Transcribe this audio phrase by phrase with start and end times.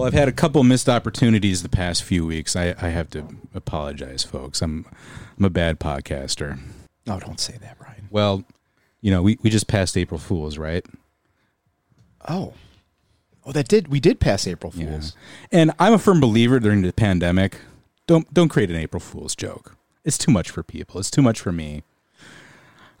[0.00, 2.56] Well, I've had a couple missed opportunities the past few weeks.
[2.56, 4.62] I, I have to apologize, folks.
[4.62, 4.86] I'm
[5.38, 6.58] I'm a bad podcaster.
[7.06, 8.08] No, don't say that, Brian.
[8.10, 8.44] Well,
[9.02, 10.86] you know, we, we just passed April Fools, right?
[12.26, 12.54] Oh,
[13.44, 15.14] oh, that did we did pass April Fools?
[15.52, 17.58] And I'm a firm believer during the pandemic,
[18.06, 19.76] don't don't create an April Fool's joke.
[20.02, 20.98] It's too much for people.
[20.98, 21.82] It's too much for me.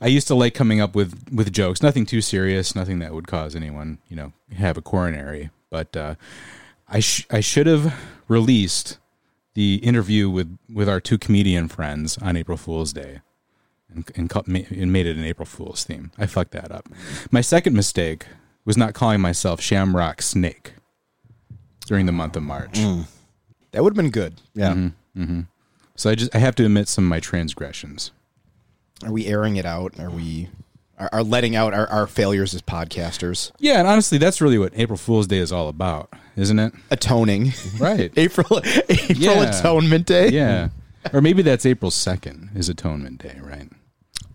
[0.02, 3.26] I used to like coming up with with jokes, nothing too serious, nothing that would
[3.26, 5.48] cause anyone, you know, have a coronary.
[5.70, 6.16] But uh,
[6.90, 7.94] I sh- I should have
[8.28, 8.98] released
[9.54, 13.20] the interview with with our two comedian friends on April Fool's Day,
[13.92, 16.10] and and, ca- and made it an April Fool's theme.
[16.18, 16.88] I fucked that up.
[17.30, 18.26] My second mistake
[18.64, 20.74] was not calling myself Shamrock Snake
[21.86, 22.72] during the month of March.
[22.74, 23.06] Mm.
[23.72, 24.40] That would have been good.
[24.54, 24.72] Yeah.
[24.72, 25.22] Mm-hmm.
[25.22, 25.40] Mm-hmm.
[25.96, 28.10] So I just I have to admit some of my transgressions.
[29.04, 29.98] Are we airing it out?
[29.98, 30.48] Are we
[31.00, 33.50] are, are letting out our, our failures as podcasters?
[33.58, 36.72] Yeah, and honestly, that's really what April Fool's Day is all about, isn't it?
[36.90, 37.52] Atoning.
[37.78, 38.12] Right.
[38.16, 39.58] April April Yeah.
[39.58, 40.28] Atonement Day.
[40.28, 40.68] yeah.
[41.12, 43.68] Or maybe that's April 2nd is Atonement Day, right?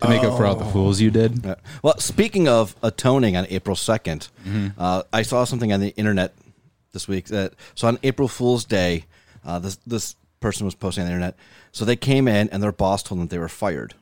[0.01, 1.45] To make up for all the fools you did.
[1.83, 4.29] Well, speaking of atoning on April 2nd,
[4.77, 6.33] uh, I saw something on the internet
[6.91, 9.05] this week that so on April Fool's Day,
[9.45, 11.35] uh, this this person was posting on the internet.
[11.71, 13.93] So they came in and their boss told them they were fired.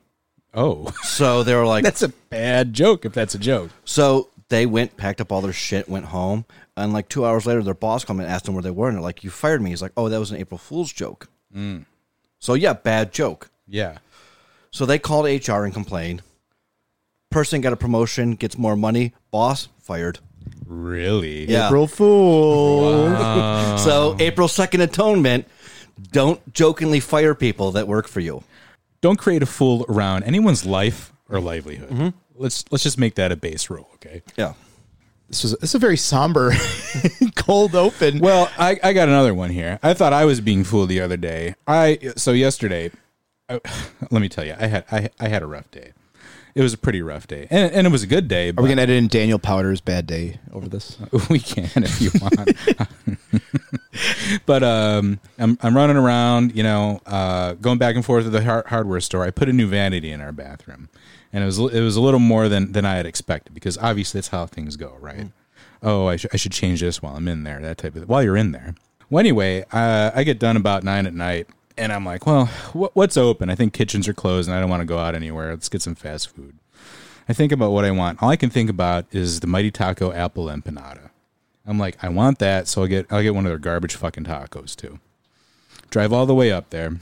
[0.54, 3.70] Oh, So they were like, that's a bad joke if that's a joke.
[3.84, 6.44] so they went, packed up all their shit, went home,
[6.76, 8.96] and like two hours later, their boss came and asked them where they were, and
[8.96, 11.86] they're like, "You fired me." He's like, "Oh, that was an April Fool's joke." Mm.
[12.40, 13.48] So yeah, bad joke.
[13.66, 13.98] Yeah.
[14.70, 16.22] So they called HR and complained.
[17.30, 19.14] Person got a promotion, gets more money.
[19.30, 20.18] Boss fired.
[20.66, 21.50] Really?
[21.50, 21.66] Yeah.
[21.68, 23.08] April Fool.
[23.78, 25.46] So April second atonement.
[26.12, 28.42] Don't jokingly fire people that work for you.
[29.04, 31.90] Don't create a fool around anyone's life or livelihood.
[31.90, 32.08] Mm-hmm.
[32.36, 34.22] Let's let's just make that a base rule, okay?
[34.34, 34.54] Yeah.
[35.28, 36.54] This was this is a very somber,
[37.36, 38.20] cold open.
[38.20, 39.78] Well, I, I got another one here.
[39.82, 41.54] I thought I was being fooled the other day.
[41.66, 42.92] I so yesterday,
[43.46, 43.60] I,
[44.10, 45.92] let me tell you, I had I, I had a rough day.
[46.54, 48.48] It was a pretty rough day, and, and it was a good day.
[48.48, 50.96] Are But we gonna edit in Daniel Powter's bad day over this?
[51.28, 52.38] we can if you want.
[54.46, 58.42] but um, I'm I'm running around, you know, uh, going back and forth to the
[58.42, 59.24] har- hardware store.
[59.24, 60.88] I put a new vanity in our bathroom,
[61.32, 64.18] and it was it was a little more than than I had expected because obviously
[64.18, 65.28] that's how things go, right?
[65.82, 67.60] Oh, I, sh- I should change this while I'm in there.
[67.60, 68.74] That type of while you're in there.
[69.10, 72.96] Well, anyway, uh, I get done about nine at night, and I'm like, well, what,
[72.96, 73.50] what's open?
[73.50, 75.50] I think kitchens are closed, and I don't want to go out anywhere.
[75.50, 76.56] Let's get some fast food.
[77.28, 78.22] I think about what I want.
[78.22, 81.03] All I can think about is the Mighty Taco apple empanada.
[81.66, 84.24] I'm like, I want that, so I'll get I'll get one of their garbage fucking
[84.24, 84.98] tacos too.
[85.90, 86.96] Drive all the way up there,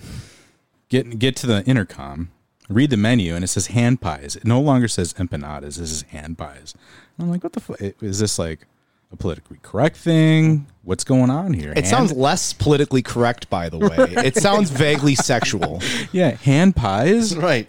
[0.88, 2.30] get get to the intercom,
[2.68, 4.36] read the menu, and it says hand pies.
[4.36, 5.76] It no longer says empanadas.
[5.76, 6.74] This is hand pies.
[7.18, 7.80] I'm like, what the fuck?
[7.80, 8.66] Is this like
[9.12, 10.66] a politically correct thing?
[10.84, 11.70] What's going on here?
[11.72, 13.96] It Hand- sounds less politically correct, by the way.
[14.24, 15.80] It sounds vaguely sexual.
[16.12, 17.36] yeah, hand pies.
[17.36, 17.68] Right.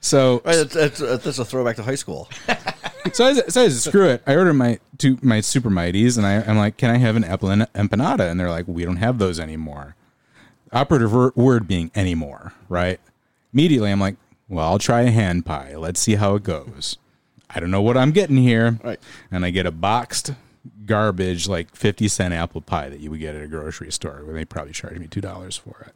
[0.00, 0.56] So Right.
[0.58, 2.28] It's, it's, it's a throwback to high school.
[3.12, 4.22] so I, so said, screw it.
[4.26, 7.24] I ordered my two my super mighties, and I, I'm like, can I have an
[7.24, 8.30] apple empanada?
[8.30, 9.96] And they're like, we don't have those anymore.
[10.72, 12.98] Operative word being anymore, right?
[13.52, 14.16] Immediately, I'm like,
[14.48, 15.74] well, I'll try a hand pie.
[15.76, 16.96] Let's see how it goes.
[17.50, 18.98] I don't know what I'm getting here, Right.
[19.30, 20.32] And I get a boxed
[20.86, 24.34] garbage like 50 cent apple pie that you would get at a grocery store where
[24.34, 25.94] they probably charge me two dollars for it.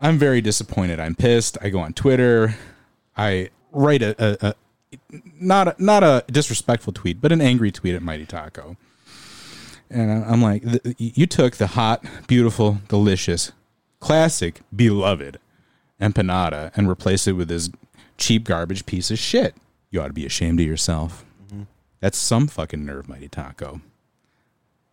[0.00, 0.98] I'm very disappointed.
[0.98, 1.56] I'm pissed.
[1.60, 2.56] I go on Twitter.
[3.16, 4.54] I write a, a
[5.40, 8.76] not a, not a disrespectful tweet, but an angry tweet at Mighty Taco.
[9.90, 10.64] And I'm like,
[10.98, 13.52] you took the hot, beautiful, delicious,
[14.00, 15.38] classic, beloved
[16.00, 17.70] empanada and replaced it with this
[18.18, 19.54] cheap garbage piece of shit.
[19.90, 21.24] You ought to be ashamed of yourself.
[21.46, 21.62] Mm-hmm.
[22.00, 23.80] That's some fucking nerve, Mighty Taco.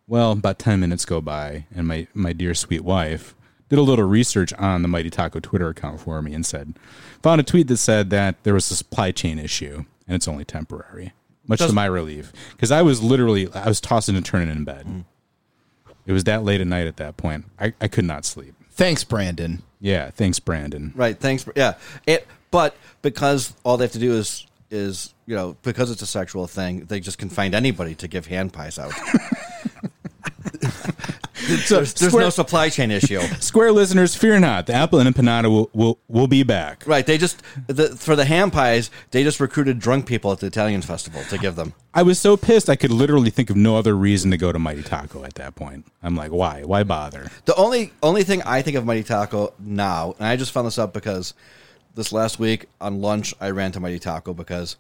[0.07, 3.33] Well, about 10 minutes go by, and my, my dear sweet wife
[3.71, 6.77] did a little research on the Mighty Taco Twitter account for me and said,
[7.23, 10.43] found a tweet that said that there was a supply chain issue and it's only
[10.43, 11.13] temporary.
[11.47, 14.85] Much to my relief, because I was literally I was tossing and turning in bed.
[14.85, 15.05] Mm.
[16.05, 17.45] It was that late at night at that point.
[17.59, 18.53] I, I could not sleep.
[18.71, 19.63] Thanks, Brandon.
[19.79, 20.93] Yeah, thanks, Brandon.
[20.95, 21.17] Right.
[21.17, 21.45] Thanks.
[21.55, 21.73] Yeah.
[22.05, 22.27] It.
[22.51, 26.45] But because all they have to do is is you know because it's a sexual
[26.45, 28.93] thing, they just can find anybody to give hand pies out.
[31.69, 33.19] there's there's no supply chain issue.
[33.39, 34.67] Square listeners, fear not.
[34.67, 36.83] The apple and empanada will will, will be back.
[36.85, 37.05] Right.
[37.05, 40.81] They just the, for the ham pies, they just recruited drunk people at the Italian
[40.81, 41.73] festival to give them.
[41.93, 44.59] I was so pissed I could literally think of no other reason to go to
[44.59, 45.85] Mighty Taco at that point.
[46.01, 46.63] I'm like, why?
[46.63, 47.29] Why bother?
[47.45, 50.79] The only only thing I think of Mighty Taco now, and I just found this
[50.79, 51.33] out because
[51.95, 54.77] this last week on lunch I ran to Mighty Taco because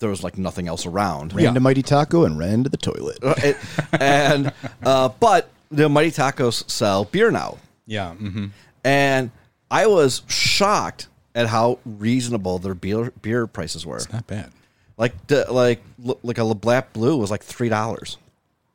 [0.00, 1.34] there was like nothing else around.
[1.34, 3.18] Ran to Mighty Taco and ran to the toilet.
[3.22, 3.56] It-
[3.98, 4.52] and
[4.84, 8.12] uh, but the Mighty Tacos sell beer now, Yeah.
[8.14, 8.46] hmm
[8.84, 9.30] and
[9.70, 13.96] I was shocked at how reasonable their beer beer prices were.
[13.96, 14.50] It's not bad.
[14.96, 15.82] Like the, like
[16.22, 18.16] like a Labatt Blue was like three dollars.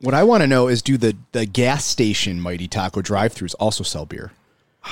[0.00, 3.54] What I want to know is do the, the gas station Mighty Taco drive throughs
[3.58, 4.32] also sell beer?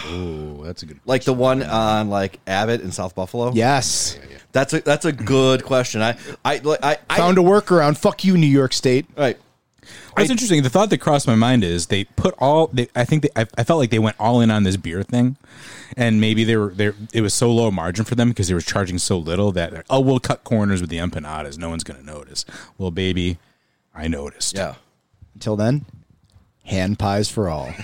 [0.06, 1.00] Oh, that's a good.
[1.04, 3.52] Like the one on like Abbott in South Buffalo.
[3.52, 4.18] Yes.
[4.52, 6.00] that's a that's a good question.
[6.02, 7.98] I I I, I Found a workaround.
[7.98, 9.06] Fuck you, New York State.
[9.16, 9.38] right.
[10.14, 12.68] What's interesting, the thought that crossed my mind is they put all.
[12.68, 15.02] They, I think they, I, I felt like they went all in on this beer
[15.02, 15.36] thing,
[15.96, 16.94] and maybe they were there.
[17.12, 20.00] It was so low margin for them because they were charging so little that oh,
[20.00, 21.58] we'll cut corners with the empanadas.
[21.58, 22.44] No one's going to notice.
[22.78, 23.38] Well, baby,
[23.94, 24.54] I noticed.
[24.54, 24.74] Yeah.
[25.34, 25.86] Until then,
[26.64, 27.72] hand pies for all.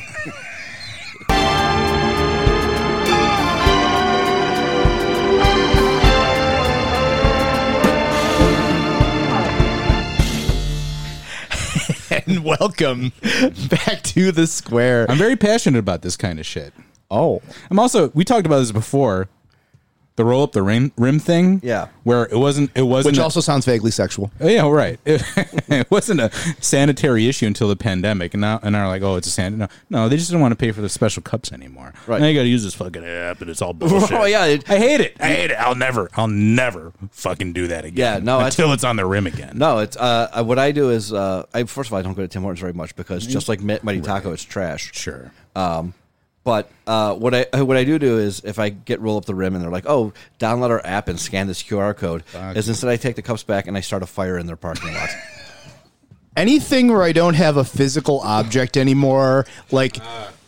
[12.48, 13.12] welcome
[13.68, 15.06] back to the square.
[15.10, 16.72] I'm very passionate about this kind of shit.
[17.10, 18.10] Oh, I'm also.
[18.14, 19.28] We talked about this before.
[20.18, 21.60] The roll up the rim, rim thing.
[21.62, 21.90] Yeah.
[22.02, 22.72] Where it wasn't.
[22.74, 23.12] It wasn't.
[23.12, 24.32] which a- also sounds vaguely sexual.
[24.40, 24.98] Oh, yeah, right.
[25.04, 25.22] It,
[25.68, 29.28] it wasn't a sanitary issue until the pandemic, and now and are like, oh, it's
[29.28, 29.58] a san.
[29.58, 31.94] No, no, they just didn't want to pay for the special cups anymore.
[32.08, 32.20] Right.
[32.20, 34.10] Now you got to use this fucking app, and it's all bullshit.
[34.18, 35.16] Oh, yeah, it- I hate it.
[35.20, 35.54] I hate it.
[35.54, 37.96] I'll never, I'll never fucking do that again.
[37.96, 39.52] Yeah, no, until it's on the rim again.
[39.56, 42.22] No, it's uh, what I do is uh, I first of all I don't go
[42.22, 44.90] to Tim Hortons very much because just like Mi- Mighty Taco, it's trash.
[44.94, 45.30] Sure.
[45.54, 45.94] Um,
[46.48, 49.34] but uh, what I what I do do is if I get roll up the
[49.34, 52.24] rim and they're like, "Oh, download our app and scan this QR code,"
[52.56, 54.94] is instead I take the cups back and I start a fire in their parking
[54.94, 55.10] lot.
[56.38, 59.98] anything where I don't have a physical object anymore, like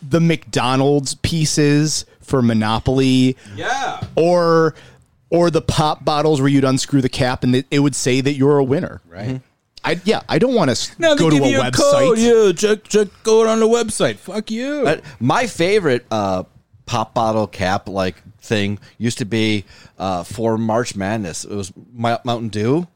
[0.01, 4.01] the McDonald's pieces for Monopoly, Yeah.
[4.15, 4.73] or
[5.29, 8.33] or the pop bottles where you'd unscrew the cap and it, it would say that
[8.33, 9.01] you're a winner.
[9.07, 9.41] Right.
[9.83, 11.73] I yeah, I don't want to Now go they to give a you website.
[11.73, 12.17] code.
[12.19, 14.17] Yeah, check check code on the website.
[14.17, 14.85] Fuck you.
[14.87, 16.43] Uh, my favorite uh,
[16.85, 19.65] pop bottle cap like thing used to be
[19.97, 21.45] uh, for March Madness.
[21.45, 22.87] It was Mi- Mountain Dew,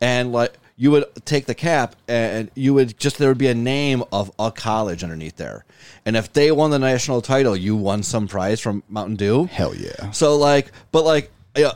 [0.00, 3.54] and like you would take the cap and you would just there would be a
[3.54, 5.64] name of a college underneath there,
[6.06, 9.46] and if they won the national title, you won some prize from Mountain Dew.
[9.46, 10.10] Hell yeah.
[10.12, 11.72] So like, but like, yeah,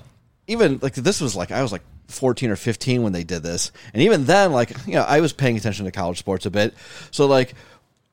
[0.46, 3.73] even like this was like I was like 14 or 15 when they did this,
[3.93, 6.75] and even then, like, you know, I was paying attention to college sports a bit.
[7.11, 7.55] So like,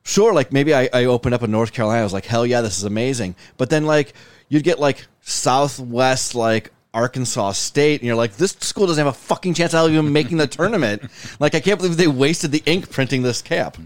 [0.04, 2.00] sure, like maybe I, I opened up in North Carolina.
[2.00, 3.34] I was like, hell yeah, this is amazing.
[3.56, 4.14] But then like
[4.48, 6.70] you'd get like Southwest like.
[6.94, 10.36] Arkansas State, and you're like, this school doesn't have a fucking chance of even making
[10.36, 11.02] the tournament.
[11.40, 13.76] Like, I can't believe they wasted the ink printing this cap.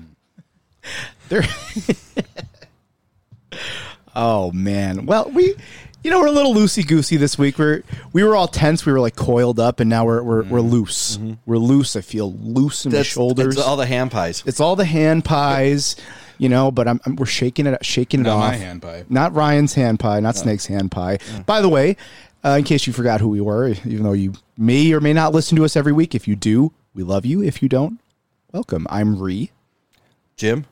[1.28, 1.42] There.
[4.14, 5.06] oh man.
[5.06, 5.54] Well, we,
[6.08, 7.58] you know, we're a little loosey goosey this week.
[7.58, 7.82] We're
[8.14, 8.86] we were all tense.
[8.86, 10.70] We were like coiled up, and now we're we're, we're mm-hmm.
[10.70, 11.18] loose.
[11.18, 11.34] Mm-hmm.
[11.44, 11.96] We're loose.
[11.96, 13.58] I feel loose in my shoulders.
[13.58, 14.42] it's all the hand pies.
[14.46, 15.96] It's all the hand pies,
[16.38, 16.70] you know.
[16.70, 18.52] But I'm, I'm we're shaking it, shaking it Not off.
[18.52, 19.04] my hand pie.
[19.10, 21.18] not Ryan's hand pie, not Snake's hand pie.
[21.18, 21.44] Mm.
[21.44, 21.98] By the way,
[22.42, 25.34] uh, in case you forgot who we were, even though you may or may not
[25.34, 27.42] listen to us every week, if you do, we love you.
[27.42, 28.00] If you don't,
[28.50, 28.86] welcome.
[28.88, 29.50] I'm Ree
[30.38, 30.64] Jim,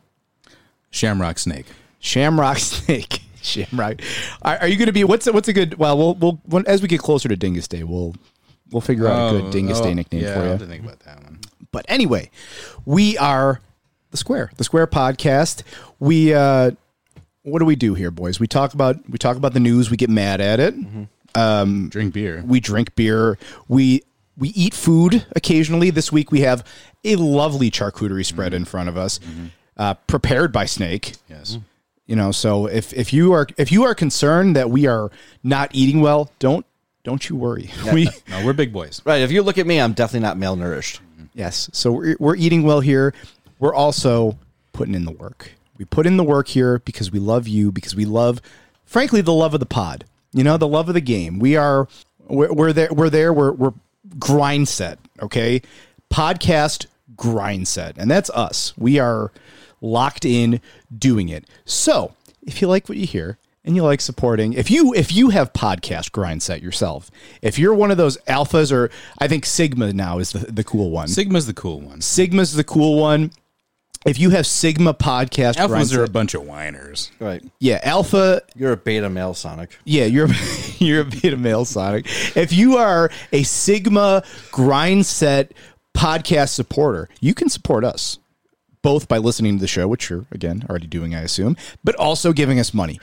[0.91, 1.67] Shamrock Snake.
[1.99, 3.21] Shamrock Snake.
[3.47, 4.01] Shamrock.
[4.43, 5.05] Are, are you going to be?
[5.05, 5.79] What's a, what's a good?
[5.79, 8.15] Well, we'll we'll when, as we get closer to Dingus Day, we'll
[8.71, 10.47] we'll figure out a good Dingus Day nickname Oh, yeah, for you.
[10.51, 11.39] have to think about that one.
[11.73, 12.31] But anyway,
[12.85, 13.61] we are
[14.11, 15.63] the Square, the Square podcast.
[15.99, 16.73] We uh
[17.43, 18.41] what do we do here, boys?
[18.41, 20.75] We talk about we talk about the news, we get mad at it.
[21.35, 22.43] um Drink beer.
[22.47, 23.39] We drink beer.
[23.69, 24.03] We
[24.37, 25.91] we eat food occasionally.
[25.91, 26.65] This week we have
[27.05, 29.21] a lovely charcuterie spread in front of us,
[29.77, 31.13] uh, prepared by Snake.
[31.29, 31.59] yes.
[32.07, 35.11] You know, so if if you are if you are concerned that we are
[35.43, 36.65] not eating well, don't
[37.03, 37.71] don't you worry.
[37.93, 39.01] We No, we're big boys.
[39.05, 39.23] right?
[39.23, 40.99] If you look at me, I'm definitely not malnourished.
[41.01, 41.25] Mm-hmm.
[41.35, 41.69] Yes.
[41.73, 43.13] So we're, we're eating well here.
[43.59, 44.39] We're also
[44.73, 45.53] putting in the work.
[45.79, 48.41] We put in the work here because we love you, because we love,
[48.85, 50.05] frankly, the love of the pod.
[50.33, 51.39] You know, the love of the game.
[51.39, 51.87] We are,
[52.29, 52.93] we're, we're there.
[52.93, 53.33] We're there.
[53.33, 53.73] We're, we're
[54.19, 54.99] grind set.
[55.23, 55.63] Okay.
[56.13, 56.87] Podcast
[57.17, 57.97] grind set.
[57.99, 58.73] And that's us.
[58.77, 59.33] We are
[59.81, 60.61] locked in
[60.97, 61.45] doing it.
[61.65, 65.31] So if you like what you hear, and you like supporting if you if you
[65.31, 67.11] have podcast grind set yourself
[67.43, 70.91] if you're one of those alphas or i think sigma now is the, the cool
[70.91, 72.01] one Sigma's the cool one.
[72.01, 73.33] sigma's the cool one
[74.07, 77.11] if you have sigma podcast grind Alphas are a bunch of whiners.
[77.19, 77.43] Right.
[77.59, 79.77] yeah alpha You're a beta male Sonic.
[79.85, 80.29] yeah you're
[80.79, 82.07] you're a beta male sonic
[82.37, 85.53] if you are a sigma grind set
[85.93, 88.19] podcast supporter you can support us
[88.87, 92.33] both by listening to the show, which you're again already doing, I assume, but also
[92.33, 93.01] giving us money.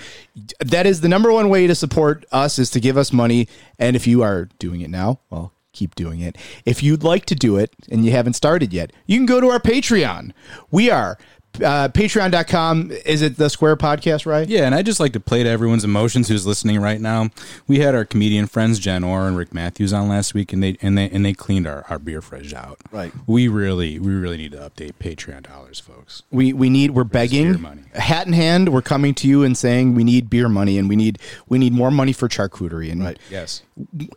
[0.62, 3.50] That is the number one way to support us is to give us money.
[3.78, 6.38] And if you are doing it now, well, keep doing it.
[6.66, 9.50] If you'd like to do it and you haven't started yet, you can go to
[9.50, 10.32] our Patreon.
[10.72, 11.18] We are
[11.62, 12.91] Uh, Patreon.com.
[13.05, 14.48] Is it the Square Podcast, right?
[14.48, 17.29] Yeah, and I just like to play to everyone's emotions who's listening right now.
[17.67, 20.77] We had our comedian friends Jen Orr and Rick Matthews on last week, and they
[20.81, 22.79] and they and they cleaned our, our beer fridge out.
[22.91, 23.12] Right.
[23.27, 26.24] We really we really need to update Patreon dollars, folks.
[26.31, 27.83] We we need we're beer begging money.
[27.93, 28.69] hat in hand.
[28.74, 31.19] We're coming to you and saying we need beer money and we need
[31.50, 33.19] we need more money for charcuterie and Right.
[33.29, 33.62] Yes.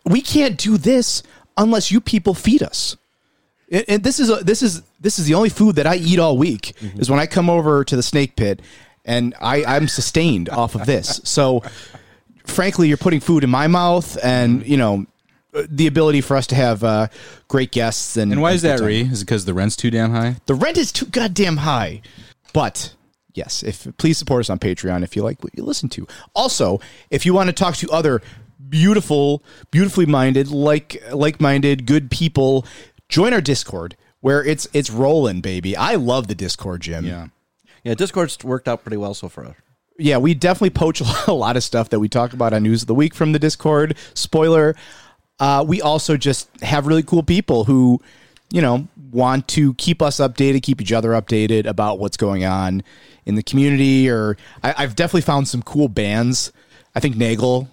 [0.04, 1.22] we can't do this
[1.56, 2.96] unless you people feed us.
[3.70, 6.18] And and this is a, this is this is the only food that I eat
[6.18, 8.62] all week is when I come over to the snake pit
[9.04, 11.20] and I I'm sustained off of this.
[11.24, 11.62] So
[12.44, 15.06] frankly, you're putting food in my mouth and you know
[15.52, 17.08] the ability for us to have uh,
[17.48, 18.80] great guests and And why is that.
[18.80, 19.02] Ree?
[19.02, 20.36] Is it because the rent's too damn high?
[20.46, 22.02] The rent is too goddamn high.
[22.52, 22.94] But
[23.34, 26.06] yes, if please support us on Patreon if you like what you listen to.
[26.34, 26.80] Also,
[27.10, 28.22] if you want to talk to other
[28.68, 32.66] beautiful, beautifully minded, like like-minded, good people,
[33.08, 35.76] join our Discord where it's it's rolling, baby.
[35.76, 37.04] I love the Discord, Jim.
[37.04, 37.28] Yeah.
[37.84, 39.54] Yeah, Discord's worked out pretty well so far.
[39.98, 42.88] yeah, we definitely poach a lot of stuff that we talk about on News of
[42.88, 43.96] the Week from the Discord.
[44.14, 44.74] Spoiler.
[45.38, 48.00] Uh, we also just have really cool people who,
[48.50, 52.82] you know, want to keep us updated, keep each other updated about what's going on
[53.26, 54.08] in the community.
[54.10, 56.52] Or I, I've definitely found some cool bands.
[56.94, 57.68] I think Nagel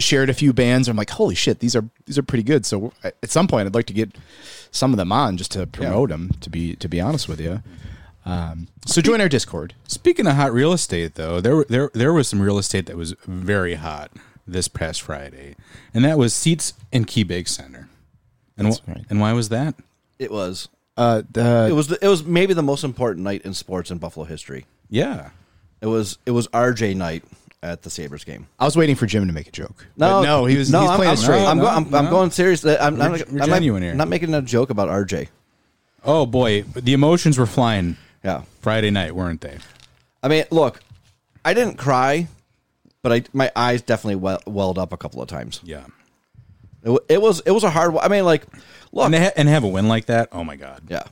[0.00, 0.88] shared a few bands.
[0.88, 2.66] I'm like, holy shit, these are these are pretty good.
[2.66, 4.10] So at some point, I'd like to get
[4.74, 6.32] some of them on just to promote them.
[6.40, 7.62] To be to be honest with you.
[8.26, 9.74] Um, so join our Discord.
[9.86, 13.14] Speaking of hot real estate, though, there there there was some real estate that was
[13.26, 14.10] very hot
[14.46, 15.56] this past Friday,
[15.92, 17.88] and that was seats in KeyBank Center.
[18.56, 19.04] And wh- right.
[19.10, 19.74] and why was that?
[20.18, 20.68] It was.
[20.96, 21.88] Uh, the, It was.
[21.88, 24.64] The, it was maybe the most important night in sports in Buffalo history.
[24.88, 25.30] Yeah,
[25.80, 26.18] It was.
[26.24, 27.24] It was RJ night
[27.64, 28.46] at the Sabres game.
[28.58, 29.86] I was waiting for Jim to make a joke.
[29.96, 30.70] No, But no, he was.
[30.70, 31.44] No, he's I'm, playing I'm, it straight.
[31.44, 32.64] I'm, No, go- I'm, I'm going serious.
[32.64, 33.94] Uh, I'm, I'm, We're- not- we're I'm not- genuine here.
[33.94, 35.28] not making a joke about RJ.
[36.04, 38.42] Oh boy, the emotions were flying Yeah.
[38.60, 39.58] Friday night, weren't they?
[40.22, 40.80] I mean, look,
[41.44, 42.28] I didn't cry,
[43.02, 45.60] but I my eyes definitely well, welled up a couple of times.
[45.64, 45.84] Yeah.
[46.82, 47.96] It, it was it was a hard.
[47.96, 48.44] I mean, like,
[48.92, 50.28] look, And, ha- and have a win like that.
[50.32, 50.82] Oh my god.
[50.88, 51.04] yeah.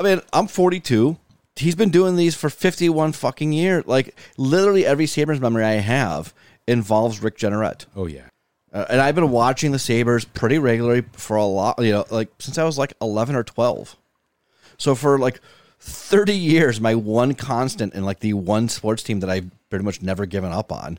[0.00, 1.16] I mean, I'm 42.
[1.58, 3.86] He's been doing these for 51 fucking years.
[3.86, 6.32] Like, literally every Sabres memory I have
[6.66, 7.86] involves Rick Jeanneret.
[7.96, 8.28] Oh yeah.
[8.72, 12.28] Uh, and I've been watching the Sabres pretty regularly for a lot, you know, like
[12.38, 13.96] since I was like 11 or 12.
[14.76, 15.40] So for like
[15.80, 20.02] 30 years, my one constant and like the one sports team that I've pretty much
[20.02, 20.98] never given up on,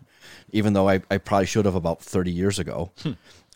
[0.52, 2.92] even though I, I probably should have about 30 years ago,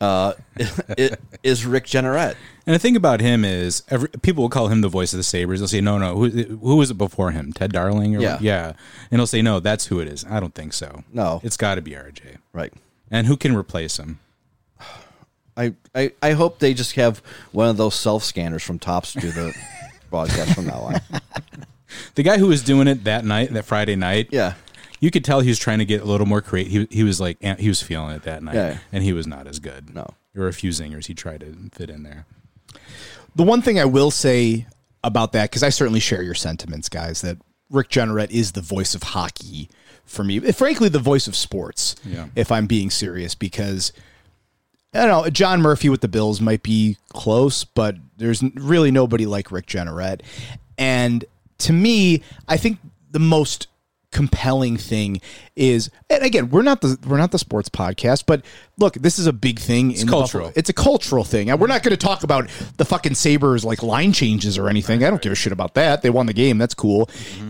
[0.04, 0.34] uh,
[0.98, 2.36] it, is Rick Jeanneret.
[2.66, 5.24] And the thing about him is, every, people will call him the voice of the
[5.24, 5.60] Sabres.
[5.60, 7.54] They'll say, "No, no, who, who was it before him?
[7.54, 8.34] Ted Darling?" Or Yeah.
[8.34, 8.42] what?
[8.42, 8.74] yeah.
[9.12, 11.04] And he'll say, "No, that's who it is." I don't think so.
[11.12, 11.40] No.
[11.44, 12.38] it's got to be RJ.
[12.52, 12.74] Right.
[13.10, 14.20] And who can replace him?
[15.56, 19.20] I, I, I hope they just have one of those self scanners from Tops to
[19.20, 19.54] do the
[20.10, 21.02] broadcast from now on.
[22.16, 24.30] The guy who was doing it that night, that Friday night.
[24.32, 24.56] Yeah.
[25.04, 26.72] You could tell he was trying to get a little more creative.
[26.72, 28.78] He, he was like, he was feeling it that night, Yeah.
[28.94, 29.94] and he was not as good.
[29.94, 30.08] No.
[30.34, 32.26] there were a few zingers he tried to fit in there.
[33.36, 34.66] The one thing I will say
[35.04, 37.38] about that, because I certainly share your sentiments, guys, that
[37.70, 39.68] Rick Jeanneret is the voice of hockey
[40.06, 40.38] for me.
[40.38, 42.28] Eh, frankly, the voice of sports, Yeah.
[42.38, 43.92] if I'm being serious, because
[44.94, 49.26] I don't know, John Murphy with the Bills might be close, but there's really nobody
[49.26, 50.22] like Rick Jeanneret.
[50.78, 51.26] And
[51.58, 52.80] to me, I think
[53.12, 53.68] the most
[54.14, 55.20] compelling thing
[55.56, 58.46] is and again we're not the we're not the sports podcast but
[58.78, 60.52] look this is a big thing it's in cultural.
[60.56, 61.50] It's a cultural thing.
[61.50, 65.04] And we're not going to talk about the fucking Sabres like line changes or anything.
[65.04, 66.02] I don't give a shit about that.
[66.02, 66.58] They won the game.
[66.58, 67.10] That's cool.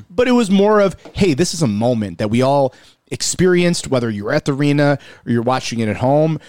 [0.10, 2.74] But it was more of hey this is a moment that we all
[3.08, 6.40] experienced whether you're at the arena or you're watching it at home.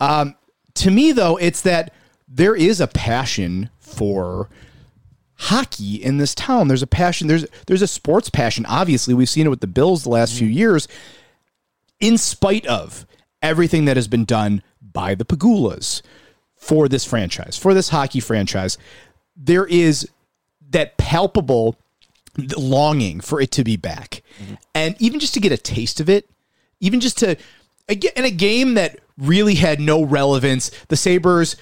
[0.00, 0.34] Um,
[0.74, 1.92] to me though it's that
[2.26, 4.48] there is a passion for
[5.44, 6.68] hockey in this town.
[6.68, 8.64] There's a passion there's there's a sports passion.
[8.66, 10.88] Obviously we've seen it with the bills the last few years.
[12.00, 13.06] In spite of
[13.42, 16.02] everything that has been done by the Pegulas
[16.56, 18.78] for this franchise, for this hockey franchise,
[19.36, 20.08] there is
[20.70, 21.76] that palpable
[22.56, 24.22] longing for it to be back.
[24.42, 24.54] Mm-hmm.
[24.74, 26.28] And even just to get a taste of it,
[26.80, 27.36] even just to
[27.88, 31.56] again in a game that really had no relevance, the Sabres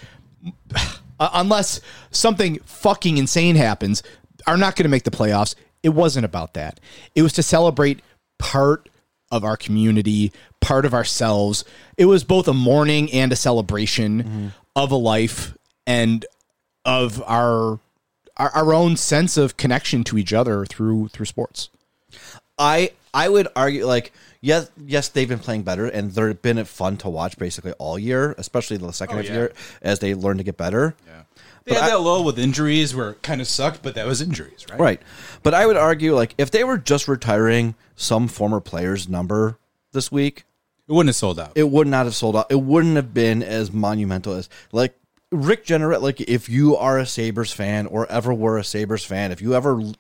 [1.23, 4.03] uh, unless something fucking insane happens,
[4.49, 5.55] are not going to make the playoffs.
[5.85, 6.81] It wasn't about that.
[7.15, 8.01] It was to celebrate
[8.41, 8.89] part
[9.31, 11.65] of our community, part of ourselves.
[11.97, 16.27] It was both a mourning and a celebration of a life and
[16.85, 17.79] of our,
[18.37, 21.69] our our own sense of connection to each other through through sports.
[22.59, 26.97] I I would argue like yes yes they've been playing better and they've been fun
[26.99, 29.35] to watch basically all year, especially the second oh, half yeah.
[29.35, 29.53] year
[29.83, 30.95] as they learn to get better.
[31.07, 31.23] Yeah.
[31.65, 34.67] They had that lull with injuries where it kind of sucked, but that was injuries,
[34.69, 34.81] right?
[34.81, 35.03] Right.
[35.45, 39.59] But I would argue, like, if they were just retiring some former player's number
[39.93, 40.43] this week,
[40.89, 41.53] It wouldn't have sold out.
[41.55, 42.51] it would not have sold out.
[42.51, 44.99] It wouldn't have been as monumental as, like,
[45.31, 46.03] Rick Jeanneret.
[46.03, 49.55] Like, if you are a Sabres fan or ever were a Sabres fan, if you
[49.55, 49.95] ever l-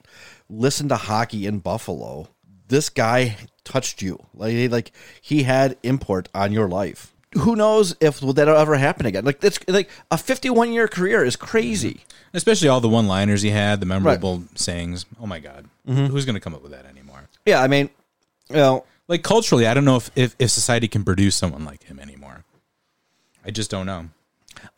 [0.51, 2.27] listened to hockey in Buffalo,
[2.73, 4.19] this guy touched you.
[4.35, 7.13] Like, he- like he had import on your life.
[7.35, 9.25] Who knows if that'll ever happen again?
[9.25, 11.95] Like, it's like a 51 year career is crazy.
[11.95, 12.37] Mm-hmm.
[12.37, 15.05] Especially all the one liners he had, the memorable sayings.
[15.21, 15.67] Oh my God.
[15.87, 16.07] Mm-hmm.
[16.07, 17.29] Who's going to come up with that anymore?
[17.47, 17.91] Yeah, I mean,
[18.49, 21.85] you know, Like culturally, I don't know if, if, if society can produce someone like
[21.85, 22.45] him anymore.
[23.45, 24.09] I just don't know.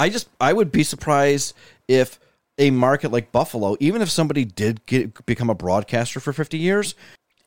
[0.00, 1.54] I just I would be surprised
[1.86, 2.18] if
[2.58, 6.94] a market like Buffalo, even if somebody did get, become a broadcaster for 50 years,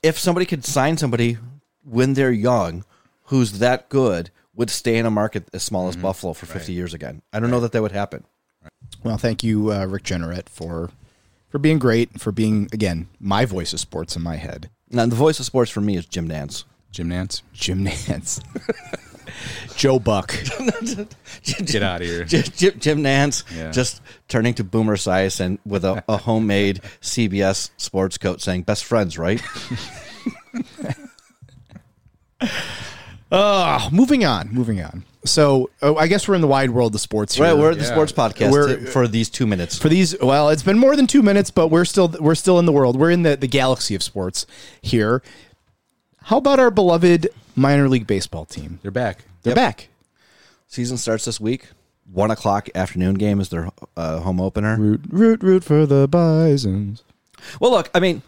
[0.04, 1.38] if somebody could sign somebody
[1.84, 2.84] when they're young
[3.24, 6.94] who's that good would stay in a market as small as Buffalo for 50 years
[6.94, 7.22] again.
[7.32, 8.24] I don't know that that would happen.
[9.04, 10.90] Well, thank you, uh, Rick Jeanneret, for
[11.50, 14.70] for being great, for being again my voice of sports in my head.
[14.90, 16.64] Now, the voice of sports for me is Jim Nantz.
[16.92, 18.42] Jim Nantz, Jim Nantz,
[19.76, 20.30] Joe Buck.
[21.66, 22.24] get out of here.
[22.26, 23.72] Jim, Jim, Jim Nantz Yeah.
[23.72, 29.18] just turning to Boomer Esiason with a, a homemade CBS sports coat saying "best friends,"
[29.18, 29.42] right?
[33.32, 35.04] Uh, moving on, moving on.
[35.26, 37.46] So, oh, I guess we're in the wide world of sports here.
[37.46, 37.92] right, we're at the Yeah.
[37.92, 39.78] sports podcast We're- to- for these two minutes.
[39.78, 42.66] for these well it's been more than two minutes but we're still we're still in
[42.66, 44.46] the world we're in the, the galaxy of sports
[44.82, 45.22] here
[46.24, 49.26] how about our beloved minor league baseball team They're back.
[49.44, 49.56] they're Yep.
[49.56, 49.88] back
[50.68, 51.68] Season starts this week.
[52.12, 54.78] One o'clock afternoon game is their uh, home opener.
[54.78, 57.04] root root root for the bisons
[57.60, 58.22] Well, look, I mean,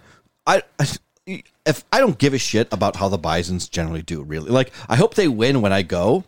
[0.47, 0.63] I
[1.65, 4.49] if I don't give a shit about how the Bison's generally do, really.
[4.49, 6.23] Like, I hope they win when I go,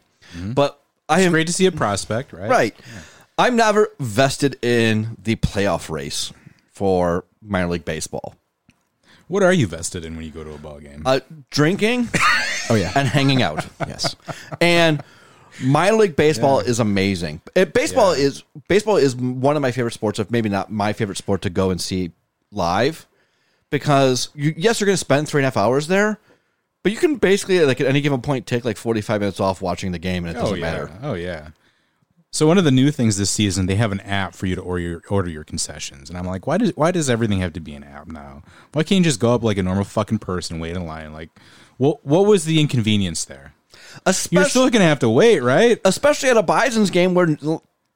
[0.53, 0.79] but
[1.10, 2.50] I am Great to see a prospect, right?
[2.50, 2.75] right.
[3.38, 6.31] I'm never vested in the playoff race
[6.72, 8.36] for minor league baseball.
[9.27, 11.01] What are you vested in when you go to a ball game?
[11.05, 12.10] Uh, drinking
[12.70, 13.65] oh yeah and hanging out.
[13.88, 14.15] yes
[14.60, 15.04] and
[15.63, 17.41] minor league baseball is amazing.
[17.56, 20.19] It, baseball is baseball is one of my favorite sports.
[20.19, 22.12] If maybe not my favorite sport to go and see
[22.52, 23.08] live,
[23.69, 26.19] because you, yes, you're going to spend three and a half hours there,
[26.84, 29.91] but you can basically like at any given point take like 45 minutes off watching
[29.91, 30.71] the game, and it oh, doesn't oh yeah.
[30.71, 30.91] matter.
[31.02, 31.50] Oh yeah.
[32.34, 34.62] So one of the new things this season, they have an app for you to
[34.62, 37.60] order your, order your concessions, and I'm like, why does why does everything have to
[37.60, 38.43] be an app now?
[38.71, 41.12] Why can't you just go up like a normal fucking person, wait in line?
[41.12, 41.30] Like,
[41.82, 43.54] what what was the inconvenience there?
[44.30, 45.80] You're still gonna have to wait, right?
[45.84, 47.36] especially at a Bison's game where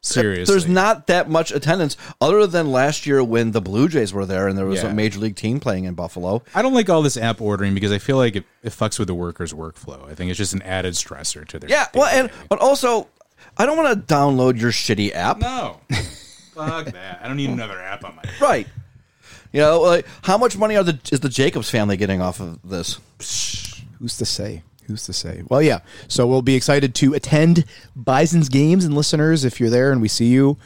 [0.02, 0.52] Seriously.
[0.54, 4.48] there's not that much attendance other than last year when the Blue Jays were there
[4.48, 4.90] and there was Yeah.
[4.90, 6.44] a major league team playing in Buffalo.
[6.54, 9.08] I don't like all this app ordering because I feel like it, it fucks with
[9.08, 10.10] the workers' workflow.
[10.10, 11.70] I think it's just an added stressor to their.
[11.70, 13.08] Yeah, well, and but also,
[13.58, 15.40] I don't want to download your shitty app.
[15.40, 15.80] no,
[16.54, 17.20] fuck that.
[17.24, 18.24] I don't need another app on my.
[18.42, 18.68] Right.
[19.54, 22.60] You know, like how much money are the is the Jacobs family getting off of
[22.64, 23.00] this?
[24.00, 28.50] Who's to say who's to say well yeah so we'll be excited to attend bison's
[28.50, 30.58] games and listeners if you're there and we see you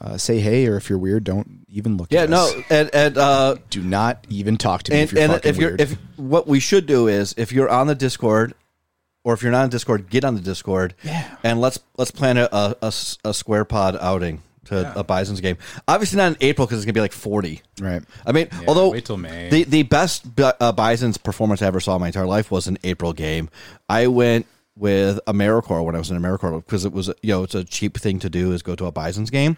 [0.00, 2.54] uh, say hey or if you're weird don't even look Yeah, at no, us.
[2.70, 5.76] and and uh, do not even talk to me and if you're and if you're
[5.78, 8.54] if what we should do is if you're on the Discord,
[9.24, 10.94] or if you're not on Discord, get on the Discord.
[11.02, 11.36] Yeah.
[11.42, 12.76] and let's let's plan a
[13.24, 15.56] a square pod outing to a Bison's game.
[15.88, 17.62] Obviously not in April because it's gonna be like forty.
[17.80, 19.48] right I mean, although wait till May.
[19.50, 22.66] the the best bi- uh, Bison's performance I ever saw in my entire life was
[22.66, 23.48] an April game.
[23.88, 27.54] I went with AmeriCorps when I was in AmeriCorps because it was you know it's
[27.54, 29.56] a cheap thing to do is go to a Bison's game.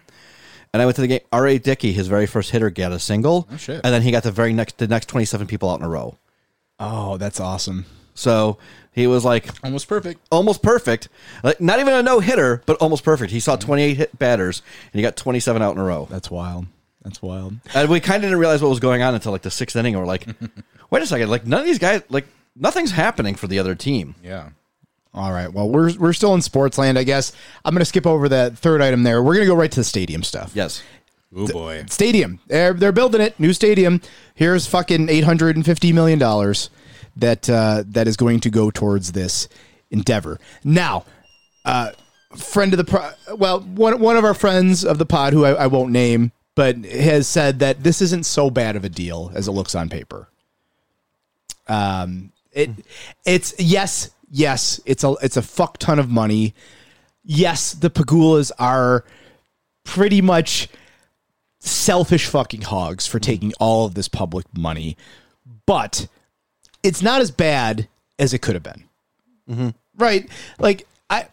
[0.71, 1.21] And I went to the game.
[1.31, 1.47] R.
[1.47, 1.57] A.
[1.57, 3.81] Dickey, his very first hitter, got a single, Oh, shit.
[3.83, 5.89] and then he got the very next the next twenty seven people out in a
[5.89, 6.17] row.
[6.79, 7.85] oh that's awesome
[8.19, 8.57] So
[8.91, 10.19] he was like Almost perfect.
[10.31, 11.09] almost perfect,
[11.43, 13.31] like not even a no hitter, but almost perfect.
[13.31, 16.07] He saw twenty eight hit batters, and he got twenty seven out in a row.
[16.09, 16.65] that's wild
[17.01, 19.49] that's wild And we kind of didn't realize what was going on until like the
[19.51, 19.95] sixth inning.
[19.95, 20.27] And we're like,
[20.89, 22.27] wait a second, like none of these guys, like
[22.57, 24.15] nothing's happening for the other team.
[24.23, 24.49] Yeah.
[25.13, 25.51] All right.
[25.51, 27.31] Well, we're we're still in sports land, I guess.
[27.65, 29.23] I'm going to skip over that third item there.
[29.23, 30.51] We're going to go right to the stadium stuff.
[30.53, 30.83] Yes.
[31.35, 31.85] Oh boy.
[31.89, 32.39] Stadium.
[32.47, 33.39] They're they're building it.
[33.39, 34.01] New stadium.
[34.35, 36.69] Here's fucking 850 million dollars
[37.21, 39.47] that uh, that is going to go towards this
[39.91, 40.39] endeavor.
[40.63, 41.05] Now,
[41.65, 41.91] uh,
[42.35, 45.51] friend of the pro- well, one one of our friends of the pod who I,
[45.51, 49.47] I won't name, but has said that this isn't so bad of a deal as
[49.47, 50.27] it looks on paper.
[51.67, 52.71] Um, it
[53.25, 56.53] it's yes, yes, it's a it's a fuck ton of money.
[57.23, 59.05] Yes, the Pegulas are
[59.83, 60.69] pretty much
[61.59, 64.97] selfish fucking hogs for taking all of this public money,
[65.65, 66.07] but
[66.83, 67.87] it's not as bad
[68.17, 68.83] as it could have been.
[69.49, 69.69] Mm-hmm.
[69.97, 70.29] Right?
[70.59, 71.27] Like I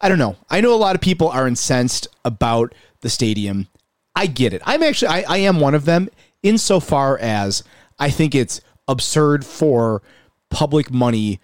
[0.00, 0.36] I don't know.
[0.48, 3.68] I know a lot of people are incensed about the stadium.
[4.14, 4.62] I get it.
[4.64, 6.08] I'm actually I, I am one of them
[6.42, 7.64] insofar as
[7.98, 10.02] I think it's absurd for
[10.50, 11.40] public money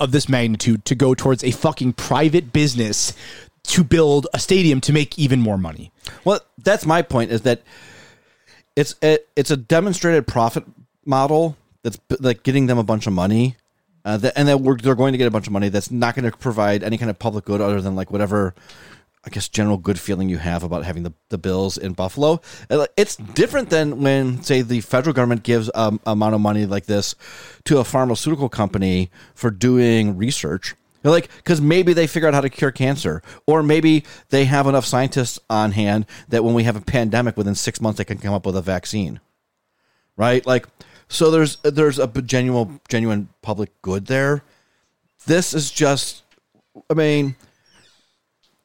[0.00, 3.12] of this magnitude to go towards a fucking private business
[3.64, 5.92] to build a stadium to make even more money.
[6.24, 7.30] Well, that's my point.
[7.30, 7.62] Is that
[8.76, 10.64] it's a, it's a demonstrated profit
[11.04, 11.56] model
[11.88, 13.56] that's like getting them a bunch of money,
[14.04, 16.30] uh, that, and that they're going to get a bunch of money that's not going
[16.30, 18.54] to provide any kind of public good other than like whatever.
[19.24, 22.40] I guess general good feeling you have about having the, the bills in Buffalo.
[22.96, 27.16] It's different than when, say, the federal government gives um, amount of money like this
[27.64, 30.76] to a pharmaceutical company for doing research.
[31.02, 34.86] Like, because maybe they figure out how to cure cancer, or maybe they have enough
[34.86, 38.32] scientists on hand that when we have a pandemic, within six months they can come
[38.32, 39.20] up with a vaccine,
[40.16, 40.46] right?
[40.46, 40.66] Like,
[41.08, 44.42] so there's there's a genuine genuine public good there.
[45.26, 46.22] This is just,
[46.88, 47.34] I mean,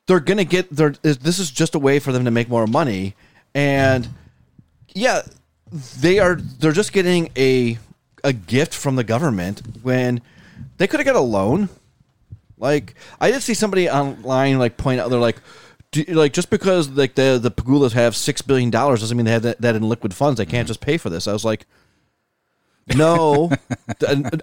[0.07, 3.15] they're gonna get they're this is just a way for them to make more money,
[3.55, 4.09] and
[4.93, 5.21] yeah,
[5.71, 7.77] they are they're just getting a
[8.23, 10.21] a gift from the government when
[10.77, 11.69] they could have got a loan.
[12.57, 15.37] Like I did see somebody online like point out they're like.
[15.91, 19.31] Do, like just because like the the Pegulas have six billion dollars doesn't mean they
[19.31, 20.39] have that, that in liquid funds.
[20.39, 20.69] They can't mm-hmm.
[20.69, 21.27] just pay for this.
[21.27, 21.67] I was like,
[22.95, 23.51] no,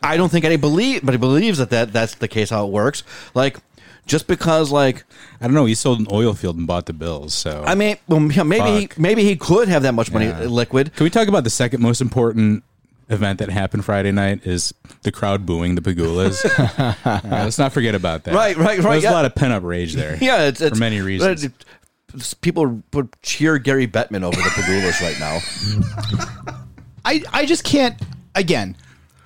[0.03, 2.70] I don't think any believe, but he believes that, that that's the case how it
[2.70, 3.03] works.
[3.35, 3.59] Like
[4.07, 5.05] just because like
[5.40, 5.66] I don't know.
[5.66, 7.35] He sold an oil field and bought the Bills.
[7.35, 10.40] So I mean, well, maybe he, maybe he could have that much money Yeah.
[10.40, 10.94] liquid.
[10.96, 12.64] Can we talk about the second most important
[13.09, 14.46] event that happened Friday night?
[14.46, 14.72] Is
[15.03, 16.40] the crowd booing the Pegulas?
[17.05, 18.35] Uh, let's not forget about that.
[18.35, 19.11] Right, right, right, There's yeah.
[19.11, 20.16] a lot of pent up rage there.
[20.20, 21.44] Yeah, it's, it's for many reasons.
[21.44, 21.53] it-
[22.14, 26.55] it's- people would cheer Gary Bettman over the Pegulas right now.
[27.05, 27.96] I, I just can't
[28.35, 28.77] again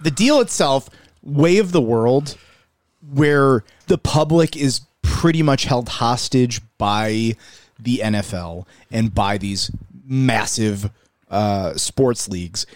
[0.02, 0.88] the deal itself
[1.22, 2.36] way of the world
[3.12, 7.36] where the public is pretty much held hostage by
[7.78, 9.70] the NFL and by these
[10.06, 10.90] massive
[11.30, 12.66] uh, sports leagues.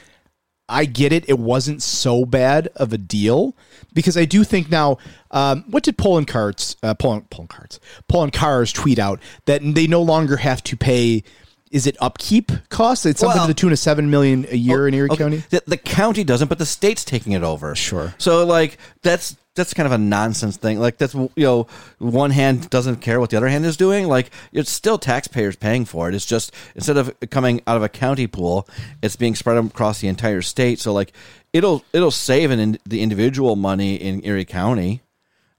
[0.69, 1.29] I get it.
[1.29, 3.57] It wasn't so bad of a deal
[3.95, 4.99] because I do think now.
[5.31, 10.37] Um, what did Poloncarz, uh, Poland, Poloncarz, Poland Cars tweet out that they no longer
[10.37, 11.23] have to pay?
[11.71, 13.07] Is it upkeep costs?
[13.07, 15.43] It's something Well- to the tune of seven million a year in Erie Okay, County.
[15.51, 17.75] The, the county doesn't, but the state's taking it over.
[17.75, 18.15] Sure.
[18.19, 20.79] So like that's that's kind of a nonsense thing.
[20.79, 21.67] Like that's you know
[21.99, 24.07] one hand doesn't care what the other hand is doing.
[24.07, 26.15] Like it's still taxpayers paying for it.
[26.15, 28.69] It's just instead of coming out of a county pool,
[29.03, 30.79] it's being spread across the entire state.
[30.79, 31.13] So like
[31.53, 35.03] it'll it'll save an in, the individual money in Erie County,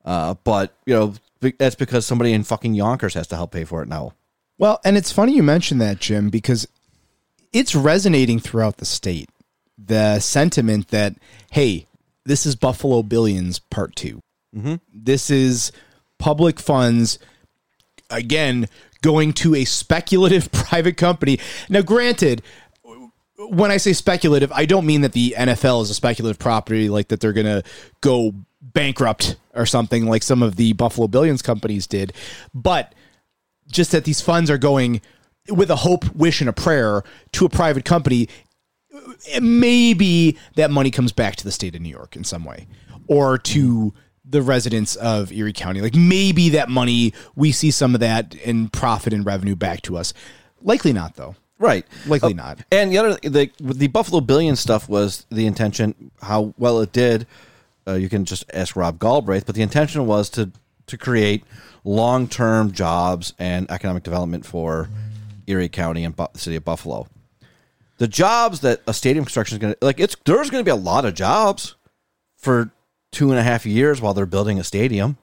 [0.05, 1.13] uh, but you know
[1.57, 4.13] that's because somebody in fucking Yonkers has to help pay for it now.
[4.59, 6.67] Well, and it's funny you mentioned that, Jim, because
[7.51, 9.29] it's resonating throughout the state.
[9.77, 11.15] The sentiment that,
[11.51, 11.87] hey,
[12.25, 14.21] this is Buffalo Billions Part 2.
[14.55, 14.75] Mm-hmm.
[14.93, 15.71] This is
[16.19, 17.17] public funds,
[18.09, 18.67] again,
[19.01, 21.39] going to a speculative private company.
[21.69, 22.41] Now, granted,
[23.37, 27.07] when I say speculative, I don't mean that the NFL is a speculative property, like
[27.07, 27.63] that they're going to
[28.01, 32.11] go bankrupt or something like some of the Buffalo Billions companies did,
[32.53, 32.93] but
[33.71, 35.01] just that these funds are going
[35.49, 37.03] with a hope, wish, and a prayer
[37.33, 38.27] to a private company.
[39.41, 42.67] Maybe that money comes back to the state of New York in some way
[43.07, 45.81] or to the residents of Erie County.
[45.81, 49.97] Like maybe that money, we see some of that in profit and revenue back to
[49.97, 50.13] us.
[50.61, 51.35] Likely not, though.
[51.57, 51.85] Right.
[52.05, 52.59] Likely Uh, not.
[52.71, 56.11] And the other the the Buffalo Billion stuff was the intention.
[56.21, 57.27] How well it did,
[57.87, 59.45] uh, you can just ask Rob Galbraith.
[59.45, 60.51] But the intention was to
[60.89, 61.43] to create
[61.83, 64.89] long term jobs and economic development for
[65.47, 67.07] Erie County and the city of Buffalo.
[67.97, 70.71] The jobs that a stadium construction is going to like it's there's going to be
[70.71, 71.75] a lot of jobs
[72.37, 72.71] for
[73.11, 75.17] two and a half years while they're building a stadium,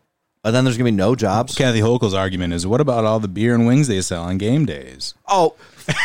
[0.47, 1.55] and then there's going to be no jobs.
[1.55, 4.65] Kathy Hochul's argument is, what about all the beer and wings they sell on game
[4.65, 5.15] days?
[5.29, 5.55] Oh,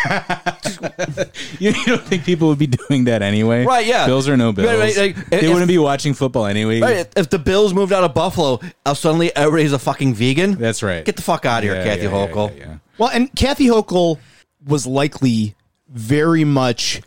[1.59, 3.65] You, you don't think people would be doing that anyway?
[3.65, 4.05] Right, yeah.
[4.05, 4.67] Bills or no bills.
[4.67, 6.79] Right, right, like, they if- wouldn't be watching football anyway.
[6.79, 10.55] Right, if the Bills moved out of Buffalo, uh, suddenly everybody's a fucking vegan.
[10.55, 11.05] That's right.
[11.05, 12.57] Get the fuck out of here, Yeah, Kathy yeah, yeah, Hochul.
[12.57, 12.77] yeah, yeah.
[12.97, 14.19] Well, and Kathy Hochul
[14.65, 15.55] was likely
[15.89, 17.01] very much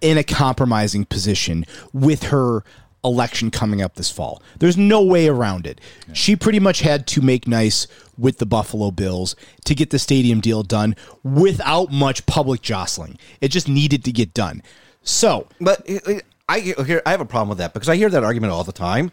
[0.00, 2.64] in a compromising position with her
[3.04, 4.42] election coming up this fall.
[4.58, 5.80] There's no way around it.
[6.12, 10.40] She pretty much had to make nice with the Buffalo Bills to get the stadium
[10.40, 13.18] deal done without much public jostling.
[13.40, 14.62] It just needed to get done.
[15.02, 18.24] So, But uh, I here I have a problem with that because I hear that
[18.24, 19.12] argument all the time.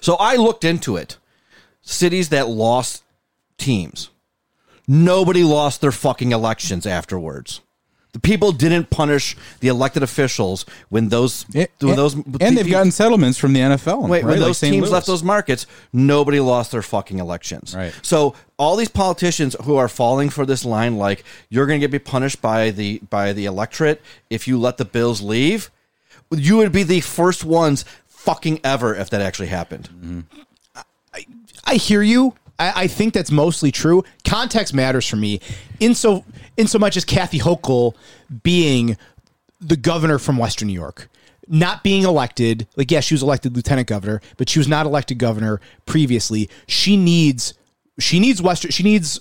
[0.00, 1.18] So I looked into it.
[1.82, 3.04] Cities that lost
[3.58, 4.10] teams,
[4.88, 7.60] nobody lost their fucking elections afterwards.
[8.16, 12.70] The people didn't punish the elected officials when those and, when those and they've te-
[12.70, 14.08] gotten settlements from the NFL.
[14.08, 14.30] Wait, right?
[14.30, 14.72] when those St.
[14.72, 14.92] teams Louis.
[14.92, 17.74] left those markets, nobody lost their fucking elections.
[17.76, 17.92] Right.
[18.00, 21.90] So all these politicians who are falling for this line, like you're going to get
[21.90, 24.00] be punished by the by the electorate
[24.30, 25.70] if you let the Bills leave,
[26.30, 29.90] you would be the first ones fucking ever if that actually happened.
[29.90, 30.20] Mm-hmm.
[31.66, 32.34] I hear you.
[32.58, 34.04] I, I think that's mostly true.
[34.24, 35.40] Context matters for me,
[35.80, 36.24] in so
[36.56, 37.94] in so much as Kathy Hochul
[38.42, 38.96] being
[39.60, 41.08] the governor from Western New York,
[41.48, 42.66] not being elected.
[42.76, 46.48] Like, yeah, she was elected lieutenant governor, but she was not elected governor previously.
[46.66, 47.54] She needs
[47.98, 49.20] she needs Western she needs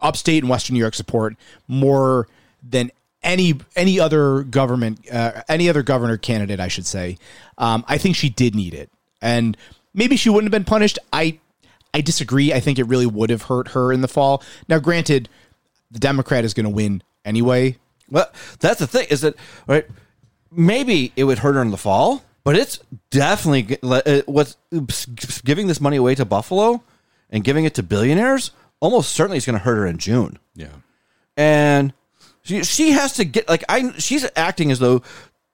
[0.00, 1.36] upstate and Western New York support
[1.68, 2.28] more
[2.62, 2.90] than
[3.22, 7.18] any any other government uh, any other governor candidate I should say.
[7.58, 9.56] Um, I think she did need it, and
[9.94, 10.98] maybe she wouldn't have been punished.
[11.12, 11.38] I
[11.94, 12.52] I disagree.
[12.52, 14.42] I think it really would have hurt her in the fall.
[14.68, 15.28] Now, granted,
[15.92, 17.76] the Democrat is going to win anyway.
[18.10, 18.26] Well,
[18.58, 19.34] that's the thing is that
[19.66, 19.86] right.
[20.50, 22.78] Maybe it would hurt her in the fall, but it's
[23.10, 24.56] definitely uh, what's
[25.44, 26.82] giving this money away to Buffalo
[27.30, 28.50] and giving it to billionaires.
[28.80, 30.38] Almost certainly, is going to hurt her in June.
[30.54, 30.66] Yeah.
[31.36, 31.92] and
[32.42, 35.02] she she has to get like I she's acting as though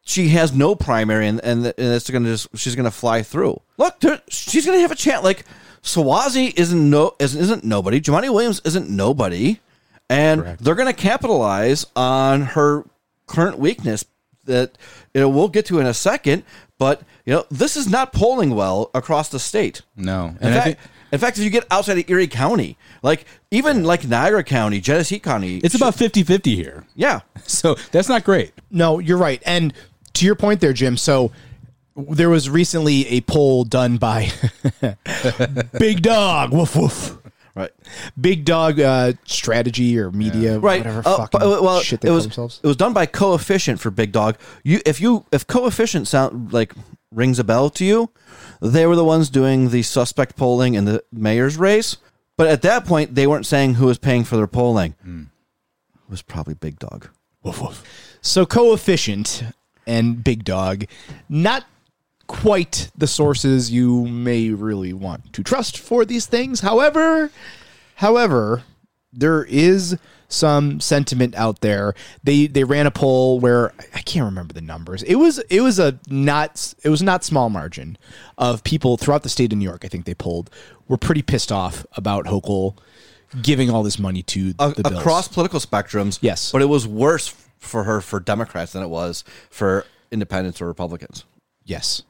[0.05, 3.61] she has no primary and and, and it's gonna just she's gonna fly through.
[3.77, 5.22] Look, there, she's gonna have a chance.
[5.22, 5.44] Like
[5.83, 8.01] Suozzi isn't no isn't, isn't nobody.
[8.01, 9.61] Jumaane Williams isn't nobody,
[10.09, 10.64] and Correct.
[10.64, 12.85] they're gonna capitalize on her
[13.27, 14.05] current weakness
[14.44, 14.79] that
[15.14, 16.44] you know we'll get to in a second.
[16.79, 19.83] But you know this is not polling well across the state.
[19.97, 20.27] No.
[20.27, 20.79] In And I fact, think
[21.11, 25.18] in fact, if you get outside of Erie County, like even like Niagara County, Genesee
[25.18, 26.85] County, it's about 50 50 here.
[26.94, 27.21] yeah.
[27.44, 28.53] So that's not great.
[28.71, 29.42] No, you're right.
[29.47, 29.73] And
[30.14, 30.97] to your point there, Jim.
[30.99, 31.33] So
[31.97, 34.31] there was recently a poll done by
[35.79, 36.53] Big Dog.
[36.53, 37.18] Woof woof.
[37.59, 37.71] Right.
[38.21, 40.81] Big Dog uh, Strategy or Media, right.
[40.81, 42.61] whatever Uh, fucking but, well, shit they it call was themselves.
[42.62, 44.38] it was done by Coefficient for Big Dog.
[44.62, 46.73] You if you if Coefficient sound like
[47.11, 48.11] rings a bell to you,
[48.61, 51.97] they were the ones doing the suspect polling in the mayor's race.
[52.37, 54.94] But at that point, they weren't saying who was paying for their polling.
[55.05, 57.09] It was probably Big Dog.
[58.21, 59.42] So coefficient
[59.87, 60.85] and big dog,
[61.29, 61.64] not
[62.29, 66.61] quite the sources you may really want to trust for these things.
[66.61, 67.31] However,
[67.97, 68.62] however,
[69.12, 69.97] there is
[70.29, 71.95] some sentiment out there.
[72.23, 75.03] They they ran a poll where I can't remember the numbers.
[75.03, 77.97] It was it was a not it was not small margin
[78.37, 79.85] of people throughout the state of New York.
[79.85, 80.51] I think they polled
[80.87, 82.77] were pretty pissed off about Hochul
[83.43, 84.97] giving all this money to A- Bills.
[85.01, 86.19] across political spectrums.
[86.23, 86.53] Yes.
[86.53, 91.25] but it was worse for her for Democrats than it was for Independents or Republicans.
[91.64, 92.03] Yes.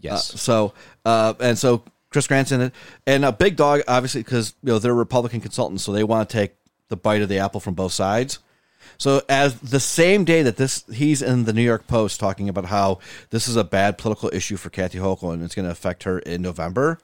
[0.00, 0.40] Yes.
[0.40, 0.72] So
[1.04, 2.72] uh, and so Chris Granson
[3.06, 6.36] and uh, Big Dog obviously because you know they're Republican consultants, so they want to
[6.36, 6.54] take
[6.88, 8.38] the bite of the apple from both sides.
[8.98, 12.66] So as the same day that this he's in the New York Post talking about
[12.66, 16.04] how this is a bad political issue for Kathy Hochul and it's going to affect
[16.04, 16.98] her in November,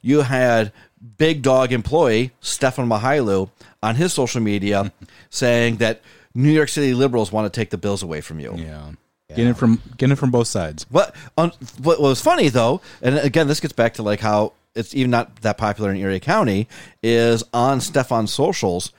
[0.00, 0.72] you had
[1.16, 3.50] Big Dog employee Stefan Mychajliw
[3.82, 4.92] on his social media
[5.30, 6.00] saying that
[6.34, 8.54] New York City liberals want to take the bills away from you.
[8.56, 8.92] Yeah.
[9.28, 10.86] Getting it from getting it from both sides.
[10.88, 14.94] What on, what was funny though, and again, this gets back to like how it's
[14.94, 16.66] even not that popular in Erie County,
[17.02, 18.90] is on Stefan's socials.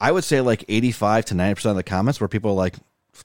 [0.00, 2.74] I would say like eighty-five to ninety percent of the comments where people are like,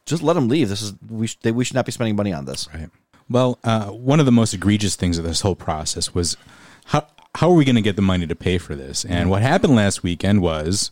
[0.06, 0.70] "Just let them leave.
[0.70, 2.92] This is we sh- they, we should not be spending money on this." Right.
[3.28, 6.38] Well, uh, one of the most egregious things of this whole process was
[6.86, 9.06] how how are we going to get the money to pay for this?
[9.06, 10.92] And what happened last weekend was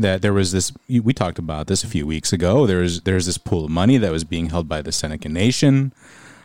[0.00, 0.72] that there was this.
[0.88, 2.66] We talked about this a few weeks ago.
[2.66, 5.92] There's there's this pool of money that was being held by the Seneca Nation.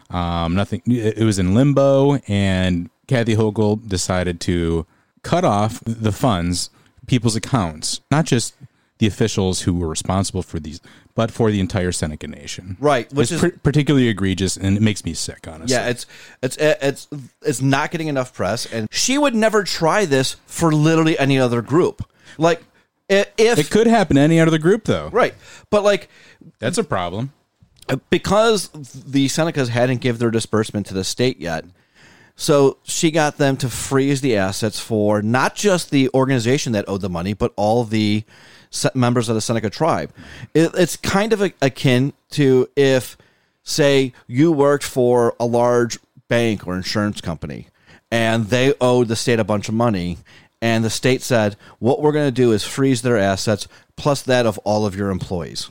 [0.10, 0.82] Um, nothing.
[0.86, 4.86] It was in limbo, and Kathy Hochul decided to
[5.24, 6.70] cut off the funds,
[7.08, 8.54] people's accounts, not just
[9.00, 10.80] the officials who were responsible for these,
[11.16, 12.78] but for the entire Seneca Nation.
[12.80, 15.48] Right, which Which is- is particularly egregious, and it makes me sick.
[15.48, 16.06] Honestly, Yeah, it's
[16.44, 17.08] it's it's
[17.42, 21.62] it's not getting enough press, and she would never try this for literally any other
[21.62, 22.06] group.
[22.38, 22.64] Like
[23.10, 25.10] if it could happen to any other group, though.
[25.10, 25.36] right,
[25.70, 26.10] but like
[26.60, 27.32] That's a problem.
[28.10, 31.66] because the Senecas hadn't give their disbursement to the state yet.
[32.36, 37.02] So she got them to freeze the assets for not just the organization that owed
[37.02, 38.24] the money, but all the
[38.94, 40.12] members of the Seneca tribe.
[40.54, 43.18] It, it's kind of a, akin to if,
[43.64, 47.68] say, you worked for a large bank or insurance company
[48.12, 50.18] and they owed the state a bunch of money.
[50.66, 54.46] And the state said, what we're going to do is freeze their assets plus that
[54.48, 55.70] of all of your employees.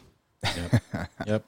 [1.27, 1.45] Yep.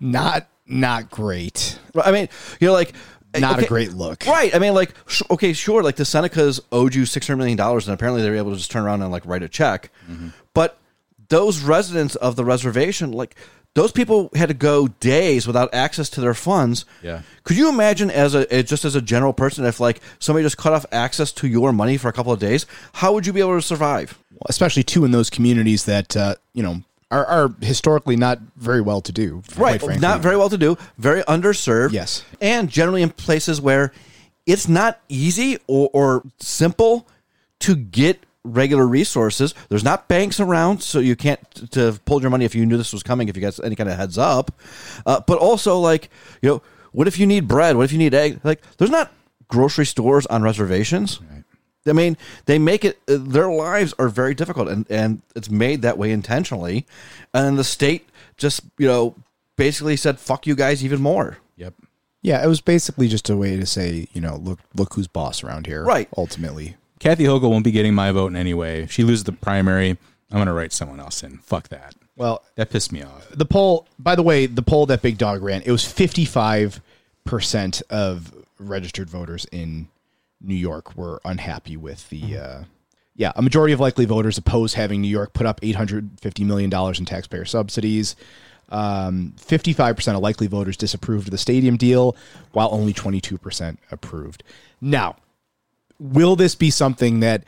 [0.00, 1.78] not not great.
[2.02, 2.28] I mean,
[2.60, 2.94] you're like
[3.38, 4.26] Not okay, a great look.
[4.26, 4.54] right?
[4.54, 7.86] I mean, like, sh- okay, sure, like the Senecas owed you six hundred million dollars,
[7.86, 10.28] and apparently they were able to just turn around and like write a check, Mm-hmm.
[10.54, 10.78] but
[11.28, 13.36] those residents of the reservation, like
[13.76, 16.84] those people had to go days without access to their funds.
[17.02, 17.22] Yeah.
[17.44, 20.72] Could you imagine as a just as a general person if like somebody just cut
[20.72, 23.54] off access to your money for a couple of days, how would you be able
[23.54, 24.18] to survive?
[24.48, 29.00] especially too in those communities that uh, you know are, are historically not very well
[29.00, 29.42] to do.
[29.56, 29.80] Right.
[29.80, 30.00] quite.
[30.00, 31.92] Not very well to do, very underserved.
[31.92, 32.24] Yes.
[32.40, 33.92] And generally in places where
[34.44, 37.06] it's not easy or, or simple
[37.60, 39.54] to get regular resources.
[39.68, 42.76] There's not banks around, so you can't t- to pull your money if you knew
[42.76, 44.50] this was coming, if you got any kind of heads up.
[45.04, 46.10] Uh, but also, like,
[46.42, 47.76] you know, what if you need bread?
[47.76, 48.40] What if you need egg?
[48.44, 49.12] Like, there's not
[49.48, 51.20] grocery stores on reservations.
[51.88, 52.98] I mean, they make it.
[53.08, 56.84] uh, Their lives are very difficult, and and it's made that way intentionally.
[57.32, 59.14] And the state just you know
[59.56, 61.38] basically said, "Fuck you guys," even more.
[61.56, 61.74] Yep.
[62.22, 65.44] Yeah, it was basically just a way to say, you know, look, look who's boss
[65.44, 65.84] around here.
[65.84, 66.08] Right.
[66.16, 68.82] Ultimately, Kathy Hochul won't be getting my vote in any way.
[68.82, 69.98] If she loses the primary, I'm
[70.36, 71.38] going to write someone else in.
[71.38, 71.94] Fuck that.
[72.16, 73.28] well, That pissed me off.
[73.30, 73.86] the poll.
[73.98, 76.80] By the way, the poll that Big Dog ran, it was fifty-five
[77.24, 79.88] percent of registered voters in
[80.40, 82.38] New York were unhappy with the.
[82.38, 82.64] Uh,
[83.18, 86.44] yeah, a majority of likely voters oppose having New York put up eight hundred fifty
[86.44, 88.16] million dollars in taxpayer subsidies.
[88.68, 92.16] Um, 55% of likely voters disapproved of the stadium deal,
[92.50, 94.42] while only 22% approved.
[94.80, 95.14] Now,
[95.98, 97.44] will this be something that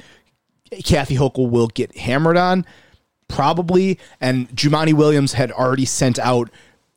[0.84, 2.64] Kathy Hochul will get hammered on?
[3.28, 3.98] Probably.
[4.20, 6.50] And Jumaane Williams had already sent out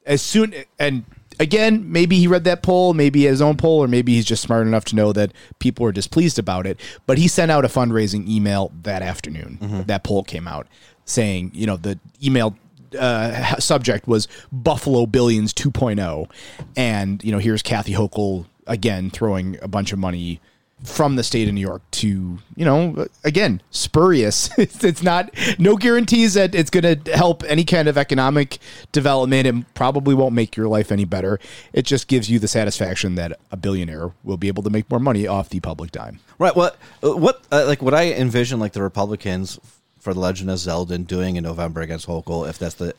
[0.05, 1.05] as soon and
[1.39, 4.67] again, maybe he read that poll, maybe his own poll, or maybe he's just smart
[4.67, 6.79] enough to know that people are displeased about it.
[7.07, 9.57] But he sent out a fundraising email that afternoon.
[9.87, 10.67] That poll came out
[11.05, 12.55] saying, you know, the email
[12.97, 16.29] uh, subject was Buffalo Billions 2.0.
[16.77, 20.39] And, you know, here's Kathy Hochul again throwing a bunch of money
[20.83, 24.49] from the state of New York to, you know, again, spurious.
[24.57, 28.57] it's, it's not, no guarantees that it's going to help any kind of economic
[28.91, 31.39] development and probably won't make your life any better.
[31.73, 34.99] It just gives you the satisfaction that a billionaire will be able to make more
[34.99, 36.19] money off the public dime.
[36.39, 36.55] Right.
[36.55, 36.77] What?
[37.03, 37.43] uh, What?
[37.51, 39.59] Uh, like what I envision, like the Republicans
[39.99, 42.95] for the Legend of Zeldin doing in November against Hochul, if that's the,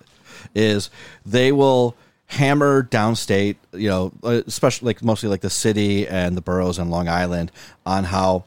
[0.55, 0.89] is
[1.27, 1.97] they will
[2.33, 6.91] hammer downstate, you know, uh, especially like mostly like the city and the boroughs and
[6.91, 7.53] Long Island
[7.85, 8.45] on how,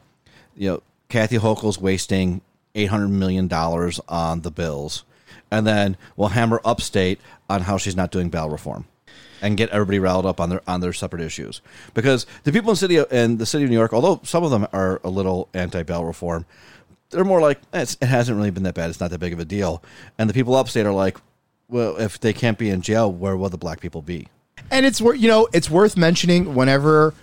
[0.56, 2.40] you know, Kathy Hochul's wasting
[2.74, 5.04] eight hundred million dollars on the bills,
[5.52, 8.86] and then we'll hammer upstate on how she's not doing bail reform
[9.40, 11.60] and get everybody riled up on their on their separate issues.
[11.94, 14.50] Because the people in the city in the city of New York, although some of
[14.50, 16.44] them are a little anti bail reform,
[17.10, 18.90] they're more like "Eh, it hasn't really been that bad.
[18.90, 19.80] It's not that big of a deal.
[20.18, 21.18] And the people upstate are like,
[21.68, 24.28] well, if they can't be in jail, where will the black people be?
[24.70, 27.14] And it's worth, you know, it's worth mentioning whenever,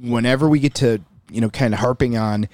[0.00, 1.00] whenever we get to,
[1.30, 2.48] you know, kind of harping on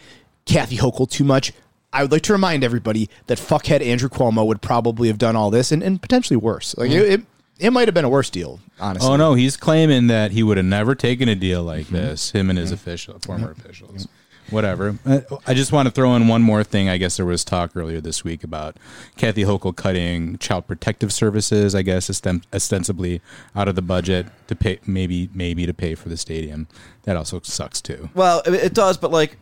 [0.47, 1.53] Kathy Hochul too much.
[1.93, 5.51] I would like to remind everybody that fuckhead Andrew Cuomo would probably have done all
[5.51, 6.77] this and, and potentially worse.
[6.79, 7.01] Like mm-hmm.
[7.01, 7.27] it, it,
[7.59, 9.09] it might have been a worse deal, honestly.
[9.09, 11.97] Oh no, he's claiming that he would have never taken a deal like mm-hmm.
[11.97, 12.31] this.
[12.31, 12.75] Him and his mm-hmm.
[12.75, 14.07] official, former officials,
[14.51, 14.99] whatever.
[15.05, 16.89] Uh, I just want to throw in one more thing.
[16.89, 18.77] I guess there was talk earlier this week about
[19.17, 21.75] Kathy Hochul cutting child protective services.
[21.75, 22.09] I guess
[22.53, 23.21] ostensibly
[23.55, 26.69] out of the budget to pay, maybe maybe to pay for the stadium.
[27.05, 28.11] That also sucks too.
[28.15, 29.37] Well, it, it does, but like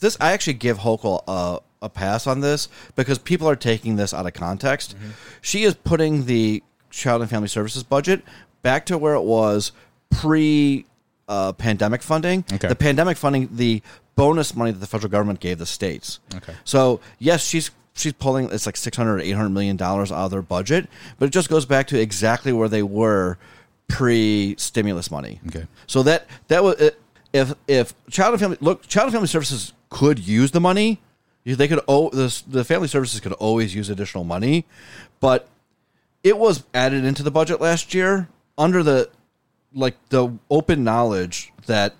[0.00, 4.12] this, I actually give Hochul a, a pass on this because people are taking this
[4.12, 4.96] out of context.
[5.40, 8.22] She is putting the Child and Family Services budget
[8.62, 9.72] back to where it was
[10.10, 10.86] pre
[11.28, 12.44] uh, pandemic funding.
[12.52, 12.68] Okay.
[12.68, 13.82] The pandemic funding, the
[14.16, 16.20] bonus money that the federal government gave the states.
[16.34, 16.54] Okay.
[16.64, 20.42] So yes, she's she's pulling it's like 600 or 800 million dollars out of their
[20.42, 23.38] budget, but it just goes back to exactly where they were
[23.88, 25.40] pre stimulus money.
[25.48, 25.66] Okay.
[25.86, 26.90] So that that was uh,
[27.32, 31.00] if if child and family look child and family services could use the money,
[31.44, 34.66] they could oh the the family services could always use additional money,
[35.20, 35.48] but
[36.22, 39.10] it was added into the budget last year under the
[39.74, 41.94] like the open knowledge that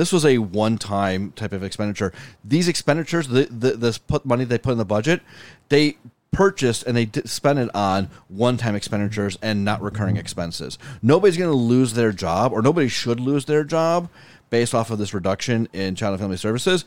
[0.00, 2.10] this was a one-time type of expenditure.
[2.42, 5.20] These expenditures, the, the this put money they put in the budget,
[5.68, 5.98] they
[6.30, 10.78] purchased and they spent it on one-time expenditures and not recurring expenses.
[11.02, 14.08] Nobody's going to lose their job, or nobody should lose their job
[14.48, 16.86] based off of this reduction in child and family services.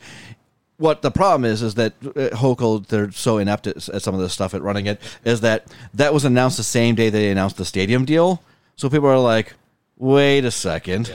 [0.78, 4.20] What the problem is is that uh, Hochul, they're so inept at, at some of
[4.20, 7.58] this stuff at running it, is that that was announced the same day they announced
[7.58, 8.42] the stadium deal.
[8.74, 9.54] So people are like,
[9.96, 11.14] wait a second.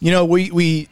[0.00, 0.88] You know, we we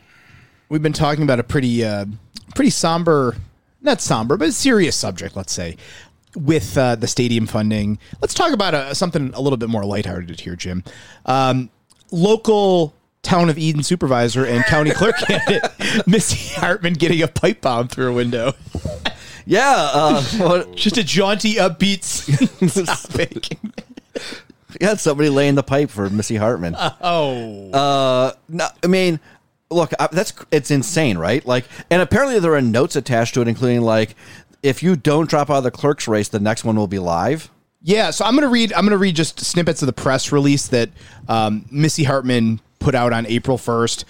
[0.71, 2.07] we've been talking about a pretty uh,
[2.55, 3.37] pretty somber,
[3.83, 5.77] not somber, but serious subject, let's say,
[6.35, 7.99] with uh, the stadium funding.
[8.23, 10.83] Let's talk about uh something a little bit more lighthearted here, Jim.
[11.27, 11.69] Um,
[12.11, 15.63] local town of Eden supervisor and county clerk candidate
[16.07, 18.55] Missy Hartman getting a pipe bomb through a window.
[19.47, 22.01] yeah, uh, what, Just a jaunty, upbeat
[22.87, 23.59] topic.
[24.81, 26.75] yeah, somebody laying the pipe for Missy Hartman.
[26.79, 27.71] oh.
[27.73, 29.21] Uh, no, I mean,
[29.71, 31.45] look, I, that's it's insane, right?
[31.45, 34.15] Like, and apparently there are notes attached to it, including like,
[34.63, 37.51] if you don't drop out of the clerk's race, the next one will be live.
[37.83, 38.73] Yeah, so I'm gonna read.
[38.75, 40.91] I'm gonna read just snippets of the press release that
[41.29, 44.05] um, Missy Hartman put out on April 1st.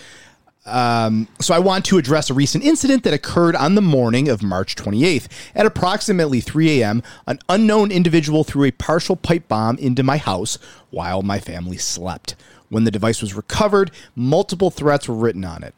[0.67, 4.43] Um, so I want to address a recent incident that occurred on the morning of
[4.43, 7.03] March 28th at approximately 3 a.m.
[7.27, 10.59] An unknown individual threw a partial pipe bomb into my house
[10.91, 12.37] while my family slept.
[12.71, 15.75] When the device was recovered, multiple threats were written on it.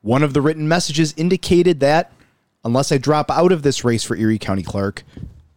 [0.00, 2.10] One of the written messages indicated that
[2.64, 5.02] unless I drop out of this race for Erie County Clerk,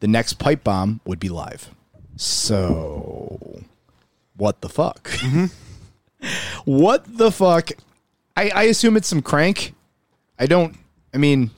[0.01, 1.70] the next pipe bomb would be live.
[2.18, 3.62] So,
[4.36, 5.10] what the fuck?
[6.66, 7.72] what the fuck?
[8.36, 9.74] I, I assume it's some crank.
[10.39, 10.76] I don't.
[11.14, 11.51] I mean,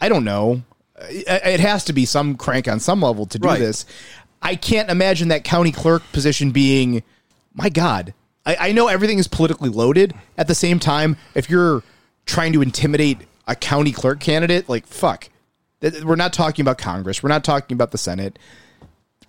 [0.00, 0.62] I don't know.
[1.02, 3.58] It, it has to be some crank on some level to do Right.
[3.58, 3.84] this.
[4.42, 7.02] I can't imagine that county clerk position being.
[7.54, 8.12] My God,
[8.46, 10.14] I, I know everything is politically loaded.
[10.36, 11.82] At the same time, if you're
[12.26, 15.28] trying to intimidate a county clerk candidate, like fuck,
[16.02, 17.22] we're not talking about Congress.
[17.22, 18.38] We're not talking about the Senate.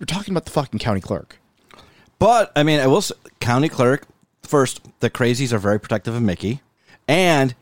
[0.00, 1.38] We're talking about the fucking county clerk.
[2.18, 2.98] But I mean, I will.
[2.98, 4.06] s county clerk
[4.42, 4.80] first.
[5.00, 6.62] The crazies are very protective of Mickey,
[7.06, 7.54] and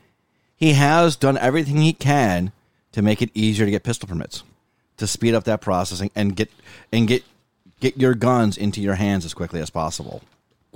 [0.55, 2.51] he has done everything he can
[2.93, 4.43] to make it easier to get pistol permits,
[4.97, 6.49] to speed up that processing and get
[6.91, 7.23] and get
[7.81, 10.21] get your guns into your hands as quickly as possible.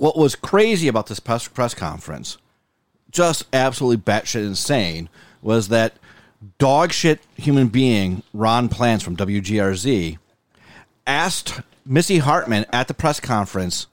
[0.00, 2.38] What was crazy about this press press conference,
[3.10, 5.10] just absolutely batshit insane,
[5.42, 5.92] was that
[6.56, 10.16] dog shit human being Ron Plants from WGRZ
[11.06, 13.88] asked Missy Hartman at the press conference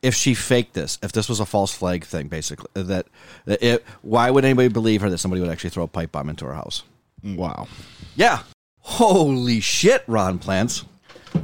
[0.00, 2.70] if she faked this, if this was a false flag thing, basically.
[2.72, 3.06] That,
[3.44, 6.30] that it, why would anybody believe her that somebody would actually throw a pipe bomb
[6.30, 6.82] into her house?
[7.22, 7.68] Wow.
[8.14, 8.38] Yeah.
[8.80, 10.86] Holy shit, Ron Plants.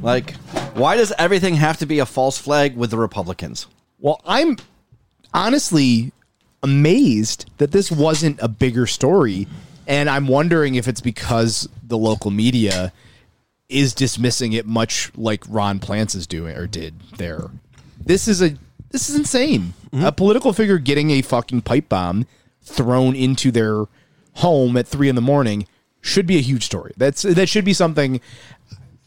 [0.01, 0.33] Like,
[0.73, 3.67] why does everything have to be a false flag with the Republicans?
[4.03, 4.57] Well, I'm
[5.33, 6.11] honestly
[6.61, 9.47] amazed that this wasn't a bigger story.
[9.87, 12.91] And I'm wondering if it's because the local media
[13.69, 17.49] is dismissing it much like Ron Plants is doing or did there.
[17.97, 18.57] This is a
[18.91, 19.73] this is insane.
[19.91, 20.05] Mm-hmm.
[20.05, 22.27] A political figure getting a fucking pipe bomb
[22.61, 23.85] thrown into their
[24.35, 25.65] home at three in the morning
[26.01, 26.91] should be a huge story.
[26.97, 28.19] That's that should be something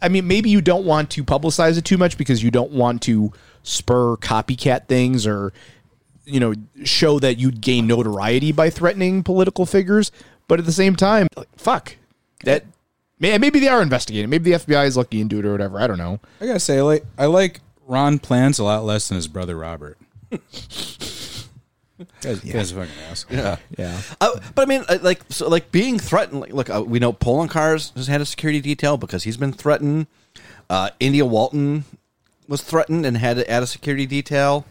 [0.01, 3.03] I mean, maybe you don't want to publicize it too much because you don't want
[3.03, 3.32] to
[3.69, 5.53] spur copycat things or,
[6.25, 6.55] you know,
[6.85, 10.12] show that you'd gain notoriety by threatening political figures.
[10.49, 11.97] But at the same time, like, fuck
[12.45, 12.64] that.
[13.19, 14.31] may- Maybe they are investigating.
[14.31, 15.81] Maybe the FBI is looking into it or whatever.
[15.81, 16.21] I don't know.
[16.41, 19.99] I gotta say, like I like Ron plans a lot less than his brother Robert.
[22.21, 23.37] Guys, guys are fucking asshole.
[23.39, 23.57] Yeah.
[23.79, 24.01] Yeah.
[24.21, 26.41] Uh, but I mean, uh, like, so, like being threatened.
[26.43, 30.07] Like, look, uh, we know Poloncarz has had a security detail because he's been threatened.
[30.69, 31.85] Uh, India Walton
[32.49, 34.64] was threatened and had to add a security detail.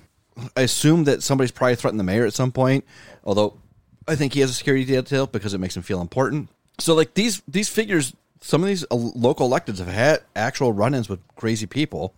[0.56, 2.84] I assume that somebody's probably threatened the mayor at some point.
[3.24, 3.58] Although,
[4.08, 6.50] I think he has a security detail because it makes him feel important.
[6.80, 11.08] So, like these these figures, some of these uh, local electeds have had actual run-ins
[11.08, 12.14] with crazy people.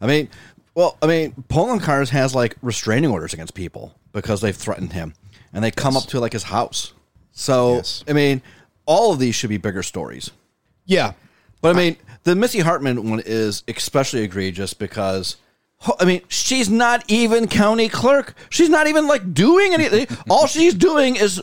[0.00, 0.28] I mean,
[0.74, 5.14] well, I mean, Poloncarz has like restraining orders against people because they've threatened him,
[5.52, 6.92] and they come up to like his house.
[7.32, 8.04] So, Yes.
[8.08, 8.42] I mean,
[8.86, 10.30] all of these should be bigger stories.
[10.86, 11.12] Yeah.
[11.60, 15.36] But I mean, the Missy Hartman one is especially egregious because,
[16.00, 18.34] I mean, she's not even county clerk.
[18.50, 20.06] She's not even like doing anything.
[20.30, 21.40] All she's doing is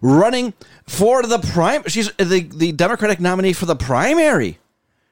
[0.00, 0.54] running
[0.86, 1.82] for the prime.
[1.86, 4.58] She's the the Democratic nominee for the primary.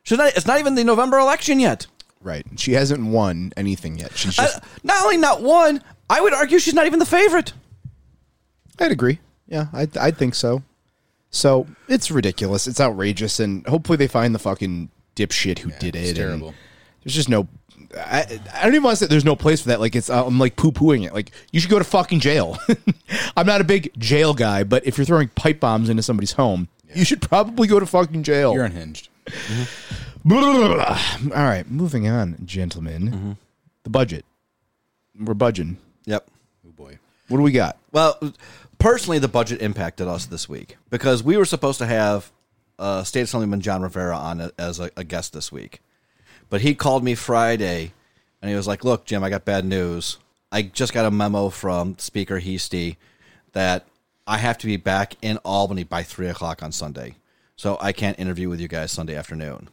[0.02, 0.36] She's not.
[0.36, 1.86] It's not even the November election yet.
[2.22, 2.46] Right.
[2.56, 4.16] She hasn't won anything yet.
[4.16, 4.56] She's just.
[4.56, 7.52] Uh, not only not one, I would argue she's not even the favorite.
[8.78, 9.18] I'd agree.
[9.48, 10.62] Yeah, I I think so.
[11.30, 12.66] So it's ridiculous.
[12.66, 16.10] It's outrageous, and hopefully they find the fucking dipshit who did it.
[16.10, 16.54] it's terrible.
[17.02, 17.48] There's just no.
[17.96, 19.80] I, I don't even want to say there's no place for that.
[19.80, 21.14] Like it's I'm like poo pooing it.
[21.14, 22.58] Like you should go to fucking jail.
[23.36, 26.68] I'm not a big jail guy, but if you're throwing pipe bombs into somebody's home,
[26.94, 28.52] you should probably go to fucking jail.
[28.52, 29.08] You're unhinged.
[29.26, 30.32] Mm-hmm.
[30.32, 33.10] All right, moving on, gentlemen.
[33.10, 33.32] Mm-hmm.
[33.84, 34.24] The budget.
[35.18, 35.78] We're budging.
[36.06, 36.28] Yep.
[36.66, 36.98] Oh boy.
[37.28, 37.78] What do we got?
[37.92, 38.18] Well,
[38.78, 42.30] personally, the budget impacted us this week because we were supposed to have
[42.78, 45.80] uh, State Assemblyman John Rivera on a- as a, a guest this week,
[46.50, 47.92] but he called me Friday
[48.42, 50.18] and he was like, "Look, Jim, I got bad news.
[50.52, 52.96] I just got a memo from Speaker Heastie
[53.52, 53.86] that
[54.26, 57.16] I have to be back in Albany by three o'clock on Sunday,
[57.56, 59.68] so I can't interview with you guys Sunday afternoon.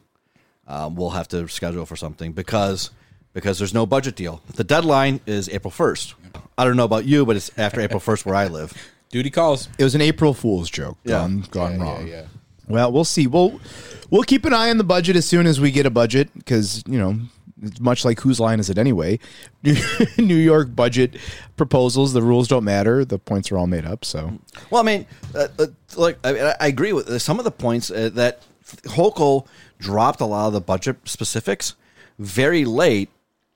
[0.68, 2.92] Um, we'll have to schedule for something because."
[3.34, 4.44] Because there's no budget deal.
[4.58, 6.14] The deadline is April 1st.
[6.56, 8.72] I don't know about you, but it's after April 1st where I live.
[9.10, 9.70] Duty calls.
[9.80, 11.00] It was an April Fool's joke.
[11.04, 11.14] Yeah.
[11.14, 12.08] Gone, gone Yeah, wrong.
[12.08, 12.26] yeah, yeah.
[12.74, 13.28] Well, we'll see.
[13.28, 13.62] We'll
[14.10, 16.84] we'll keep an eye on the budget as soon as we get a budget because
[16.88, 17.20] you know
[17.62, 19.20] it's much like whose line is it anyway?
[20.18, 21.18] New York budget
[21.56, 22.14] proposals.
[22.14, 23.06] The rules don't matter.
[23.06, 24.04] The points are all made up.
[24.04, 24.40] So
[24.72, 25.06] Well, I mean,
[25.36, 28.42] uh, uh, like I, I agree with some of the points uh, that
[28.86, 29.46] Hochul
[29.78, 31.76] dropped a lot of the budget specifics
[32.18, 33.12] very late,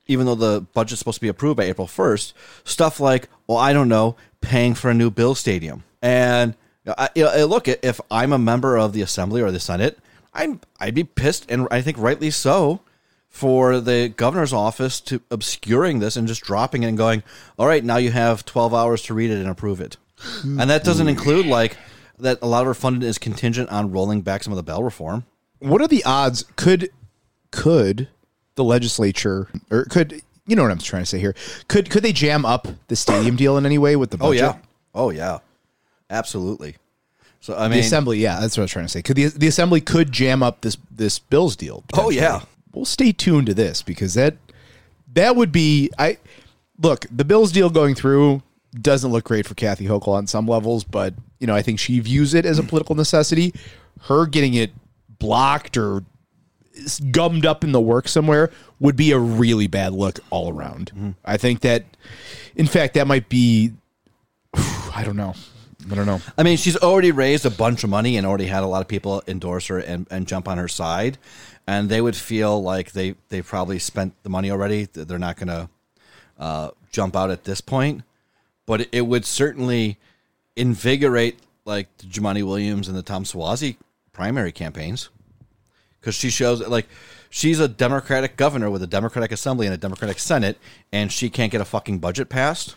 [0.06, 2.34] even though the budget's supposed to be approved by April first.
[2.62, 6.54] Stuff like, well, I don't know, paying for a new Bill Stadium, and
[6.96, 9.98] I, you know, uh, look, if I'm a member of the Assembly or the Senate,
[10.34, 12.80] I'm I'd be pissed, and I think rightly so,
[13.28, 17.22] for the governor's office to obscuring this and just dropping it and going,
[17.58, 19.96] all right, now you have 12 hours to read it and approve it.
[20.42, 21.10] and that doesn't hmm.
[21.10, 21.76] include like
[22.18, 24.82] that a lot of our funding is contingent on rolling back some of the bail
[24.82, 25.24] reform.
[25.60, 26.44] what are the odds?
[26.56, 26.90] Could
[27.50, 28.08] could
[28.56, 31.34] the legislature or could you know what I'm trying to say here?
[31.68, 34.42] Could could they jam up the stadium deal in any way with the oh, budget?
[34.42, 34.58] Oh yeah.
[34.94, 35.38] Oh yeah.
[36.10, 36.76] Absolutely.
[37.40, 39.02] So I mean, The assembly, yeah, that's what I was trying to say.
[39.02, 41.84] Could the the assembly could jam up this this Bills deal?
[41.94, 42.40] Oh yeah.
[42.72, 44.36] we'll stay tuned to this because that
[45.14, 46.18] that would be I
[46.80, 48.42] look the Bills deal going through
[48.80, 52.00] doesn't look great for Kathy Hochul on some levels, but you know I think she
[52.00, 53.54] views it as a political necessity.
[54.02, 54.72] Her getting it
[55.18, 56.04] blocked or
[57.10, 58.50] gummed up in the work somewhere
[58.80, 60.92] would be a really bad look all around.
[60.94, 61.10] Mm-hmm.
[61.24, 61.84] I think that,
[62.54, 63.72] in fact, that might be.
[64.54, 65.34] I don't know.
[65.90, 66.20] I don't know.
[66.36, 68.88] I mean, she's already raised a bunch of money and already had a lot of
[68.88, 71.18] people endorse her and, and jump on her side.
[71.66, 74.86] And they would feel like they, they probably spent the money already.
[74.86, 75.68] They're not going to
[76.38, 78.02] uh, jump out at this point.
[78.66, 79.98] But it, it would certainly
[80.56, 83.76] invigorate like the Jumaane Williams and the Tom Suozzi
[84.12, 85.10] primary campaigns.
[86.00, 86.86] Because she shows like
[87.30, 90.58] she's a Democratic governor with a Democratic Assembly and a Democratic Senate,
[90.92, 92.76] and she can't get a fucking budget passed.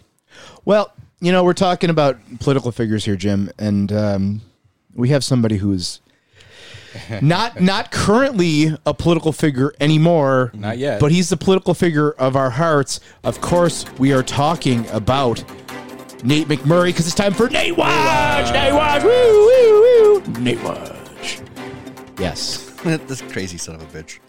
[0.66, 4.41] Well, you know, we're talking about political figures here, Jim, and um,
[4.95, 6.01] we have somebody who's
[7.22, 10.51] not not currently a political figure anymore.
[10.53, 10.99] Not yet.
[10.99, 12.99] but he's the political figure of our hearts.
[13.24, 15.43] Of course, we are talking about
[16.24, 18.51] Nate McMurray because it's time for Nate Watch.
[18.51, 19.03] Nate Watch.
[19.03, 20.41] Woo woo woo.
[20.41, 21.39] Nate Watch.
[22.19, 22.69] Yes.
[22.84, 24.19] this crazy son of a bitch.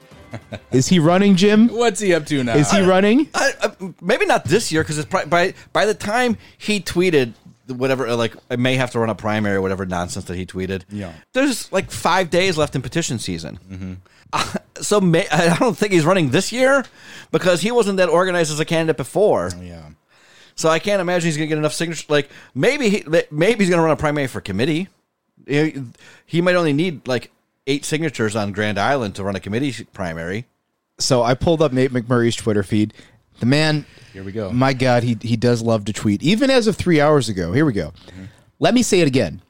[0.72, 1.68] Is he running, Jim?
[1.68, 2.56] What's he up to now?
[2.56, 3.28] Is he running?
[3.34, 7.34] I, I, maybe not this year because it's pri- by by the time he tweeted
[7.68, 10.46] whatever uh, like I may have to run a primary or whatever nonsense that he
[10.46, 10.82] tweeted.
[10.90, 11.12] Yeah.
[11.32, 14.00] there's like five days left in petition season.
[14.34, 16.86] Uh, so may, I don't think he's running this year
[17.32, 19.50] because he wasn't that organized as a candidate before.
[19.60, 19.90] Yeah.
[20.54, 22.08] So I can't imagine he's going to get enough signatures.
[22.08, 24.88] Like maybe he, maybe he's going to run a primary for committee.
[25.46, 25.82] He,
[26.24, 27.30] he might only need like
[27.66, 30.46] eight signatures on Grand Island to run a committee primary.
[30.98, 32.94] So I pulled up Nate McMurray's Twitter feed.
[33.40, 34.50] The man, Here we go.
[34.52, 37.52] My God, he he does love to tweet, even as of three hours ago.
[37.52, 37.92] Here we go.
[38.60, 39.42] Let me say it again.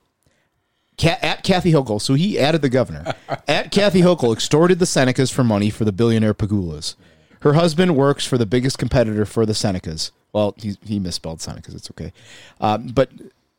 [0.98, 3.14] Ca- at Kathy Hochul, so he added the governor.
[3.48, 6.94] at Kathy Hochul extorted the Senecas for money for the billionaire Pegulas.
[7.40, 10.10] Her husband works for the biggest competitor for the Senecas.
[10.32, 11.74] Well, he, he misspelled Senecas.
[11.74, 12.12] It's okay.
[12.60, 13.10] Um, but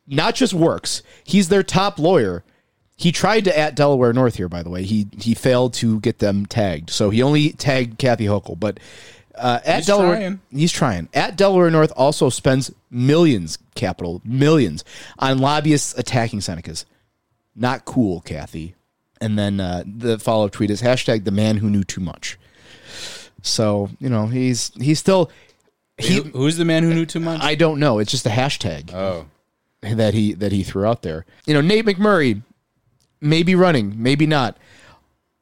[0.06, 2.42] not just works, he's their top lawyer.
[2.96, 4.84] He tried to at Delaware North here, by the way.
[4.84, 8.58] He he failed to get them tagged, so he only tagged Kathy Hochul.
[8.58, 8.78] But
[9.34, 10.40] uh, at He's Delaware, trying.
[10.50, 11.08] he's trying.
[11.12, 14.84] At Delaware North, also spends millions, capital millions,
[15.18, 16.84] on lobbyists attacking Senecas.
[17.56, 18.74] Not cool, Kathy.
[19.20, 22.38] And then uh, the follow up tweet is hashtag the man who knew too much.
[23.42, 25.30] So you know he's he's still
[25.98, 26.20] he.
[26.20, 27.40] Who's the man who knew too much?
[27.42, 27.98] I don't know.
[27.98, 29.26] It's just a hashtag oh,
[29.82, 31.26] that he that he threw out there.
[31.46, 32.42] You know, Nate McMurray
[33.24, 34.56] maybe running, maybe not.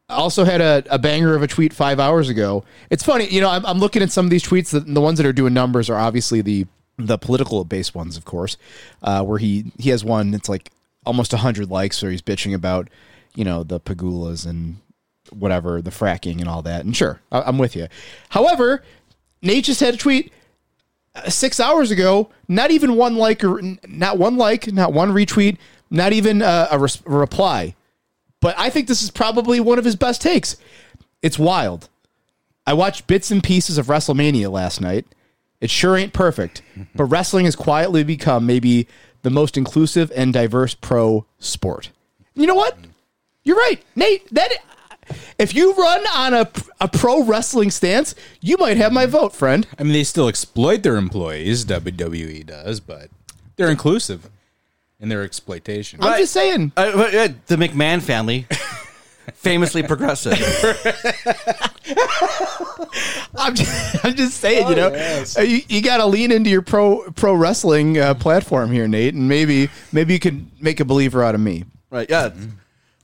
[0.08, 2.64] I Also had a, a banger of a tweet five hours ago.
[2.90, 4.70] It's funny, you know, I'm, I'm looking at some of these tweets.
[4.70, 6.66] The, the ones that are doing numbers are obviously the
[6.98, 8.56] the political based ones, of course.
[9.02, 10.34] Uh, where he he has one.
[10.34, 10.70] It's like
[11.04, 12.88] almost hundred likes, where he's bitching about
[13.34, 14.76] you know the Pegulas and
[15.30, 16.84] whatever the fracking and all that.
[16.84, 17.88] And sure, I, I'm with you.
[18.28, 18.82] However,
[19.40, 20.30] Nate just had a tweet
[21.14, 25.56] uh, six hours ago, not even one like or not one like, not one retweet,
[25.92, 27.74] not even uh, a, res- a reply.
[28.40, 30.56] But I think this is probably one of his best takes.
[31.20, 31.88] It's wild.
[32.66, 35.06] I watched bits and pieces of WrestleMania last night.
[35.60, 36.62] It sure ain't perfect,
[36.94, 38.88] but wrestling has quietly become maybe
[39.22, 41.90] the most inclusive and diverse pro sport.
[42.34, 42.76] You know what?
[43.44, 44.32] You're right, Nate.
[44.34, 44.50] That
[45.38, 49.66] if you run on a a pro wrestling stance, you might have my vote, friend.
[49.78, 51.64] I mean, they still exploit their employees.
[51.66, 53.08] WWE does, but
[53.56, 54.30] they're inclusive
[55.02, 55.98] in their exploitation.
[56.02, 56.72] I'm just saying.
[56.76, 58.46] Uh, but, uh, the McMahon family,
[59.34, 60.32] famously progressive.
[63.34, 64.88] I'm just, I'm just saying, you know,
[65.36, 69.14] uh, you, you got to lean into your pro pro wrestling uh, platform here, Nate,
[69.14, 71.64] and maybe maybe you could make a believer out of me.
[71.90, 72.08] Right.
[72.08, 72.30] Yeah.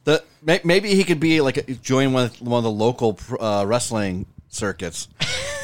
[0.04, 3.18] The may- maybe he could be like a, join one of, one of the local
[3.40, 5.08] uh, wrestling circuits.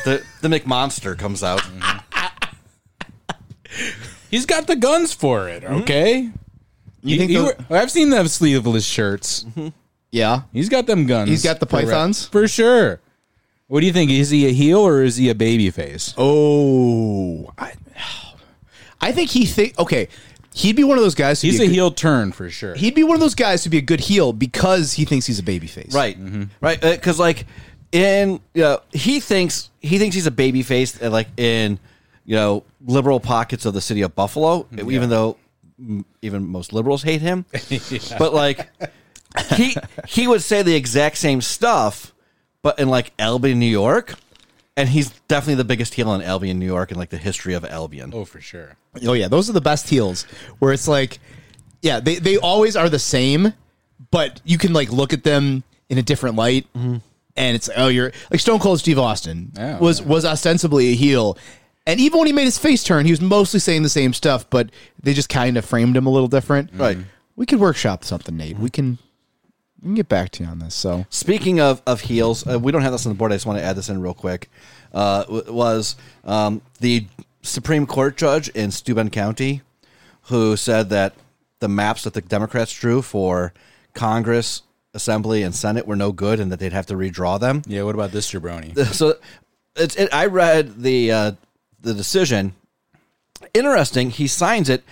[0.04, 1.62] the the McMonster comes out.
[4.34, 5.62] He's got the guns for it.
[5.62, 5.74] Mm-hmm.
[5.82, 6.30] Okay.
[7.02, 9.44] You think I've seen the sleeveless shirts.
[9.44, 9.68] Mm-hmm.
[10.10, 10.42] Yeah.
[10.52, 11.28] He's got them guns.
[11.30, 12.26] He's got the for- pythons?
[12.26, 13.00] for sure.
[13.68, 14.10] What do you think?
[14.10, 16.14] Is he a heel or is he a baby face?
[16.18, 17.72] Oh, I,
[19.00, 20.08] I think he think okay.
[20.54, 21.40] He'd be one of those guys.
[21.40, 22.74] who'd He's be a good- heel turn for sure.
[22.74, 25.38] He'd be one of those guys to be a good heel because he thinks he's
[25.38, 25.94] a baby face.
[25.94, 26.44] Right, mm-hmm.
[26.60, 26.82] right.
[26.84, 27.46] Uh, because like
[27.92, 31.00] in you know he thinks he thinks he's a baby face.
[31.02, 31.78] uh, Like in
[32.24, 35.36] you know liberal pockets of the city of Buffalo, even though
[35.80, 37.44] mm, even most liberals hate him.
[38.18, 38.70] But like
[39.54, 42.12] he he would say the exact same stuff,
[42.62, 44.14] but in like Albion, New York.
[44.76, 47.64] And he's definitely the biggest heel in Albion, New York, in like the history of
[47.64, 48.10] Albion.
[48.12, 48.74] oh, for sure.
[49.06, 50.24] Oh yeah, those are the best heels.
[50.58, 51.20] Where it's like,
[51.80, 53.54] yeah, they they always are the same,
[54.10, 57.00] but you can like look at them in a different light, and
[57.36, 61.38] it's oh you're like Stone Cold Steve Austin Oh, was was ostensibly a heel.
[61.86, 64.48] And even when he made his face turn, he was mostly saying the same stuff,
[64.48, 64.70] but
[65.02, 66.70] they just kind of framed him a little different.
[66.74, 66.96] Right.
[67.36, 68.58] We could workshop something, Nate.
[68.58, 68.98] We can
[69.82, 70.74] we can get back to you on this.
[70.74, 73.32] So Speaking of of heels, uh, we don't have this on the board.
[73.32, 74.48] I just want to add this in real quick.
[74.94, 77.06] Uh, w- was um, the
[77.42, 79.60] Supreme Court judge in Steuben County
[80.28, 81.12] who said that
[81.58, 83.52] the maps that the Democrats drew for
[83.92, 84.62] Congress,
[84.94, 87.60] Assembly, and Senate were no good, and that they'd have to redraw them.
[87.66, 87.82] Yeah.
[87.82, 88.74] What about this jabroni?
[88.94, 89.16] So
[89.76, 91.32] it's it, I read the uh,
[91.84, 92.54] the decision.
[93.52, 94.10] Interesting.
[94.10, 94.82] He signs it,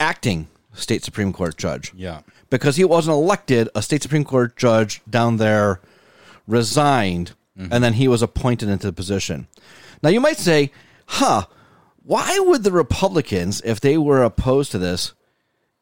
[0.00, 2.20] acting state Supreme Court judge Yeah.
[2.50, 5.80] because he wasn't elected, a state Supreme Court judge down there
[6.46, 7.72] resigned, mm-hmm.
[7.72, 9.46] and then he was appointed into the position.
[10.02, 10.72] Now, you might say,
[11.06, 11.46] huh,
[12.02, 15.12] why would the Republicans, if they were opposed to this,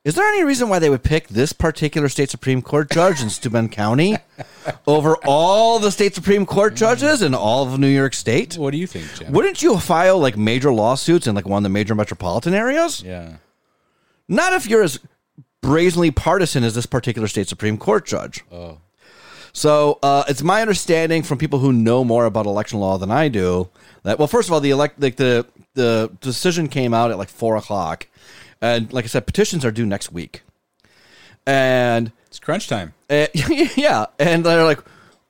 [0.06, 3.28] is there any reason why they would pick this particular state Supreme Court judge in
[3.28, 4.16] Steuben County
[4.86, 8.56] over all the state Supreme Court judges in all of New York State?
[8.56, 9.32] What do you think, Jim?
[9.32, 13.02] Wouldn't you file like major lawsuits in like one of the major metropolitan areas?
[13.02, 13.38] Yeah.
[14.28, 15.00] Not if you're as
[15.60, 18.44] brazenly partisan as this particular state Supreme Court judge.
[18.52, 18.78] Oh.
[19.52, 23.26] So uh, it's my understanding from people who know more about election law than I
[23.26, 23.70] do
[24.04, 27.28] that well, first of all, the elect like the the decision came out at like
[27.28, 28.06] four o'clock,
[28.74, 30.42] and like I said, petitions are due next week,
[31.46, 32.94] and It's crunch time.
[33.10, 33.26] uh,
[33.76, 34.80] yeah, and they're like,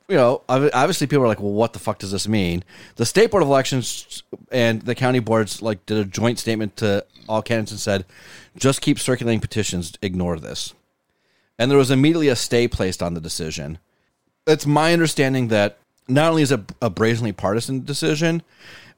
[0.07, 2.63] you know, obviously people are like, well, what the fuck does this mean?
[2.95, 7.05] The state board of elections and the county boards like did a joint statement to
[7.27, 8.05] all candidates and said,
[8.55, 10.73] just keep circulating petitions, ignore this.
[11.59, 13.79] And there was immediately a stay placed on the decision.
[14.45, 15.77] It's my understanding that
[16.07, 18.43] not only is it a brazenly partisan decision,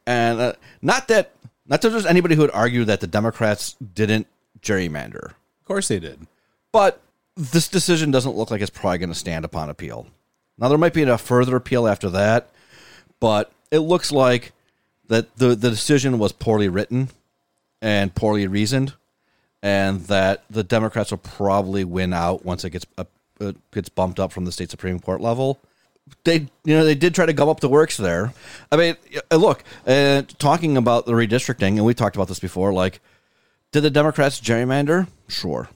[0.06, 1.32] and uh, not that
[1.70, 4.28] not that there's anybody who would argue that the Democrats didn't
[4.62, 5.30] gerrymander.
[5.30, 6.28] Of course they did.
[6.72, 7.02] But
[7.36, 10.08] this decision doesn't look like it's probably going to stand upon appeal.
[10.58, 12.50] Now there might be a further appeal after that,
[13.20, 14.52] but it looks like
[15.08, 17.10] that the the decision was poorly written
[17.82, 18.94] and poorly reasoned,
[19.64, 23.06] and that the Democrats will probably win out once it gets uh,
[23.40, 25.60] it gets bumped up from the state supreme court level.
[26.24, 28.34] They you know they did try to gum up the works there.
[28.72, 28.98] I mean,
[29.32, 32.74] uh, look, uh, talking about the redistricting, and we talked about this before.
[32.74, 33.00] Like,
[33.72, 35.08] did the Democrats gerrymander?
[35.28, 35.70] Sure.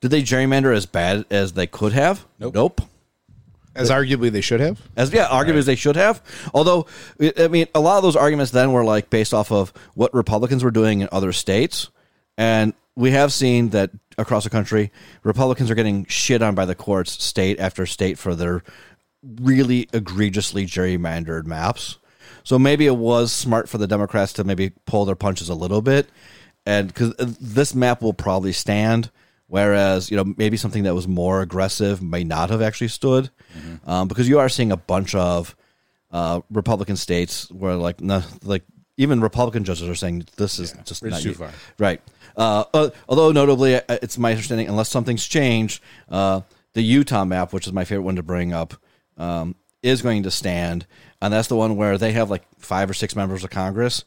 [0.00, 2.24] Did they gerrymander as bad as they could have?
[2.38, 2.54] Nope.
[2.54, 2.80] Nope.
[3.74, 4.80] as arguably they should have.
[4.96, 6.22] As yeah, arguably as they should have.
[6.54, 6.86] Although,
[7.20, 10.14] I I mean, a lot of those arguments then were like based off of what
[10.14, 11.88] Republicans were doing in other states,
[12.38, 14.90] and we have seen that across the country,
[15.22, 18.62] Republicans are getting shit on by the courts, state after state, for their
[19.22, 21.98] really egregiously gerrymandered maps.
[22.42, 25.82] So maybe it was smart for the Democrats to maybe pull their punches a little
[25.82, 26.08] bit,
[26.64, 29.10] and because this map will probably stand.
[29.46, 33.30] Whereas, you know, maybe something that was more aggressive may not have actually stood,
[33.84, 35.56] um, because you are seeing a bunch of
[36.12, 38.62] uh, Republican states where, like, no, like
[38.96, 41.50] even Republican judges are saying this is just not too you- far.
[41.80, 42.00] right?
[42.36, 46.42] Uh, uh, although notably, uh, it's my understanding, unless something's changed, uh,
[46.74, 48.74] the Utah map, which is my favorite one to bring up,
[49.20, 50.86] um, is going to stand,
[51.22, 54.04] and that's the one where they have like five or six members of Congress,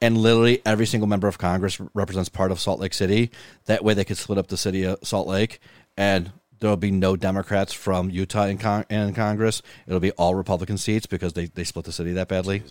[0.00, 3.30] and literally every single member of Congress represents part of Salt Lake City.
[3.64, 5.60] That way, they could split up the city of Salt Lake,
[5.96, 9.62] and there will be no Democrats from Utah in, con- in Congress.
[9.86, 12.62] It'll be all Republican seats because they, they split the city that badly.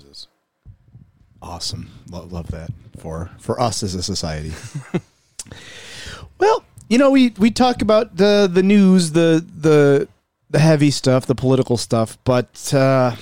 [1.41, 1.89] Awesome.
[2.09, 2.69] Love, love that
[2.99, 4.51] for for us as a society.
[6.39, 10.07] well, you know, we we talk about the the news, the the
[10.49, 13.15] the heavy stuff, the political stuff, but uh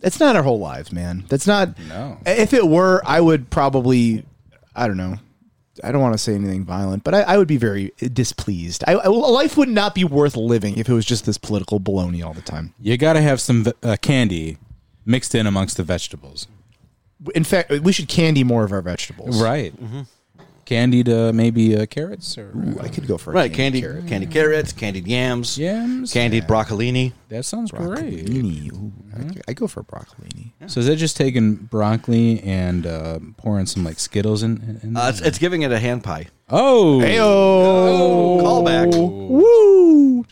[0.00, 1.24] it's not our whole lives, man.
[1.28, 2.18] That's not No.
[2.26, 4.24] If it were, I would probably
[4.74, 5.16] I don't know,
[5.84, 8.84] I don't want to say anything violent, but I, I would be very displeased.
[8.86, 12.24] I, I- life would not be worth living if it was just this political baloney
[12.24, 12.74] all the time.
[12.80, 14.58] You got to have some uh, candy
[15.04, 16.46] mixed in amongst the vegetables.
[17.34, 19.40] In fact, we should candy more of our vegetables.
[19.42, 19.72] Right.
[20.64, 24.06] Candied uh, maybe uh, carrots or Ooh, I could go for a Right, candy, carrot.
[24.06, 26.12] candy carrots, candied yams, yams.
[26.12, 27.12] candied broccolini.
[27.30, 28.26] That sounds great.
[28.26, 28.72] Broccolini.
[28.72, 30.52] Ooh, I- I go for broccolini.
[30.68, 34.80] So is that just taking broccoli and uh, pouring some like Skittles in?
[34.84, 36.28] in Uh, it's, it's giving it a hand pie.
[36.48, 38.40] oh, Heyo!
[38.40, 39.28] Callback.
[39.28, 40.24] Woo!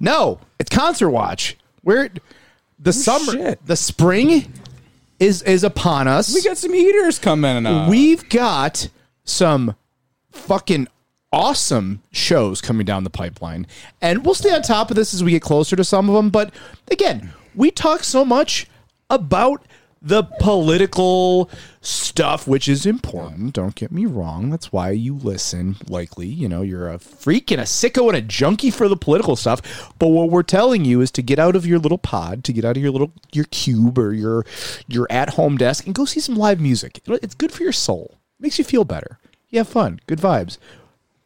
[0.00, 1.56] No, it's concert watch.
[1.82, 2.10] Where
[2.78, 3.64] the summer, shit.
[3.66, 4.52] the spring
[5.20, 6.34] is is upon us.
[6.34, 7.88] we got some heaters coming up.
[7.88, 8.88] We've got
[9.28, 9.74] some
[10.30, 10.88] fucking
[11.32, 13.66] awesome shows coming down the pipeline.
[14.00, 16.30] And we'll stay on top of this as we get closer to some of them.
[16.30, 16.54] But
[16.90, 18.66] again, we talk so much
[19.10, 19.64] about
[20.00, 21.50] the political
[21.80, 23.54] stuff, which is important.
[23.54, 24.48] Don't get me wrong.
[24.48, 26.28] That's why you listen, likely.
[26.28, 29.92] You know, you're a freak and a sicko and a junkie for the political stuff.
[29.98, 32.64] But what we're telling you is to get out of your little pod, to get
[32.64, 34.46] out of your little your cube or your
[34.86, 37.00] your at home desk and go see some live music.
[37.06, 38.17] It's good for your soul.
[38.40, 39.18] Makes you feel better.
[39.48, 40.00] You have fun.
[40.06, 40.58] Good vibes.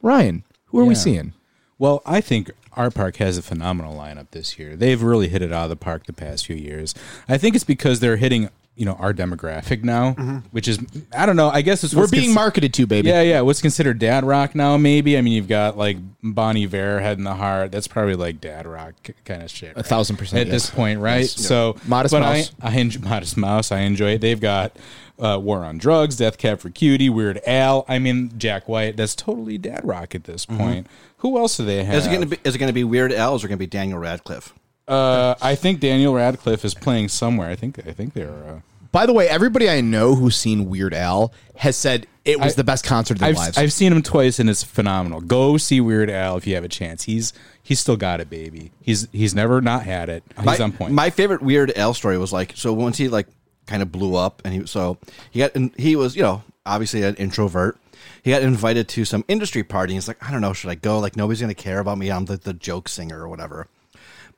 [0.00, 1.32] Ryan, who are we seeing?
[1.78, 4.76] Well, I think Artpark has a phenomenal lineup this year.
[4.76, 6.94] They've really hit it out of the park the past few years.
[7.28, 10.12] I think it's because they're hitting, you know, our demographic now,
[10.50, 10.78] which is
[11.16, 11.50] I don't know.
[11.50, 13.08] I guess it's We're being cons- marketed to, baby.
[13.08, 13.40] Yeah, yeah.
[13.42, 14.78] What's considered dad rock now?
[14.78, 15.18] Maybe.
[15.18, 17.70] I mean, you've got like Bon Iver, Head and the Heart.
[17.70, 18.94] That's probably like dad rock
[19.24, 19.76] kind of shit.
[19.76, 20.54] A thousand percent, at yes.
[20.54, 21.26] this point, right?
[21.26, 22.52] So Modest Mouse.
[22.62, 23.70] I, I enjoy, Modest Mouse.
[23.70, 24.20] I enjoy it.
[24.22, 24.74] They've got
[25.18, 27.84] uh, War on Drugs, Death Cab for Cutie, Weird Al.
[27.88, 28.96] I mean, Jack White.
[28.96, 30.86] That's totally dad rock at this point.
[31.18, 31.94] Who else do they have?
[31.94, 32.38] Is it going to be?
[32.42, 33.34] Is it going to be Weird Al?
[33.34, 34.54] Or is it going to be Daniel Radcliffe?
[34.88, 37.48] Uh, I think Daniel Radcliffe is playing somewhere.
[37.48, 37.78] I think.
[37.86, 38.30] I think they're.
[38.30, 38.60] Uh,
[38.90, 42.56] By the way, everybody I know who's seen Weird Al has said it was I-
[42.56, 43.58] the best concert of their I've, lives.
[43.58, 45.20] I've seen him twice and it's phenomenal.
[45.20, 47.04] Go see Weird Al if you have a chance.
[47.04, 48.72] He's he's still got it, baby.
[48.82, 50.24] He's he's never not had it.
[50.36, 50.92] He's my, on point.
[50.92, 53.26] My favorite Weird Al story was like so once he like
[53.66, 54.98] kind of blew up and he so
[55.30, 57.78] he got and he was you know obviously an introvert.
[58.22, 59.94] He got invited to some industry party.
[59.94, 60.98] He's like, I don't know, should I go?
[60.98, 62.10] Like nobody's gonna care about me.
[62.10, 63.68] I'm the, the joke singer or whatever.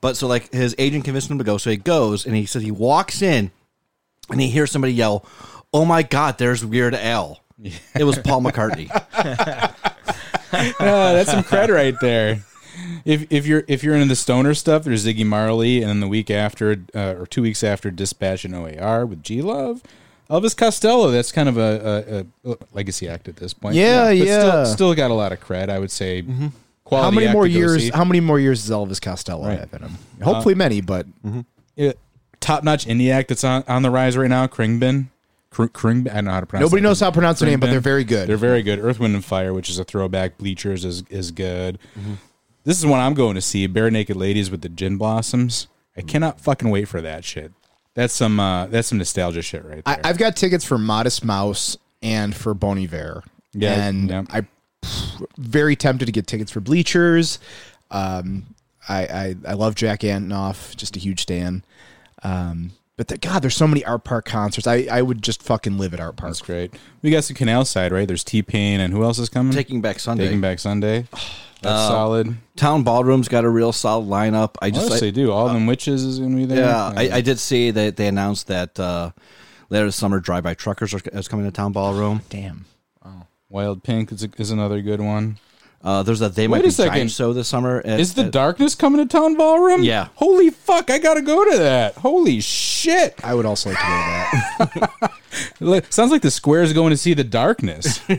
[0.01, 2.61] But so like his agent convinced him to go, so he goes and he says
[2.63, 3.51] he walks in
[4.29, 5.25] and he hears somebody yell,
[5.73, 7.41] "Oh my God, there's Weird Al."
[7.97, 8.89] It was Paul McCartney.
[10.53, 12.45] Ah, that's some cred right there.
[13.03, 16.07] If if you're if you're into the stoner stuff, there's Ziggy Marley, and then the
[16.07, 19.81] week after uh, or two weeks after, Dispatch and OAR with G Love.
[20.29, 23.75] Elvis Costello, that's kind of a, a, a legacy act at this point.
[23.75, 24.39] Yeah, But yeah.
[24.39, 26.23] Still, still got a lot of cred, I would say.
[26.85, 27.93] Quality how many more years?
[27.93, 29.59] How many more years does Elvis Costello Right.
[29.59, 29.97] have in him?
[30.23, 30.81] Hopefully, many.
[30.81, 31.07] But
[32.39, 35.07] top notch indie act that's on, on the rise right now, Khruangbin.
[35.49, 36.11] Kr- Khruangbin.
[36.11, 37.79] I don't know how to pronounce nobody knows how to pronounce the name, but they're
[37.79, 38.29] very good.
[38.29, 38.77] They're very good.
[38.79, 40.37] Earth, Wind, and Fire, which is a throwback.
[40.37, 41.79] Bleachers is is good.
[41.97, 42.13] Mm-hmm.
[42.65, 43.67] This is one I'm going to see.
[43.67, 45.67] Barenaked Ladies with the Gin Blossoms.
[45.97, 47.51] I cannot fucking wait for that shit.
[47.93, 50.05] That's some uh, that's some nostalgia shit right I, there.
[50.05, 53.23] I've got tickets for Modest Mouse and for Bon Iver.
[53.53, 54.23] Yeah, and yeah.
[54.29, 54.45] I
[55.37, 57.39] very tempted to get tickets for Bleachers.
[57.91, 58.47] Um,
[58.87, 61.63] I, I I love Jack Antonoff, just a huge stan.
[62.23, 64.67] Um, but the, God, there's so many Artpark concerts.
[64.67, 66.27] I, I would just fucking live at Artpark.
[66.27, 66.73] That's great.
[67.01, 68.07] We got some Canal Side, right?
[68.07, 69.53] There's T Pain, and who else is coming?
[69.53, 70.25] Taking Back Sunday.
[70.25, 71.07] Taking Back Sunday.
[71.61, 72.35] That's Uh, solid.
[72.57, 74.55] Town Ballroom's got a real solid lineup.
[74.61, 75.31] I just else I- they do?
[75.31, 76.59] All them witches is going to be there.
[76.65, 79.11] Yeah, I, I did see that they announced that uh,
[79.69, 82.21] later this summer, Drive By Truckers are, is coming to Town Ballroom.
[82.29, 82.65] Damn.
[83.55, 85.37] Wild Pink is, a, is another good one.
[85.81, 86.93] Uh, there's a They Wait Might a Be second.
[86.93, 87.81] Giant show this summer.
[87.85, 89.81] At, Is the at- darkness coming to Town Ballroom?
[89.81, 90.09] Yeah.
[90.15, 90.89] Holy fuck!
[90.89, 91.93] I gotta go to that.
[91.95, 93.17] Holy shit!
[93.23, 95.11] I would also like to go to that.
[95.61, 98.01] Look, Sounds like the square's going to see the darkness.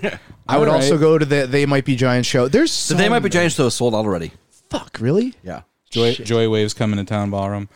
[0.48, 1.00] I would All also right.
[1.00, 2.48] go to the They Might Be Giant show.
[2.48, 4.32] There's so the They Might Be Giant show is sold out already.
[4.70, 5.34] Fuck, really?
[5.42, 5.62] Yeah.
[5.90, 7.68] Joy Joywave's coming to Town Ballroom.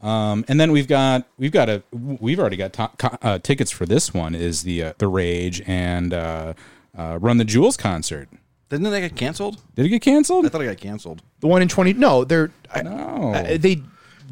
[0.00, 3.72] Um, and then we've got we've got a we've already got to, co- uh, tickets
[3.72, 6.54] for this one is the uh, the Rage and uh,
[7.00, 8.28] uh, Run the Jewels concert.
[8.68, 9.60] Didn't they get canceled?
[9.74, 10.46] Did it get canceled?
[10.46, 11.22] I thought it got canceled.
[11.40, 11.94] The one in 20.
[11.94, 12.50] No, they're.
[12.72, 13.32] I- No.
[13.34, 13.82] I- they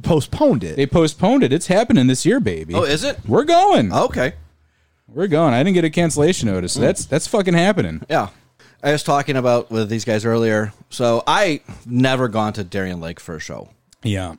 [0.03, 0.77] postponed it.
[0.77, 1.53] They postponed it.
[1.53, 2.75] It's happening this year, baby.
[2.75, 3.19] Oh, is it?
[3.27, 3.93] We're going.
[3.93, 4.35] Okay.
[5.09, 5.55] We're going.
[5.55, 6.75] I didn't get a cancellation notice.
[6.75, 8.03] So that's that's fucking happening.
[8.09, 8.29] Yeah.
[8.83, 10.73] I was talking about with these guys earlier.
[10.91, 13.71] So I never gone to Darien Lake for a show.
[14.05, 14.35] Yeah.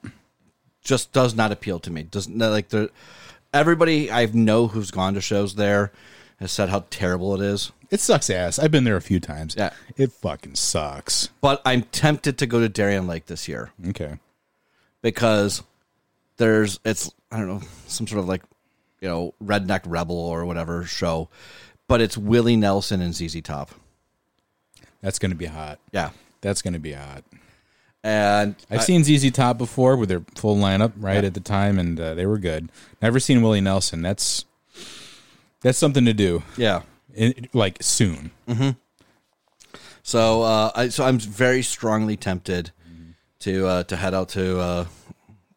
[0.81, 2.03] Just does not appeal to me.
[2.03, 2.89] Does not like the
[3.53, 5.91] everybody I know who's gone to shows there
[6.39, 7.71] has said how terrible it is.
[7.91, 8.59] It sucks ass.
[8.59, 9.55] I've been there a few times.
[9.57, 9.71] Yeah.
[9.97, 11.29] It fucking sucks.
[11.41, 14.19] But I'm tempted to go to Darien Lake this year Okay.
[15.01, 15.63] because
[16.37, 18.43] there's it's I don't know some sort of like
[19.01, 21.29] you know redneck rebel or whatever show,
[21.87, 23.71] but it's Willie Nelson and ZZ Top.
[25.01, 25.79] That's going to be hot.
[25.91, 26.11] Yeah,
[26.41, 27.23] That's going to be hot.
[28.03, 31.79] and I've I- seen ZZ Top before with their full lineup right at the time,
[31.79, 32.69] and uh, they were good.
[33.01, 34.01] Never seen Willie Nelson.
[34.01, 34.45] That's
[35.61, 36.81] that's something to do, yeah.
[37.13, 38.31] in, like soon.
[40.03, 42.71] So uh, I so I'm very strongly tempted
[43.39, 44.85] to uh, to head out to uh,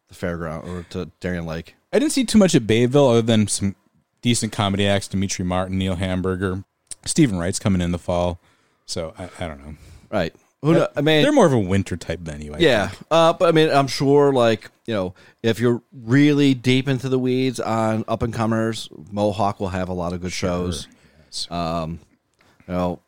[0.09, 1.75] the fairground or to Darien Lake.
[1.91, 3.75] I didn't see too much at Babeville other than some
[4.21, 6.63] decent comedy acts: Demetri Martin, Neil Hamburger,
[7.05, 8.39] Steven Wright's coming in the fall.
[8.85, 9.75] So I, I don't know.
[10.11, 10.35] Right.
[10.63, 12.53] Who I mean, They're more of a winter type venue.
[12.55, 12.91] I yeah.
[13.11, 17.19] Uh, but I mean, I'm sure like you know if you're really deep into the
[17.19, 20.87] weeds on up and comers, Mohawk will have a lot of good shows.
[21.25, 21.47] Yes.
[21.51, 22.99] You know,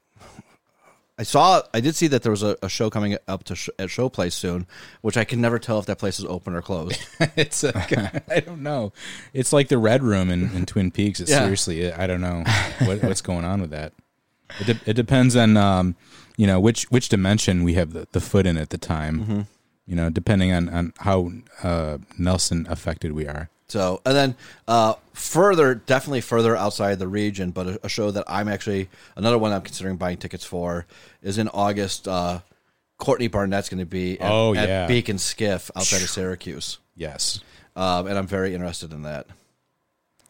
[1.17, 3.69] I saw, I did see that there was a, a show coming up to sh-
[3.79, 4.67] at Showplace soon,
[5.01, 6.99] which I can never tell if that place is open or closed.
[7.37, 8.91] it's I don't know.
[9.33, 11.21] It's like the Red Room in, in Twin Peaks.
[11.21, 11.39] It's Yeah.
[11.43, 12.43] seriously, I don't know
[12.79, 13.93] what, what's going on with that.
[14.59, 15.95] It, de- it depends on um,
[16.37, 19.19] you know which which dimension we have the, the foot in at the time.
[19.21, 19.41] Mm-hmm.
[19.87, 21.31] You know, depending on on how
[21.63, 23.49] uh, Nelson affected we are.
[23.67, 24.35] So, and then
[24.67, 29.37] uh, further, definitely further outside the region, but a, a show that I'm actually another
[29.39, 30.85] one I'm considering buying tickets for
[31.23, 32.07] is in August.
[32.07, 32.41] Uh,
[32.97, 34.87] Courtney Barnett's going to be at, Oh, at yeah.
[34.87, 37.41] Beak & Skiff outside of Syracuse, Yes.
[37.75, 39.27] um, and I'm very interested in that.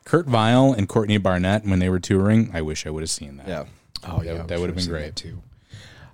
[0.04, 3.38] Kurt Vile and Courtney Barnett when they were touring, I wish I would have seen
[3.38, 3.48] that.
[3.48, 3.66] Yeah,
[4.04, 5.16] Oh That- that would have been great.
[5.16, 5.42] too.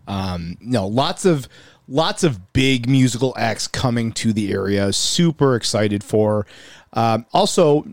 [0.07, 1.47] Um, no, lots of
[1.87, 4.91] lots of big musical acts coming to the area.
[4.93, 6.45] Super excited for.
[6.93, 7.85] Um, also,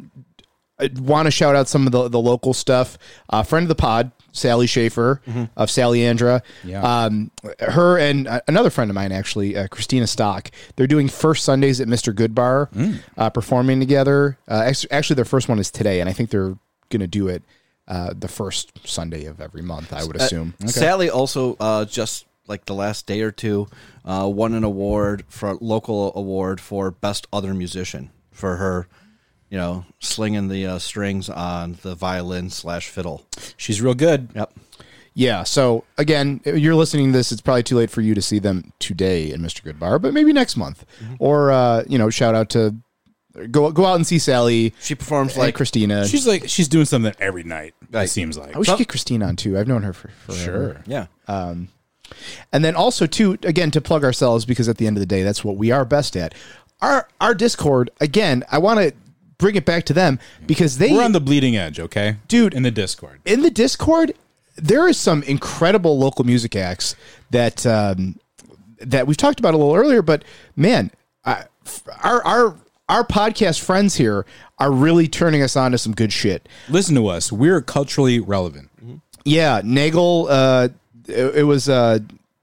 [0.81, 2.99] I want to shout out some of the the local stuff.
[3.29, 5.21] Uh, friend of the pod, Sally Schaefer
[5.57, 6.43] of Sally Andra.
[6.65, 6.83] Yeah.
[6.83, 7.31] Um,
[7.61, 10.51] her and uh, another friend of mine, actually, uh, Christina Stock.
[10.77, 12.15] They're doing first Sundays at Mr.
[12.15, 14.39] Goodbar, uh, performing together.
[14.49, 16.57] Uh, actually, their first one is today, and I think they're
[16.91, 17.43] going to do it
[17.89, 19.93] uh, the first Sunday of every month.
[19.93, 20.55] I would assume.
[20.67, 23.67] Sally also uh, just like the last day or two
[24.05, 28.89] uh, won an award for local award for best other musician for her,
[29.51, 33.27] you know, slinging the uh, strings on the violin slash fiddle.
[33.57, 34.29] She's real good.
[34.35, 34.53] Yep.
[35.15, 35.43] Yeah.
[35.43, 37.33] So again, you're listening to this.
[37.33, 39.63] It's probably too late for you to see them today in Mr.
[39.63, 40.85] Goodbar, but maybe next month.
[41.19, 42.77] Or uh, you know, shout out to
[43.47, 46.07] go go out and see Sally She performs like Christina.
[46.07, 47.75] She's like she's doing something every night.
[47.91, 48.05] Right.
[48.05, 48.55] It seems like.
[48.55, 49.59] I wish you get Christina on too.
[49.59, 50.43] I've known her for forever.
[50.45, 50.83] sure.
[50.87, 51.07] yeah.
[52.53, 55.23] And then also too, again, to plug ourselves because at the end of the day,
[55.23, 56.35] that's what we are best at.
[56.81, 58.93] Our our Discord, again, I want to
[59.39, 62.55] bring it back to them because they We're on the bleeding edge, okay, Dude.
[62.55, 63.21] In the Discord.
[63.25, 64.15] in the Discord,
[64.57, 66.97] there is some incredible local music acts
[67.31, 68.19] that um,
[68.81, 70.03] that we've talked about a little earlier.
[70.03, 70.25] But
[70.57, 70.91] man,
[71.25, 71.45] I,
[72.03, 72.57] our our
[72.89, 74.25] our podcast friends here
[74.59, 76.49] are really turning us on to some good shit.
[76.69, 77.31] Listen to us.
[77.31, 78.71] We're culturally relevant.
[79.25, 80.27] Yeah, Nagel.
[80.29, 80.69] Uh,
[81.07, 81.99] it, it was uh,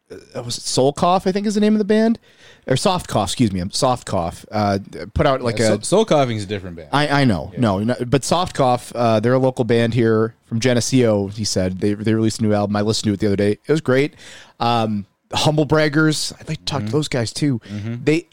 [0.09, 2.19] it was Soul Cough, I think is the name of the band,
[2.67, 3.29] or Soft Cough.
[3.29, 4.45] Excuse me, Soft Cough.
[4.51, 4.79] Uh,
[5.13, 6.89] put out like a Soul, Coughing is a different band.
[6.91, 10.59] I, I know, no, no, but Soft Cough, uh, they're a local band here from
[10.59, 11.27] Geneseo.
[11.27, 12.75] He said they they released a new album.
[12.75, 13.51] I listened to it the other day.
[13.53, 14.13] It was great.
[14.59, 16.33] Um, Humble Braggers.
[16.39, 17.59] I'd like to talk to those guys too.
[18.03, 18.27] They,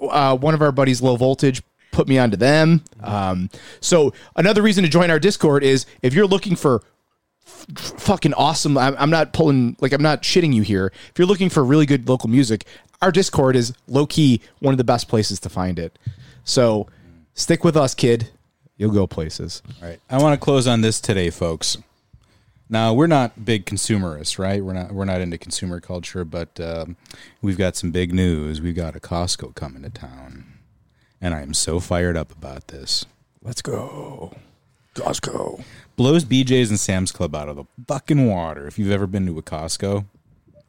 [0.00, 2.82] uh, one of our buddies, Low Voltage, put me onto them.
[3.02, 6.82] Um, so another reason to join our Discord is if you're looking for
[7.46, 7.66] f-
[7.98, 8.78] fucking awesome.
[8.78, 10.92] I'm, I'm not pulling like I'm not shitting you here.
[11.10, 12.64] If you're looking for really good local music,
[13.02, 15.98] our Discord is low key one of the best places to find it.
[16.44, 16.86] So
[17.34, 18.30] stick with us, kid.
[18.76, 19.62] You'll go places.
[19.82, 20.00] All right.
[20.08, 21.76] I want to close on this today, folks.
[22.72, 24.64] Now we're not big consumerists, right?
[24.64, 26.96] We're not we're not into consumer culture, but um,
[27.42, 28.60] we've got some big news.
[28.60, 30.44] We've got a Costco coming to town,
[31.20, 33.06] and I am so fired up about this.
[33.42, 34.34] Let's go,
[34.94, 35.64] Costco.
[35.96, 38.68] Blows BJ's and Sam's Club out of the fucking water.
[38.68, 40.04] If you've ever been to a Costco,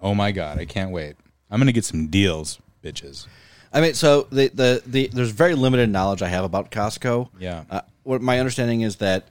[0.02, 1.18] oh my god, I can't wait.
[1.52, 3.28] I'm gonna get some deals, bitches.
[3.72, 7.30] I mean, so the, the, the there's very limited knowledge I have about Costco.
[7.40, 7.66] Yeah.
[7.70, 9.28] Uh, what my understanding is that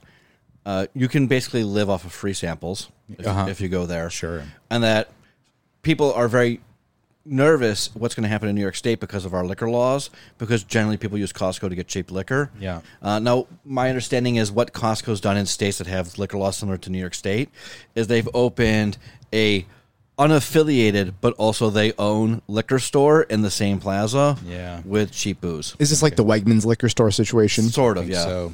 [0.65, 3.47] uh, you can basically live off of free samples if, Uh-huh.
[3.49, 4.09] if you go there.
[4.09, 4.43] Sure.
[4.69, 5.09] And that
[5.81, 6.59] people are very
[7.23, 10.09] nervous what's going to happen in New York State because of our liquor laws,
[10.39, 12.49] because generally people use Costco to get cheap liquor.
[12.59, 12.81] Yeah.
[13.01, 16.77] Uh, now, my understanding is what Costco's done in states that have liquor laws similar
[16.79, 17.49] to New York State
[17.93, 18.97] is they've opened
[19.33, 19.65] a
[20.19, 24.81] unaffiliated but also they own liquor store in the same plaza Yeah.
[24.85, 25.75] with cheap booze.
[25.79, 27.65] Is this like the Wegmans liquor store situation?
[27.65, 28.23] Sort of, yeah.
[28.23, 28.53] So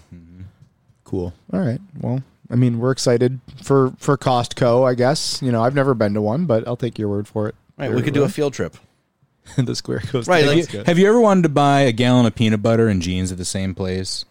[1.08, 1.34] Cool.
[1.54, 1.80] All right.
[2.02, 4.86] Well, I mean, we're excited for for Costco.
[4.86, 7.48] I guess you know I've never been to one, but I'll take your word for
[7.48, 7.56] it.
[7.78, 8.76] Right, we could do a field trip.
[9.58, 10.28] the square coast.
[10.28, 10.86] Right, That's like- good.
[10.88, 13.46] Have you ever wanted to buy a gallon of peanut butter and jeans at the
[13.46, 14.26] same place?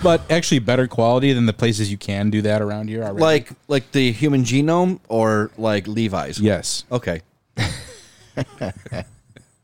[0.00, 3.20] but actually better quality than the places you can do that around here already.
[3.20, 6.38] Like like the human genome or like Levi's?
[6.38, 7.22] yes, Okay.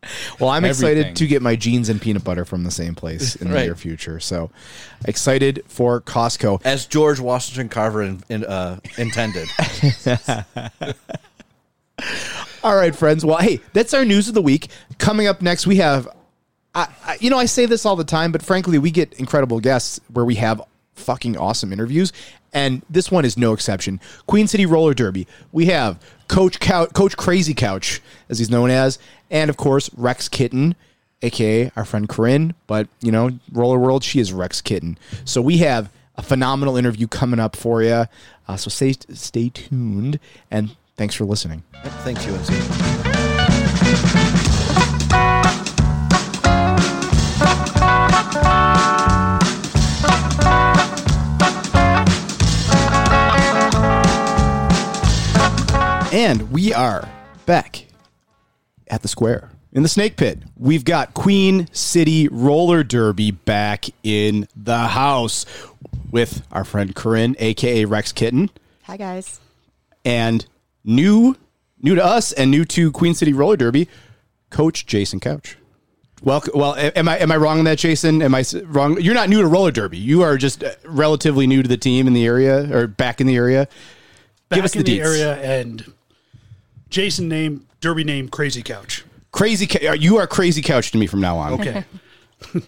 [0.40, 1.14] Well, I'm excited Everything.
[1.14, 3.64] to get my jeans and peanut butter from the same place in the Right.
[3.66, 4.20] near future.
[4.20, 4.50] So
[5.04, 6.60] excited for Costco.
[6.64, 9.48] As George Washington Carver in, in, uh, intended.
[12.62, 13.24] All right, friends.
[13.24, 14.68] Well, hey, that's our news of the week.
[14.98, 16.08] Coming up next, we have,
[16.74, 19.60] I, I, you know, I say this all the time, but frankly, we get incredible
[19.60, 20.62] guests where we have
[20.94, 22.12] fucking awesome interviews,
[22.52, 24.00] and this one is no exception.
[24.26, 25.26] Queen City Roller Derby.
[25.52, 28.98] We have Coach Couch, Coach Crazy Couch, as he's known as,
[29.30, 30.74] and of course Wrecks Kitten,
[31.22, 32.54] aka our friend Corinne.
[32.66, 34.98] But you know, Roller World, she is Wrecks Kitten.
[35.24, 38.06] So we have a phenomenal interview coming up for you.
[38.46, 40.18] Uh, so stay stay tuned,
[40.50, 41.62] and thanks for listening.
[42.04, 43.14] Thanks, UNC.
[56.14, 57.08] And we are
[57.44, 57.83] back
[58.88, 60.38] at the square in the snake pit.
[60.56, 65.44] We've got Queen City Roller Derby back in the house
[66.10, 68.50] with our friend Corinne, aka Wrecks Kitten,
[68.84, 69.40] Hi guys.
[70.04, 70.46] and
[70.84, 71.36] new
[71.82, 73.88] new to us and new to Queen City Roller Derby,
[74.50, 75.56] Coach Jason Couch.
[76.22, 76.58] Welcome.
[76.58, 78.22] Well, am I am I wrong on that, Jason?
[78.22, 78.98] Am I wrong?
[79.00, 79.98] You're not new to roller derby.
[79.98, 83.26] You are just uh, relatively new to the team in the area or back in
[83.26, 83.68] the area.
[84.48, 85.04] back Give us in the the, deets.
[85.04, 85.92] area and
[86.88, 89.04] Jason name Derby name Crazy Couch.
[89.30, 91.52] Crazy, Cou- uh, you are Crazy Couch to me from now on.
[91.60, 91.84] Okay.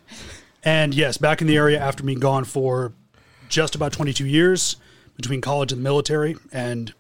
[0.63, 2.93] and yes, back in the area after being gone for
[3.49, 4.77] just about 22 years
[5.17, 6.93] between college and the military, and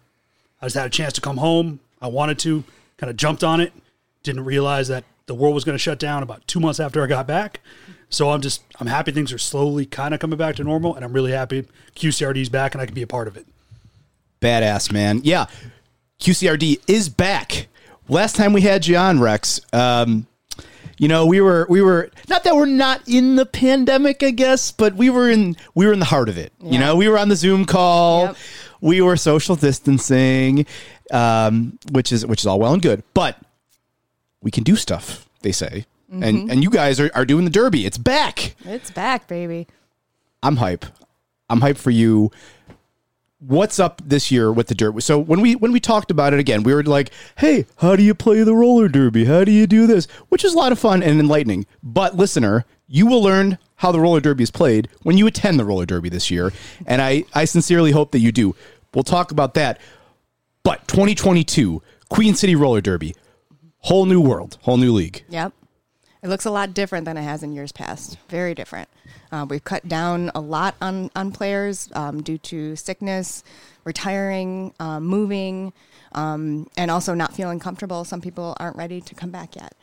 [0.62, 1.80] I just had a chance to come home.
[2.00, 2.64] I wanted to,
[2.96, 3.74] kind of jumped on it.
[4.22, 7.06] Didn't realize that the world was going to shut down about two months after I
[7.06, 7.60] got back.
[8.08, 11.04] So I'm just I'm happy things are slowly kind of coming back to normal, and
[11.04, 13.46] I'm really happy QCRD's back and I can be a part of it.
[14.40, 15.20] Badass, man.
[15.22, 15.48] Yeah.
[16.18, 17.68] QCRD is back.
[18.09, 20.26] Last time we had you on, Wrecks, um,
[20.98, 24.72] you know, we were we were not that we're not in the pandemic, I guess,
[24.72, 26.52] but we were in we were in the heart of it.
[26.62, 28.26] You know, we were on the Zoom call.
[28.26, 28.36] Yep.
[28.80, 30.66] We were social distancing,
[31.11, 33.38] um, which is which is all well and good, but
[34.42, 35.86] we can do stuff, they say.
[36.11, 37.84] And and you guys are, are doing the derby.
[37.84, 38.54] It's back.
[38.64, 39.66] It's back, baby.
[40.42, 40.86] I'm hype.
[41.50, 42.30] I'm hype for you.
[43.39, 45.03] What's up this year with the dirt?
[45.03, 48.03] So when we when we talked about it again, we were like, "Hey, how do
[48.03, 49.26] you play the roller derby?
[49.26, 51.66] How do you do this?" Which is a lot of fun and enlightening.
[51.82, 55.66] But listener, you will learn how the roller derby is played when you attend the
[55.66, 56.51] roller derby this year,
[56.87, 58.57] and I I sincerely hope that you do.
[58.95, 59.80] We'll talk about that.
[60.62, 63.14] But 2022 Queen City Roller Derby,
[63.80, 65.24] whole new world, whole new league.
[65.28, 65.53] Yep.
[66.22, 68.16] It looks a lot different than it has in years past.
[68.30, 68.89] Very different.
[69.37, 73.45] Uh, we've cut down a lot on, on players um, due to sickness,
[73.84, 75.74] retiring, um, moving,
[76.12, 78.03] um, and also not feeling comfortable.
[78.05, 79.74] Some people aren't ready to come back yet.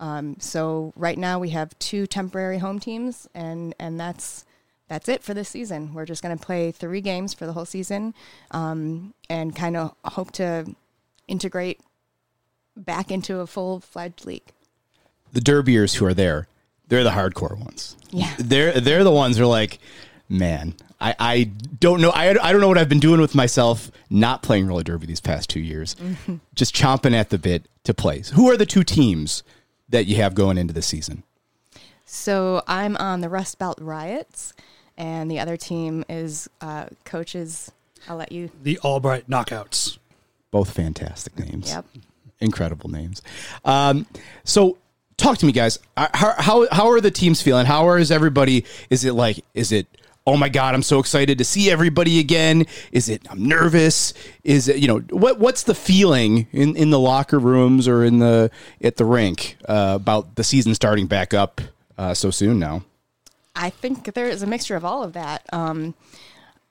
[0.00, 4.46] Um, so right now we have two temporary home teams, and and that's
[4.88, 5.92] that's it for this season.
[5.92, 8.14] We're just going to play three games for the whole season,
[8.50, 10.74] um, and kind of hope to
[11.28, 11.80] integrate
[12.76, 14.48] back into a full fledged league.
[15.32, 16.48] the derbiers who are there,
[16.92, 17.96] they're the hardcore ones.
[18.10, 18.30] Yeah.
[18.38, 19.78] They're they're the ones who are like,
[20.28, 21.44] man, I, I
[21.80, 24.82] don't know I, I don't know what I've been doing with myself not playing roller
[24.82, 25.96] derby these past two years.
[26.54, 28.20] Just chomping at the bit to play.
[28.20, 29.42] So who are the two teams
[29.88, 31.22] that you have going into the season?
[32.04, 34.52] So I'm on the Rust Belt Riots,
[34.98, 37.72] and the other team is uh, coaches.
[38.06, 38.50] I'll let you.
[38.62, 39.96] The Albright Knockouts.
[40.50, 41.70] Both fantastic names.
[41.70, 41.86] Yep.
[42.40, 43.22] Incredible names.
[43.64, 44.04] Um,
[44.44, 44.76] so
[45.16, 45.78] talk to me guys.
[45.96, 47.66] How, how how are the teams feeling?
[47.66, 48.64] How is everybody?
[48.90, 49.86] Is it like is it
[50.26, 52.66] oh my god, I'm so excited to see everybody again?
[52.92, 54.14] Is it I'm nervous?
[54.44, 58.18] Is it you know what what's the feeling in in the locker rooms or in
[58.18, 58.50] the
[58.82, 61.60] at the rink uh, about the season starting back up
[61.98, 62.84] uh, so soon now?
[63.54, 65.44] I think there is a mixture of all of that.
[65.52, 65.94] Um,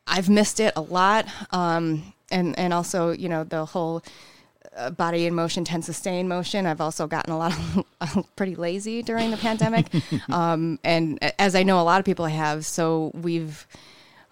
[0.07, 4.03] I've missed it a lot, um, and and also you know the whole
[4.89, 6.65] body in motion tends to stay in motion.
[6.65, 7.53] I've also gotten a lot
[8.01, 9.85] of pretty lazy during the pandemic,
[10.29, 12.65] um, and as I know a lot of people have.
[12.65, 13.67] So we've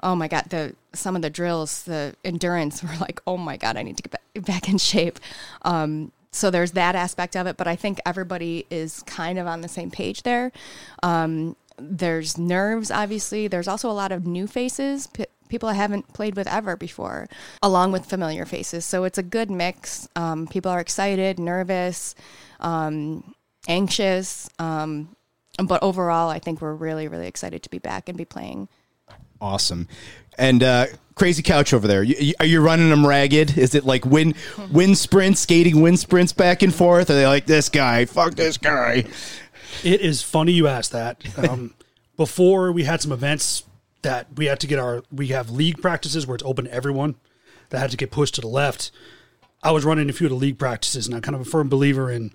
[0.02, 3.78] oh my god the some of the drills the endurance were like oh my god
[3.78, 5.20] i need to get back, back in shape
[5.64, 9.62] um, so there's that aspect of it but i think everybody is kind of on
[9.62, 10.52] the same page there
[11.04, 16.12] um, there's nerves obviously there's also a lot of new faces p- people i haven't
[16.14, 17.28] played with ever before
[17.62, 22.16] along with familiar faces so it's a good mix um, people are excited nervous
[22.60, 23.36] um,
[23.68, 25.16] anxious um,
[25.64, 28.68] but overall i think we're really really excited to be back and be playing
[29.42, 29.88] Awesome.
[30.38, 32.04] And uh, crazy couch over there.
[32.04, 33.58] You, are you running them ragged?
[33.58, 34.36] Is it like wind
[34.72, 37.10] wind sprints, skating wind sprints back and forth?
[37.10, 38.06] Are they like this guy?
[38.06, 39.06] Fuck this guy.
[39.84, 41.24] It is funny you asked that.
[41.50, 41.74] Um,
[42.18, 43.64] before we had some events
[44.02, 47.16] that we had to get our we have league practices where it's open to everyone
[47.70, 48.92] that had to get pushed to the left.
[49.64, 51.70] I was running a few of the league practices, and I'm kind of a firm
[51.70, 52.34] believer in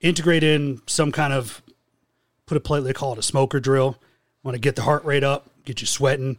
[0.00, 1.62] integrate in some kind of
[2.46, 3.98] put it politely, they call it a smoker drill.
[4.42, 6.38] Want to get the heart rate up, get you sweating.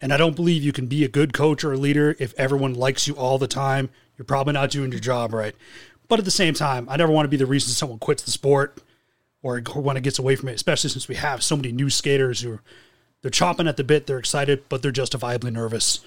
[0.00, 2.74] And I don't believe you can be a good coach or a leader if everyone
[2.74, 3.90] likes you all the time.
[4.16, 5.54] You're probably not doing your job right.
[6.08, 8.30] But at the same time, I never want to be the reason someone quits the
[8.30, 8.78] sport
[9.42, 12.40] or when it gets away from it, especially since we have so many new skaters
[12.40, 12.62] who are
[13.22, 16.00] they're chomping at the bit, they're excited, but they're justifiably nervous.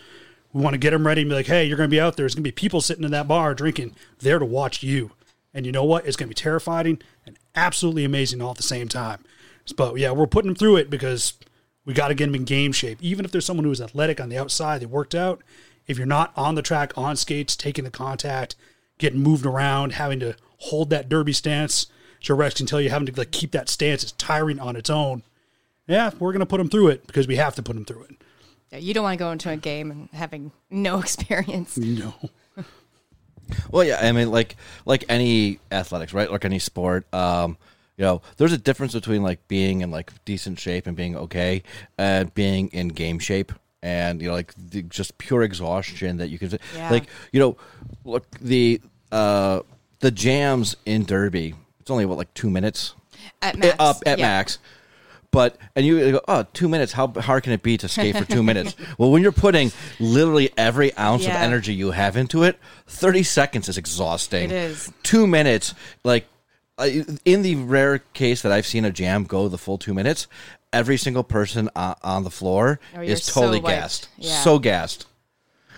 [0.52, 2.16] We want to get them ready and be like, hey, you're going to be out
[2.16, 2.24] there.
[2.24, 5.12] There's going to be people sitting in that bar drinking there to watch you.
[5.54, 6.06] And you know what?
[6.08, 9.24] It's going to be terrifying and absolutely amazing all at the same time.
[9.76, 11.34] But yeah, we're putting them through it because
[11.86, 12.98] we got to get them in game shape.
[13.02, 15.44] Even if there's someone who is athletic on the outside, they worked out.
[15.86, 18.56] If you're not on the track, on skates, taking the contact,
[18.98, 21.88] getting moved around, having to hold that derby stance,
[22.24, 24.90] Joe Rex can tell you having to like keep that stance is tiring on its
[24.90, 25.22] own.
[25.88, 28.04] Yeah, we're going to put them through it because we have to put them through
[28.04, 28.16] it.
[28.72, 31.78] Yeah, you don't want to go into a game and having no experience.
[31.78, 32.16] No.
[33.70, 34.56] Well, yeah, I mean, like
[34.86, 36.32] like any athletics, right?
[36.32, 37.58] Like any sport, um,
[37.98, 41.62] you know, there's a difference between like being in like decent shape and being okay,
[41.98, 43.52] and being in game shape,
[43.84, 46.90] and you know, like the, just pure exhaustion that you can, Yeah.
[46.90, 47.58] like, you know,
[48.06, 48.80] look the
[49.12, 49.60] uh
[50.00, 51.54] the jams in Derby.
[51.84, 52.94] It's only what like two minutes
[53.42, 53.76] At max.
[53.78, 54.26] up at yeah.
[54.26, 54.58] max.
[55.32, 56.94] But and you go, oh, two minutes.
[56.94, 58.74] How hard can it be to skate for two minutes?
[58.98, 61.42] Well, when you're putting literally every ounce of Yeah.
[61.42, 62.58] energy you have into it,
[62.88, 64.46] thirty seconds is exhausting.
[64.46, 64.94] It is.
[65.04, 65.74] two minutes.
[66.06, 66.28] Like
[66.78, 66.88] uh,
[67.26, 70.28] in the rare case that I've seen a jam go the full two minutes,
[70.72, 73.76] every single person on, on the floor Oh, you're is so totally wiped.
[73.82, 74.40] gassed, Yeah.
[74.42, 75.06] so gassed.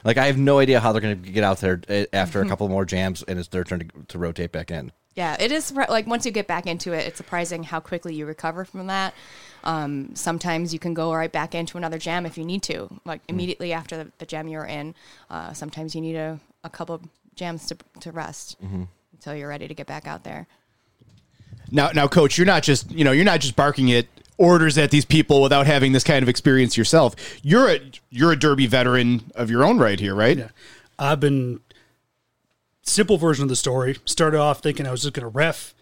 [0.04, 2.46] Like I have no idea how they're going to get out there uh, after a
[2.50, 4.92] couple more jams and it's their turn to, to rotate back in.
[5.16, 8.26] Yeah, it is like once you get back into it, it's surprising how quickly you
[8.26, 9.14] recover from that.
[9.64, 13.22] Um, sometimes you can go right back into another jam if you need to, like
[13.30, 14.94] immediately after the, the jam you're in.
[15.30, 17.02] Uh, sometimes you need a, a couple
[17.36, 18.58] jams to, to rest
[19.14, 20.48] until you're ready to get back out there.
[21.72, 24.08] Now, now, coach, you're not just you know you're not just barking at
[24.38, 27.16] orders at these people without having this kind of experience yourself.
[27.42, 30.38] You're a you're a Derby veteran of your own right here, right?
[30.38, 30.50] Yeah.
[31.00, 31.60] I've been
[32.86, 33.98] simple version of the story.
[34.06, 35.74] Started off thinking I was just going to ref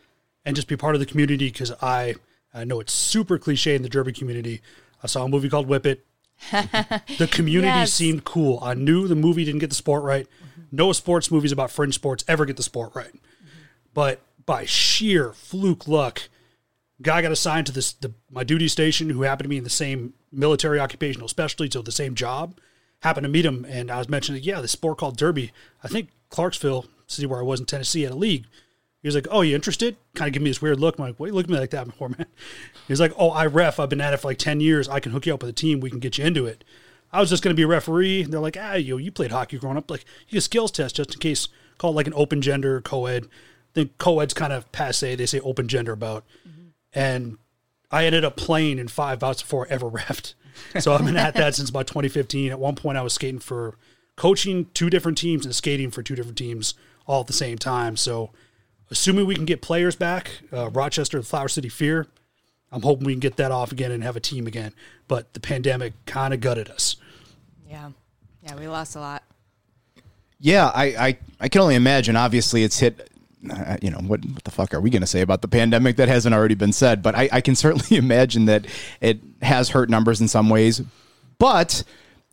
[0.45, 2.15] and just be part of the community because I
[2.53, 4.61] I know it's super cliche in the Derby community.
[5.03, 6.05] I saw a movie called Whip It.
[6.51, 7.93] the community Yes.
[7.93, 8.59] seemed cool.
[8.61, 10.27] I knew the movie didn't get the sport right.
[10.27, 10.61] Mm-hmm.
[10.71, 13.13] No sports movies about fringe sports ever get the sport right.
[13.13, 13.49] Mm-hmm.
[13.93, 16.23] But by sheer fluke luck,
[17.01, 19.69] guy got assigned to this the, my duty station who happened to be in the
[19.69, 22.57] same military occupational specialty, so the same job.
[23.01, 25.51] Happened to meet him, and I was mentioning, yeah, this sport called derby.
[25.83, 28.45] I think Clarksville, city where I was in Tennessee, at a league.
[29.01, 30.97] He was like, "Oh, you interested?" Kind of give me this weird look.
[30.97, 32.25] I'm like, "Why you look at me like that before, man?"
[32.87, 33.79] He was like, "Oh, I ref.
[33.79, 34.87] I've been at it for like ten years.
[34.87, 35.79] I can hook you up with a team.
[35.79, 36.63] We can get you into it."
[37.11, 38.23] I was just going to be a referee.
[38.23, 39.91] And they're like, "Ah, you you played hockey growing up.
[39.91, 41.47] Like, you get a skills test just in case.
[41.77, 43.25] Call it like an open gender co-ed.
[43.25, 45.15] I think co-ed's kind of passe.
[45.15, 46.23] They say open gender about."
[46.93, 47.37] And
[47.91, 50.33] I ended up playing in five bouts before I ever refed.
[50.79, 52.51] So I've been at that since about 2015.
[52.51, 53.75] At one point, I was skating for
[54.15, 56.75] coaching two different teams and skating for two different teams
[57.05, 57.97] all at the same time.
[57.97, 58.31] So,
[58.89, 62.07] assuming we can get players back, uh, Rochester, the Flower City Fear,
[62.71, 64.73] I'm hoping we can get that off again and have a team again.
[65.07, 66.95] But the pandemic kind of gutted us.
[67.69, 67.91] Yeah.
[68.41, 69.23] Yeah, we lost a lot.
[70.39, 72.15] Yeah, I, I, I can only imagine.
[72.17, 73.09] Obviously, it's hit.
[73.49, 74.25] Uh, you know what?
[74.25, 76.73] What the fuck are we going to say about the pandemic that hasn't already been
[76.73, 77.01] said?
[77.01, 78.65] But I, I can certainly imagine that
[78.99, 80.81] it has hurt numbers in some ways.
[81.37, 81.83] But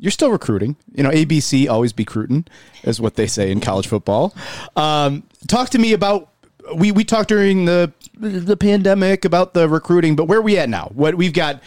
[0.01, 0.77] you're still recruiting.
[0.94, 2.47] You know, ABC always be recruiting,
[2.82, 4.35] is what they say in college football.
[4.77, 6.28] Um, talk to me about.
[6.74, 10.68] We we talked during the the pandemic about the recruiting, but where are we at
[10.68, 10.90] now?
[10.94, 11.62] What we've got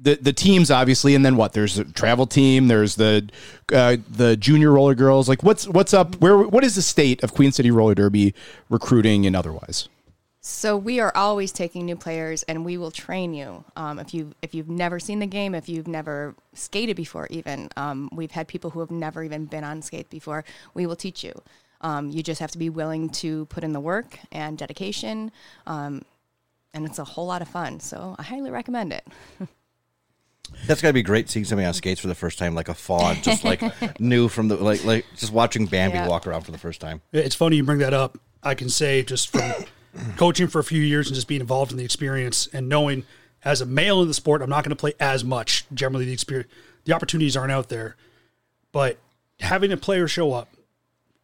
[0.00, 1.52] the the teams obviously, and then what?
[1.52, 2.68] There's a travel team.
[2.68, 3.28] There's the
[3.72, 5.28] uh, the junior roller girls.
[5.28, 6.16] Like what's what's up?
[6.16, 8.34] Where what is the state of Queen City Roller Derby
[8.68, 9.88] recruiting and otherwise?
[10.44, 13.64] So we are always taking new players, and we will train you.
[13.76, 17.68] Um, if you if you've never seen the game, if you've never skated before, even
[17.76, 20.44] um, we've had people who have never even been on skate before.
[20.74, 21.32] We will teach you.
[21.80, 25.30] Um, you just have to be willing to put in the work and dedication,
[25.68, 26.02] um,
[26.74, 27.78] and it's a whole lot of fun.
[27.78, 29.06] So I highly recommend it.
[30.66, 32.74] That's got to be great seeing somebody on skates for the first time, like a
[32.74, 33.62] fawn, just like
[34.00, 36.08] new from the like like just watching Bambi Yeah.
[36.08, 37.00] walk around for the first time.
[37.12, 38.18] It's funny you bring that up.
[38.42, 39.52] I can say just from
[40.16, 43.04] coaching for a few years and just being involved in the experience and knowing
[43.44, 45.64] as a male in the sport, I'm not going to play as much.
[45.74, 46.50] Generally, the experience,
[46.84, 47.96] the opportunities aren't out there.
[48.70, 48.98] But
[49.40, 50.48] having a player show up,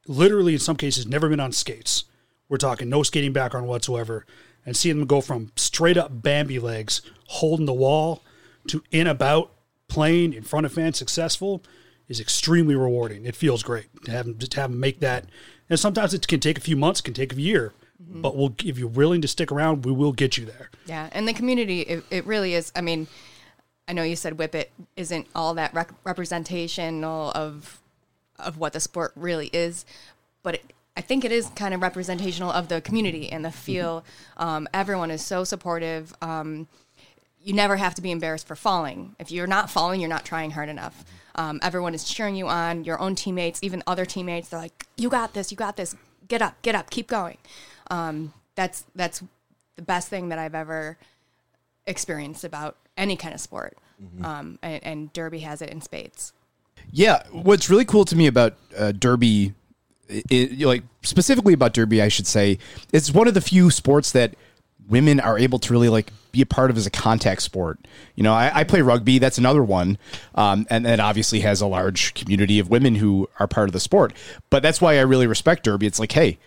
[0.06, 2.04] literally in some cases, never been on skates.
[2.48, 4.26] We're talking no skating background whatsoever,
[4.64, 8.22] and seeing them go from straight up Bambi legs, holding the wall,
[8.68, 9.52] to in about
[9.86, 11.62] playing in front of fans, successful,
[12.08, 13.26] is extremely rewarding.
[13.26, 15.26] It feels great to have them, to have them make that.
[15.70, 18.78] And sometimes it can take a few months, can take a year, but we'll if
[18.78, 20.70] you're willing to stick around, we will get you there.
[20.86, 22.72] Yeah, and the community, it, it really is.
[22.76, 23.08] I mean,
[23.88, 27.80] I know you said Whip It isn't all that rec- representational of
[28.38, 29.84] of what the sport really is,
[30.42, 34.04] but it, I think it is kind of representational of the community and the feel.
[34.36, 36.14] Um, everyone is so supportive.
[36.22, 36.68] Um,
[37.40, 39.16] you never have to be embarrassed for falling.
[39.18, 41.04] If you're not falling, you're not trying hard enough.
[41.34, 42.84] Um, everyone is cheering you on.
[42.84, 45.50] Your own teammates, even other teammates, they're like, "You got this.
[45.50, 45.96] You got this.
[46.26, 46.60] Get up.
[46.62, 46.90] Get up.
[46.90, 47.38] Keep going."
[47.90, 49.22] Um, that's that's
[49.76, 50.98] the best thing that I've ever
[51.86, 53.76] experienced about any kind of sport.
[54.22, 56.32] Um, and, and Derby has it in spades.
[56.92, 59.54] Yeah, what's really cool to me about uh, Derby,
[60.08, 62.58] i i- like specifically about Derby, I should say,
[62.92, 64.34] it's one of the few sports that
[64.88, 67.78] women are able to really like be a part of as a contact sport.
[68.14, 69.18] You know, I, I play rugby.
[69.18, 69.98] That's another one,
[70.36, 73.80] um, and that obviously has a large community of women who are part of the
[73.80, 74.12] sport.
[74.48, 75.88] But that's why I really respect Derby.
[75.88, 76.38] It's like, hey,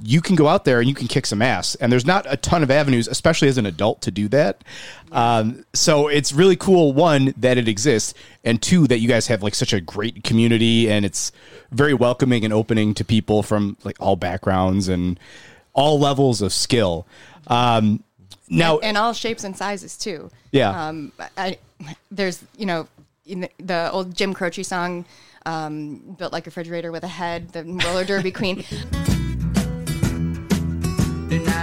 [0.00, 1.74] you can go out there and you can kick some ass.
[1.76, 4.64] And there's not a ton of avenues, especially as an adult, to do that.
[5.10, 8.14] Um, so it's really cool, one, that it exists,
[8.44, 11.32] and two, that you guys have like such a great community and it's
[11.70, 15.20] very welcoming and opening to people from like all backgrounds and
[15.72, 17.06] all levels of skill.
[17.46, 18.02] Um,
[18.48, 20.30] now, and all shapes and sizes too.
[20.50, 20.88] Yeah.
[20.88, 21.58] Um, I,
[22.10, 22.86] there's you know
[23.24, 25.04] in the, the old Jim Croce song,
[25.46, 28.64] um, built like a refrigerator with a head, the roller derby queen.
[31.32, 31.62] Seen.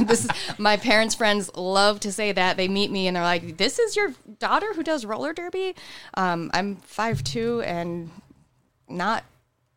[0.06, 3.58] this is my parents' friends love to say that they meet me and they're like,
[3.58, 5.74] "This is your daughter who does roller derby."
[6.14, 8.10] Um, I'm five two and
[8.88, 9.24] not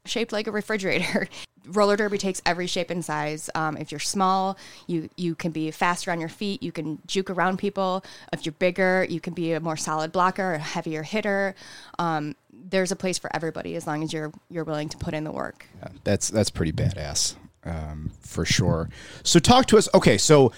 [0.06, 1.28] shaped like a refrigerator.
[1.68, 3.50] roller derby takes every shape and size.
[3.56, 4.58] Um, if you're small,
[4.88, 6.62] you you can be faster on your feet.
[6.62, 8.04] You can juke around people.
[8.32, 11.56] If you're bigger, you can be a more solid blocker, a heavier hitter.
[12.00, 15.24] Um, there's a place for everybody as long as you're you're willing to put in
[15.24, 15.66] the work.
[16.04, 17.36] that's that's pretty badass
[17.66, 18.90] um, for sure.
[19.24, 19.88] So talk to us.
[19.94, 20.52] Okay, so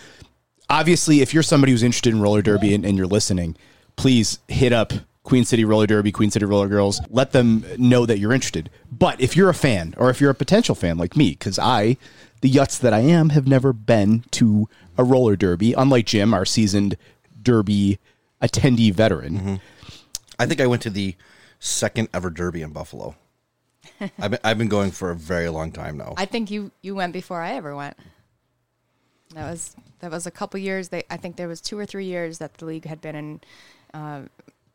[0.69, 3.55] obviously, if you're somebody who's interested in roller derby and, and you're listening,
[3.95, 4.93] please hit up
[5.25, 7.01] Queen City Roller Derby, Queen City Roller Girls.
[7.09, 8.69] Let them know that you're interested.
[8.91, 11.97] But if you're a fan, or if you're a potential fan like me, because I,
[12.41, 16.45] the yuts that I am, have never been to a roller derby, unlike Jim, our
[16.45, 16.95] seasoned
[17.41, 17.99] derby
[18.41, 19.59] attendee veteran.
[20.37, 21.15] I think I went to the
[21.59, 23.15] second ever Derby in Buffalo.
[24.19, 26.13] I've been, I've been going for a very long time now.
[26.17, 27.97] I think you you went before I ever went.
[29.33, 30.89] That was that was a couple years.
[30.89, 33.41] They I think there was two or three years that the league had been in
[33.93, 34.21] uh,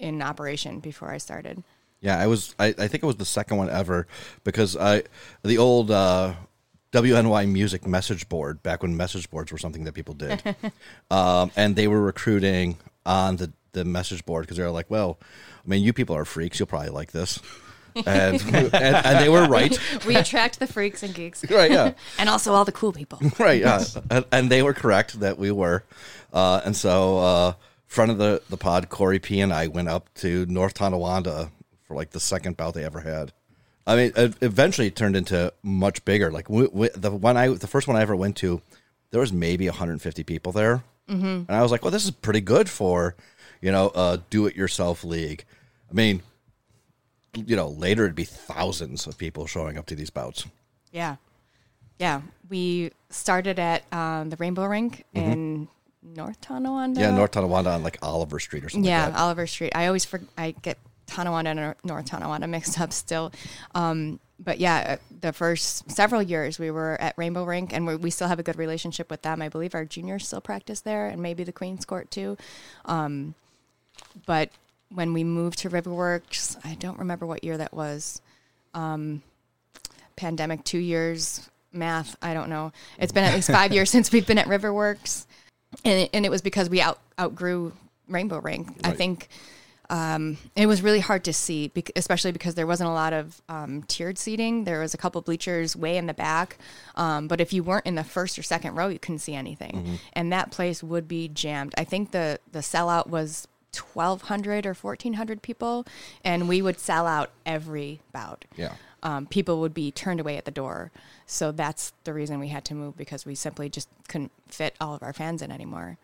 [0.00, 1.62] in operation before I started.
[2.00, 2.54] Yeah, I was.
[2.58, 4.06] I, I think it was the second one ever
[4.42, 5.02] because I
[5.44, 6.32] the old uh,
[6.92, 10.42] WNY music message board back when message boards were something that people did,
[11.10, 15.18] um, and they were recruiting on the the message board because they were like, well,
[15.64, 16.58] I mean, you people are freaks.
[16.58, 17.38] You'll probably like this,
[17.94, 19.78] and and, and they were right.
[20.06, 21.70] We attract the freaks and geeks, Right.
[21.70, 21.92] Yeah.
[22.18, 23.20] and also all the cool people.
[23.38, 25.84] right yeah and, and they were correct that we were
[26.32, 27.52] uh, and so uh,
[27.90, 31.50] front of the, the pod corey p and i went up to north tonawanda
[31.82, 33.32] for like the second bout they ever had.
[33.84, 36.30] I mean eventually it turned into much bigger.
[36.30, 38.62] Like we, we, the one i the first one i ever went to
[39.10, 40.84] there was maybe 150 people there.
[41.08, 41.26] Mm-hmm.
[41.26, 43.16] and i was like well this is pretty good for
[43.60, 45.44] you know a do-it-yourself league.
[45.90, 46.22] I mean
[47.34, 50.46] you know later it'd be thousands of people showing up to these bouts.
[50.92, 51.16] Yeah,
[51.98, 52.22] yeah.
[52.48, 55.66] We started at um, the Rainbow Rink in
[56.02, 57.00] North Tonawanda.
[57.00, 59.20] yeah north tonawanda on like oliver street or something yeah, like that.
[59.20, 59.72] Oliver Street.
[59.74, 60.78] I always for, I get
[61.10, 63.32] Tonawanda and North Tonawanda mixed up still.
[63.74, 67.96] Um, but yeah, uh, the first several years we were at Rainbow Rink, and we
[67.96, 69.42] we still have a good relationship with them.
[69.42, 72.38] I believe our juniors still practice there, and maybe the Queens Court too.
[72.86, 73.34] Um,
[74.24, 74.50] but
[74.92, 78.22] when we moved to Riverworks, I don't remember what year that was.
[78.72, 79.22] Um,
[80.16, 82.72] pandemic, two years, math, I don't know.
[82.98, 85.26] It's been at least five years since we've been at Riverworks,
[85.84, 87.72] and it, and it was because we out outgrew
[88.08, 88.68] Rainbow Rink.
[88.84, 89.28] I think
[89.88, 93.82] um, it was really hard to see, especially because there wasn't a lot of um,
[93.84, 94.64] tiered seating.
[94.64, 96.58] There was a couple bleachers way in the back,
[96.94, 99.98] um, but if you weren't in the first or second row, you couldn't see anything,
[100.12, 101.74] and that place would be jammed.
[101.76, 105.86] I think the the sellout was 1,200 or 1,400 people,
[106.24, 108.44] and we would sell out every bout.
[108.56, 108.74] Yeah.
[109.02, 110.90] Um, people would be turned away at the door.
[111.26, 114.94] So that's the reason we had to move because we simply just couldn't fit all
[114.94, 115.98] of our fans in anymore.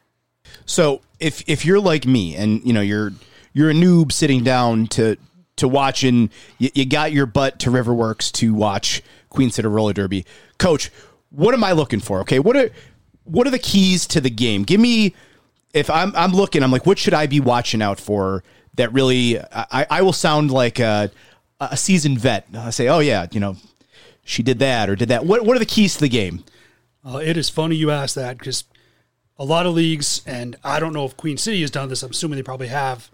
[0.64, 3.12] So if if you're like me and you know you're
[3.52, 5.16] you're a noob sitting down to
[5.56, 9.92] to watch and you, you got your butt to Riverworks to watch Queen City Roller
[9.92, 10.24] Derby,
[10.58, 10.90] Coach,
[11.30, 12.20] what am I looking for?
[12.20, 12.70] Okay, what are
[13.24, 14.62] what are the keys to the game?
[14.62, 15.14] Give me
[15.74, 18.42] if I'm I'm looking, I'm like, what should I be watching out for?
[18.76, 21.10] That really, I, I will sound like a,
[21.60, 22.46] a seasoned vet.
[22.54, 23.56] I say, oh yeah, you know,
[24.24, 25.24] she did that or did that.
[25.24, 26.44] What what are the keys to the game?
[27.04, 28.64] Uh, it is funny you ask that because
[29.38, 32.02] a lot of leagues, and I don't know if Queen City has done this.
[32.02, 33.10] I'm assuming they probably have.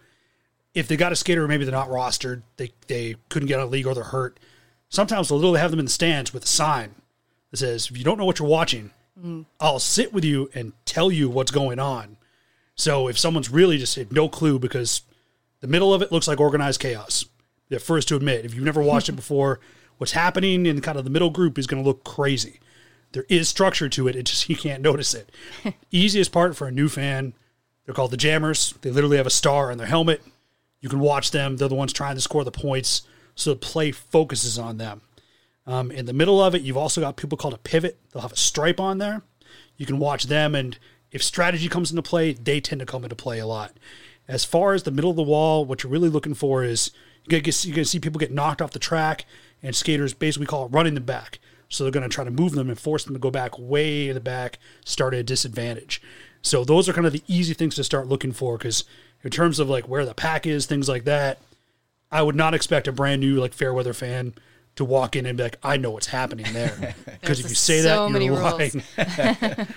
[0.75, 2.43] If they got a skater, maybe they're not rostered.
[2.57, 4.41] They they couldn't get on a league or they're hurt.
[4.89, 6.95] Sometimes they'll literally have them in the stands with a sign
[7.51, 8.91] that says, "If you don't know what you're watching,
[9.61, 12.17] I'll sit with you and tell you what's going on."
[12.75, 15.03] So if someone's really just had no clue because
[15.61, 17.27] the middle of it looks like organized chaos,
[17.73, 18.45] they're first to admit.
[18.45, 19.59] If you've never watched it before,
[19.97, 22.61] what's happening in kind of the middle group is going to look crazy.
[23.13, 24.15] There is structure to it.
[24.15, 25.31] It just you can't notice it.
[25.91, 27.33] Easiest part for a new fan,
[27.87, 28.75] they're called the jammers.
[28.83, 30.23] They literally have a star on their helmet.
[30.81, 31.57] You can watch them.
[31.57, 33.03] They're the ones trying to score the points,
[33.35, 35.01] so the play focuses on them.
[35.67, 37.99] Um, in the middle of it, you've also got people called a pivot.
[38.13, 39.23] They'll have a stripe on there.
[39.77, 40.77] You can watch them, and
[41.11, 43.77] if strategy comes into play, they tend to come into play a lot.
[44.29, 46.91] As far as the middle of the wall, what you're really looking for is
[47.29, 49.25] you're going to see people get knocked off the track,
[49.63, 51.39] and skaters basically call it running them back.
[51.69, 54.09] So they're going to try to move them and force them to go back way
[54.09, 56.03] in the back, start at a disadvantage.
[56.43, 58.85] So those are kind of the easy things to start looking for because
[59.23, 61.39] in terms of like where the pack is, things like that,
[62.11, 64.35] I would not expect a brand new like Fairweather fan
[64.77, 66.95] to walk in and be like, I know what's happening there.
[67.23, 68.75] Because if you say so that, you're rules.
[68.75, 68.83] lying.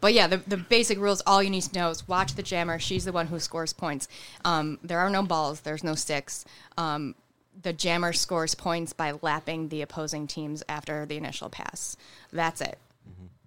[0.00, 2.78] But yeah, the, the basic rules, all you need to know is watch the jammer.
[2.78, 4.08] She's the one who scores points.
[4.44, 6.44] Um, there are no balls, there's no sticks.
[6.78, 7.14] Um,
[7.62, 11.96] the jammer scores points by lapping the opposing teams after the initial pass.
[12.32, 12.78] That's it.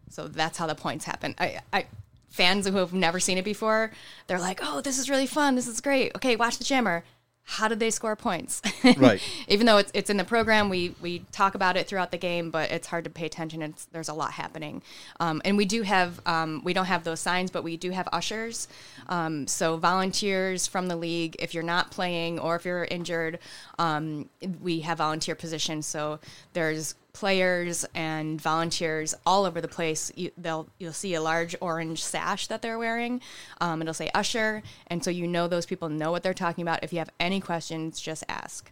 [0.09, 1.33] So that's how the points happen.
[1.39, 1.85] I, I
[2.29, 3.91] fans who have never seen it before,
[4.27, 5.55] they're like, "Oh, this is really fun.
[5.55, 6.11] This is great.
[6.15, 7.03] Okay, watch the jammer."
[7.45, 8.61] How do they score points?
[8.97, 9.21] Right.
[9.47, 12.49] Even though it's it's in the program, we we talk about it throughout the game,
[12.49, 13.61] but it's hard to pay attention.
[13.61, 14.81] It's there's a lot happening,
[15.19, 18.07] um, and we do have um, we don't have those signs, but we do have
[18.13, 18.67] ushers.
[19.07, 23.39] Um, so volunteers from the league, if you're not playing or if you're injured,
[23.77, 24.29] um,
[24.61, 25.85] we have volunteer positions.
[25.85, 26.19] So
[26.53, 30.11] there's players and volunteers all over the place.
[30.15, 33.21] You, they'll you'll see a large orange sash that they're wearing.
[33.61, 36.83] Um, it'll say usher, and so you know those people know what they're talking about.
[36.83, 38.71] If you have any questions, just ask.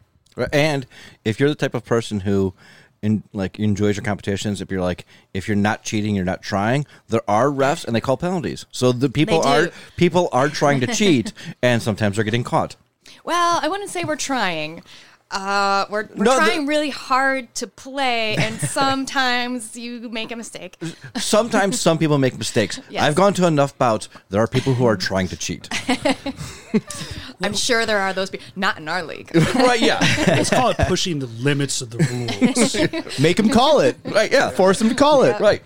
[0.51, 0.85] And
[1.25, 2.53] if you're the type of person who
[3.01, 6.85] in like enjoys your competitions, if you're like if you're not cheating, you're not trying,
[7.09, 8.65] there are refs and they call penalties.
[8.71, 12.75] So the people are people are trying to cheat and sometimes they're getting caught.
[13.23, 14.83] Well, I wouldn't say we're trying.
[15.31, 20.35] Uh, we're we're No, the- trying really hard to play, and sometimes you make a
[20.35, 20.75] mistake.
[21.15, 22.79] Sometimes some people make mistakes.
[22.89, 23.03] Yes.
[23.03, 24.09] I've gone to enough bouts.
[24.29, 25.69] There are people who are trying to cheat.
[27.41, 29.33] I'm sure there are those people, not in our league.
[29.55, 29.99] right, yeah.
[30.27, 33.19] Let's call it pushing the limits of the rules.
[33.19, 33.97] Make them call it.
[34.03, 34.49] Right, yeah.
[34.49, 35.39] Force them to call it.
[35.39, 35.61] Right.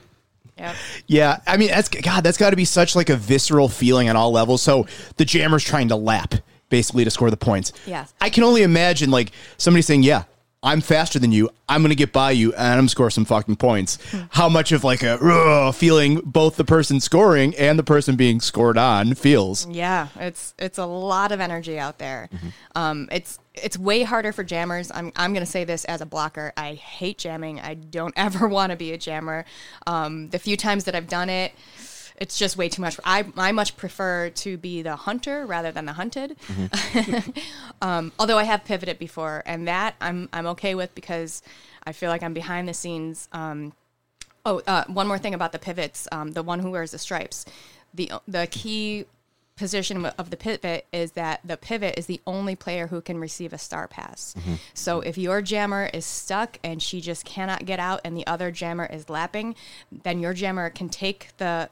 [0.57, 0.75] yep.
[1.07, 2.23] Yeah, I mean that's God.
[2.23, 4.61] That's got to be such like a visceral feeling on all levels.
[4.61, 4.85] So
[5.17, 6.35] the jammer's trying to lap
[6.69, 7.73] basically to score the points.
[7.85, 8.13] Yes.
[8.21, 10.23] I can only imagine like somebody saying, "Yeah,
[10.63, 11.49] I'm faster than you.
[11.69, 13.97] I'm going to get by you, and I'm going to score some fucking points."
[14.31, 18.77] How much of like a feeling both the person scoring and the person being scored
[18.77, 19.67] on feels.
[19.67, 22.29] Yeah, it's it's a lot of energy out there.
[22.75, 24.91] Um, it's it's way harder for jammers.
[24.93, 26.51] I'm I'm gonna say this as a blocker.
[26.57, 27.59] I hate jamming.
[27.59, 29.45] I don't ever want to be a jammer.
[29.87, 31.53] Um, the few times that I've done it,
[32.17, 32.99] it's just way too much.
[33.03, 36.37] I I much prefer to be the hunter rather than the hunted.
[37.81, 41.41] um, although I have pivoted before, and that I'm I'm okay with because
[41.85, 43.27] I feel like I'm behind the scenes.
[43.31, 43.73] Um,
[44.45, 46.07] Oh, uh, one more thing about the pivots.
[46.11, 47.45] Um, the one who wears the stripes.
[47.93, 49.05] The the key
[49.55, 53.53] position of the pivot is that the pivot is the only player who can receive
[53.53, 54.35] a star pass.
[54.73, 58.51] So if your jammer is stuck and she just cannot get out, and the other
[58.51, 59.55] jammer is lapping,
[60.03, 61.69] then your jammer can take the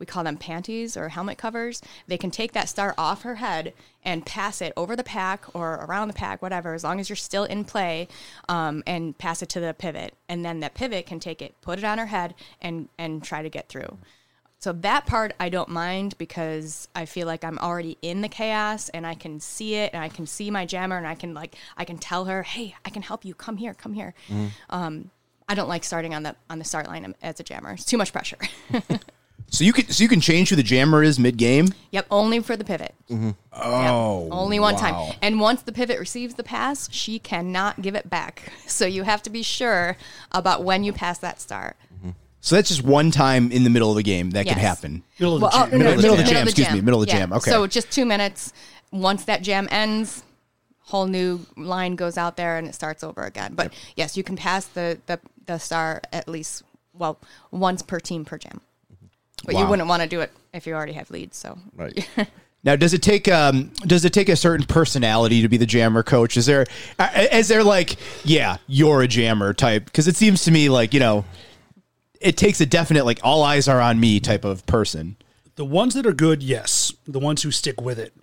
[0.00, 1.82] we call them panties or helmet covers.
[2.06, 5.74] They can take that star off her head and pass it over the pack or
[5.74, 8.08] around the pack, whatever, as long as you're still in play,
[8.48, 10.14] um, and pass it to the pivot.
[10.26, 13.42] And then that pivot can take it, put it on her head, and and try
[13.42, 13.98] to get through.
[14.60, 18.90] So that part I don't mind because I feel like I'm already in the chaos
[18.90, 21.56] and I can see it and I can see my jammer and I can like
[21.78, 23.34] I can tell her, hey, I can help you.
[23.34, 24.12] Come here, come here.
[24.68, 25.10] Um,
[25.48, 27.72] I don't like starting on the on the start line as a jammer.
[27.72, 28.38] It's too much pressure.
[29.52, 31.68] So you can so you can change who the jammer is mid game.
[31.90, 32.94] Yep, only for the pivot.
[33.52, 34.80] Oh, Only one wow.
[34.80, 35.16] time.
[35.20, 38.52] And once the pivot receives the pass, she cannot give it back.
[38.70, 39.96] So you have to be sure
[40.30, 41.74] about when you pass that star.
[42.40, 44.60] So that's just one time in the middle of the game that could Yes.
[44.66, 45.02] happen.
[45.18, 45.60] Middle of the Well, jam.
[45.60, 47.18] oh, no, Middle- middle of the jam, excuse me, middle of the Yeah.
[47.20, 47.50] jam, okay.
[47.50, 48.52] So just two minutes.
[48.92, 50.22] Once that jam ends,
[50.80, 53.52] whole new line goes out there and it starts over again.
[53.54, 56.62] But yes, you can pass the, the, the star at least,
[56.94, 57.18] well,
[57.50, 58.60] once per team per jam.
[59.44, 59.70] But you Wow.
[59.70, 61.36] wouldn't want to do it if you already have leads.
[61.36, 62.06] So Right.
[62.62, 66.02] Now, does it take um does it take a certain personality to be the jammer
[66.02, 66.36] coach?
[66.36, 66.66] Is there
[66.98, 69.86] uh, is there like yeah you're a jammer type?
[69.86, 71.24] Because it seems to me like you know
[72.20, 75.16] it takes a definite like all eyes are on me type of person.
[75.56, 76.92] The ones that are good, yes.
[77.06, 78.14] The ones who stick with it.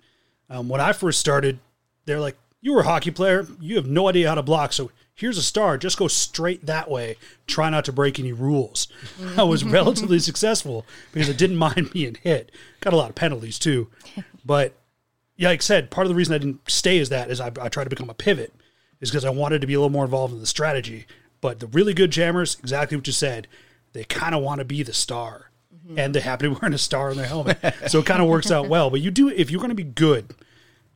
[0.48, 1.58] Um, when I first started,
[2.04, 3.46] they're like, "You were a hockey player.
[3.60, 4.72] You have no idea how to block.
[4.72, 5.76] So here's a star.
[5.76, 7.16] Just go straight that way.
[7.46, 8.88] Try not to break any rules."
[9.36, 12.50] I was relatively successful because I didn't mind being hit.
[12.80, 13.88] Got a lot of penalties too,
[14.44, 14.74] but
[15.36, 17.52] yeah, like I said, part of the reason I didn't stay is that is I,
[17.60, 18.52] I tried to become a pivot
[19.00, 21.06] is because I wanted to be a little more involved in the strategy.
[21.40, 23.46] But the really good jammers, exactly what you said,
[23.92, 25.50] they kind of want to be the star,
[25.96, 27.58] and they happen to be wearing a star on their helmet,
[27.88, 28.90] so it kind of works out well.
[28.90, 30.34] But you do if you're going to be good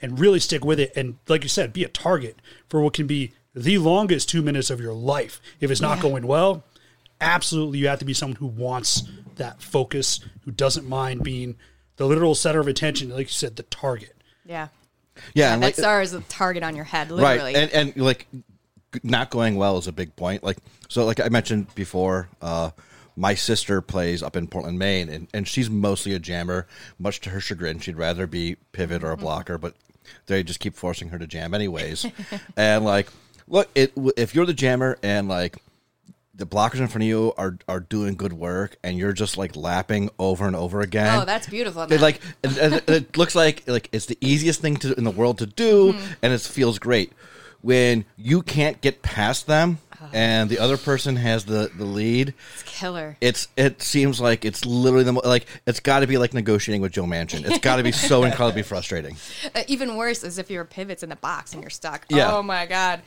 [0.01, 2.36] and really stick with it, and like you said, be a target
[2.69, 5.40] for what can be the longest two minutes of your life.
[5.60, 6.02] If it's not Yeah.
[6.02, 6.64] going well,
[7.20, 9.02] absolutely you have to be someone who wants
[9.36, 11.56] that focus, who doesn't mind being
[11.97, 14.14] the literal center of attention, like you said, the target.
[14.44, 14.69] yeah.
[15.35, 17.55] Yeah, and that like, star is a target on your head, right, literally.
[17.55, 18.43] and and like g-
[19.02, 20.43] not going well is a big point.
[20.44, 20.59] Like
[20.89, 22.70] so, like I mentioned before, uh,
[23.16, 26.66] my sister plays up in Portland, Maine, and, and she's mostly a jammer.
[26.98, 29.74] Much to her chagrin, she'd rather be pivot or a blocker, but
[30.27, 32.06] they just keep forcing her to jam anyways.
[32.56, 33.09] and like,
[33.48, 35.56] look, it if you're the jammer and like
[36.35, 39.55] the blockers in front of you are are doing good work, and you're just like
[39.56, 41.20] lapping over and over again.
[41.20, 41.82] oh, that's beautiful.
[41.82, 45.39] It like and it looks like like it's the easiest thing to in the world
[45.39, 46.12] to do, Mm-hmm.
[46.23, 47.12] and it feels great
[47.62, 49.78] when you can't get past them,
[50.12, 52.34] and the other person has the the lead.
[52.55, 53.16] it's killer.
[53.20, 56.82] It's it seems like it's literally the mo- like it's got to be like negotiating
[56.82, 57.48] with Joe Manchin.
[57.48, 59.16] It's got to be so incredibly frustrating.
[59.55, 62.05] Uh, even worse is if your pivot's in the box and you're stuck.
[62.09, 62.34] Yeah.
[62.34, 63.02] Oh my god,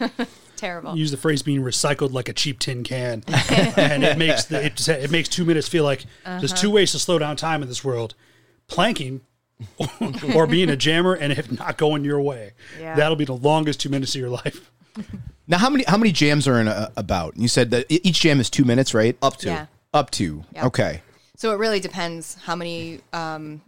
[0.56, 0.96] terrible.
[0.96, 4.88] Use the phrase being recycled like a cheap tin can, and it makes the, it,
[4.88, 7.84] it makes two minutes feel like there's two ways to slow down time in this
[7.84, 8.14] world:
[8.66, 9.20] planking
[10.34, 12.52] or being a jammer, and it not going your way.
[12.78, 12.94] Yeah.
[12.96, 14.70] That'll be the longest two minutes of your life.
[15.46, 17.36] Now, how many how many jams are in a, about?
[17.36, 19.16] You said that each jam is two minutes, right?
[19.20, 19.66] Up to Yeah.
[19.92, 20.66] Up to Yeah.
[20.66, 21.02] okay.
[21.36, 23.60] So it really depends how many um,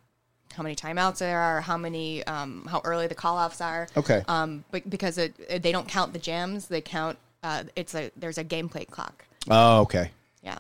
[0.55, 3.89] how many timeouts there are, how many um, how early the call offs are.
[3.97, 4.23] Okay.
[4.29, 7.19] Um, but because it, it- they don't count the jams, they count.
[7.43, 9.25] Uh, it's a there's a gameplay clock.
[9.51, 10.13] Oh, okay.
[10.45, 10.59] Yeah.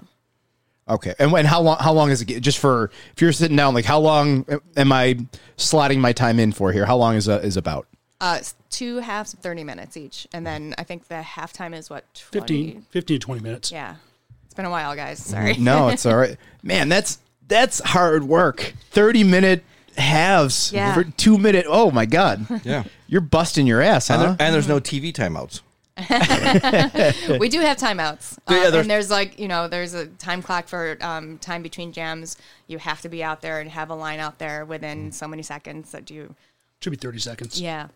[0.88, 1.78] Okay, and when how long?
[1.78, 2.40] How long is it?
[2.40, 4.44] Just for if you're sitting down, like how long
[4.76, 5.18] am I
[5.56, 6.86] slotting my time in for here?
[6.86, 7.86] How long is a, is about?
[8.20, 8.40] Uh,
[8.70, 12.72] two halves of thirty minutes each, and then I think the halftime is what 20?
[12.72, 13.72] 15, 15 to 20 minutes.
[13.72, 13.96] Yeah.
[14.44, 15.18] It's been a while, guys.
[15.18, 15.56] Sorry.
[15.56, 16.88] No, it's all right, man.
[16.88, 17.18] That's
[17.48, 18.74] that's hard work.
[18.90, 19.64] Thirty minute
[19.96, 20.94] halves Yeah.
[20.94, 21.64] for two minute.
[21.68, 24.26] Oh my god, yeah, you're busting your ass, and, huh?
[24.32, 25.60] there, and there's no TV timeouts.
[27.38, 28.38] we do have timeouts.
[28.46, 31.62] Uh, Yeah, there's- and there's like, you know, there's a time clock for um, time
[31.62, 32.36] between jams.
[32.66, 35.42] You have to be out there and have a line out there within so many
[35.42, 36.34] seconds that you,
[36.80, 37.60] Should be 30 seconds.
[37.60, 37.88] yeah.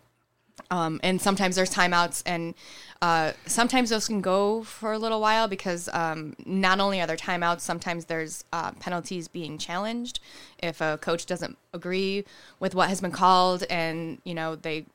[0.70, 2.54] Um, and sometimes there's timeouts, and
[3.02, 7.14] uh, sometimes those can go for a little while because um, not only are there
[7.16, 10.18] timeouts, sometimes there's uh, penalties being challenged
[10.62, 12.24] if a coach doesn't agree
[12.58, 14.86] with what has been called, and you know they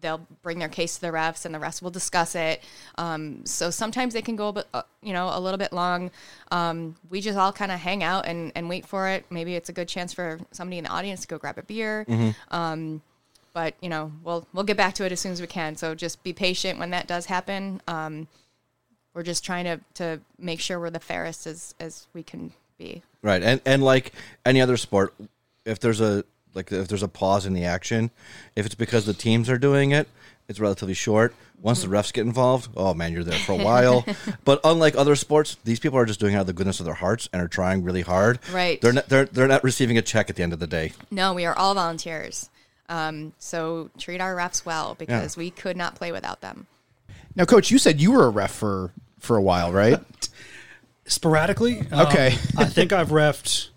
[0.00, 2.62] they'll bring their case to the refs, and the refs will discuss it.
[2.96, 6.10] Um, so sometimes they can go a bit, uh, you know, a little bit long.
[6.50, 9.24] Um, we just all kind of hang out and, and wait for it.
[9.30, 12.04] Maybe it's a good chance for somebody in the audience to go grab a beer
[13.52, 15.92] but you know we'll we'll get back to it as soon as we can so
[15.92, 18.28] just be patient when that does happen um,
[19.12, 23.02] we're just trying to to make sure we're the fairest as as we can be
[23.22, 24.12] Right, and and like
[24.46, 25.14] any other sport,
[25.66, 26.24] if there's a
[26.54, 28.10] like if there's a pause in the action,
[28.56, 30.08] if it's because the teams are doing it,
[30.48, 31.34] it's relatively short.
[31.62, 34.04] Once the refs get involved, oh man, you're there for a while.
[34.44, 36.86] but unlike other sports, these people are just doing it out of the goodness of
[36.86, 38.38] their hearts and are trying really hard.
[38.52, 38.80] Right.
[38.80, 40.92] They're not they're they're not receiving a check at the end of the day.
[41.10, 42.48] no we are all volunteers
[42.88, 46.66] um, so treat our refs well because we could not play without them
[47.36, 49.98] now, coach, you said you were a ref for for a while, right?
[51.06, 51.80] Sporadically.
[51.92, 52.34] um, Okay.
[52.56, 53.70] I think I've refed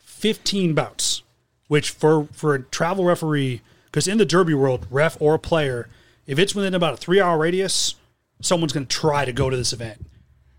[0.00, 1.22] 15 bouts,
[1.70, 5.88] which for, for a travel referee, because in the Derby world, ref or player,
[6.26, 7.94] if it's within about a three hour radius,
[8.40, 10.04] someone's going to try to go to this event.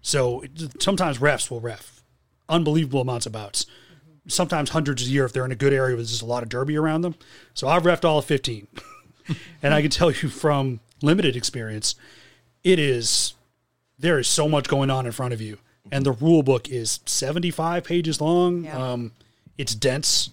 [0.02, 2.02] So it- sometimes refs will ref
[2.48, 3.66] unbelievable amounts of bouts.
[4.28, 6.48] sometimes hundreds a year if they're in a good area with just a lot of
[6.48, 7.16] derby around them.
[7.54, 8.68] So I've refed all of 15.
[9.62, 11.96] and I can tell you from limited experience,
[12.64, 13.34] it is
[14.00, 15.58] there is so much going on in front of you.
[15.92, 18.64] And the rule book is 75 pages long.
[18.64, 18.78] Yeah.
[18.92, 19.12] Um,
[19.58, 20.30] it's dense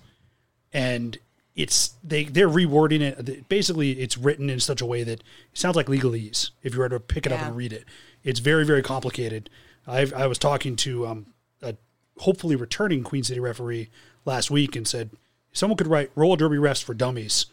[0.73, 1.19] and
[1.55, 3.49] it's they they're rewording it.
[3.49, 5.24] Basically, it's written in such a way that it
[5.55, 6.51] sounds like legalese.
[6.62, 7.85] If you were to pick it up and read it,
[8.23, 9.51] it's very very complicated.
[9.86, 11.27] I I was talking to um,
[11.62, 11.74] a
[12.19, 13.89] hopefully returning Queen City referee
[14.24, 15.11] last week and said
[15.53, 17.47] someone could write roller derby refs for dummies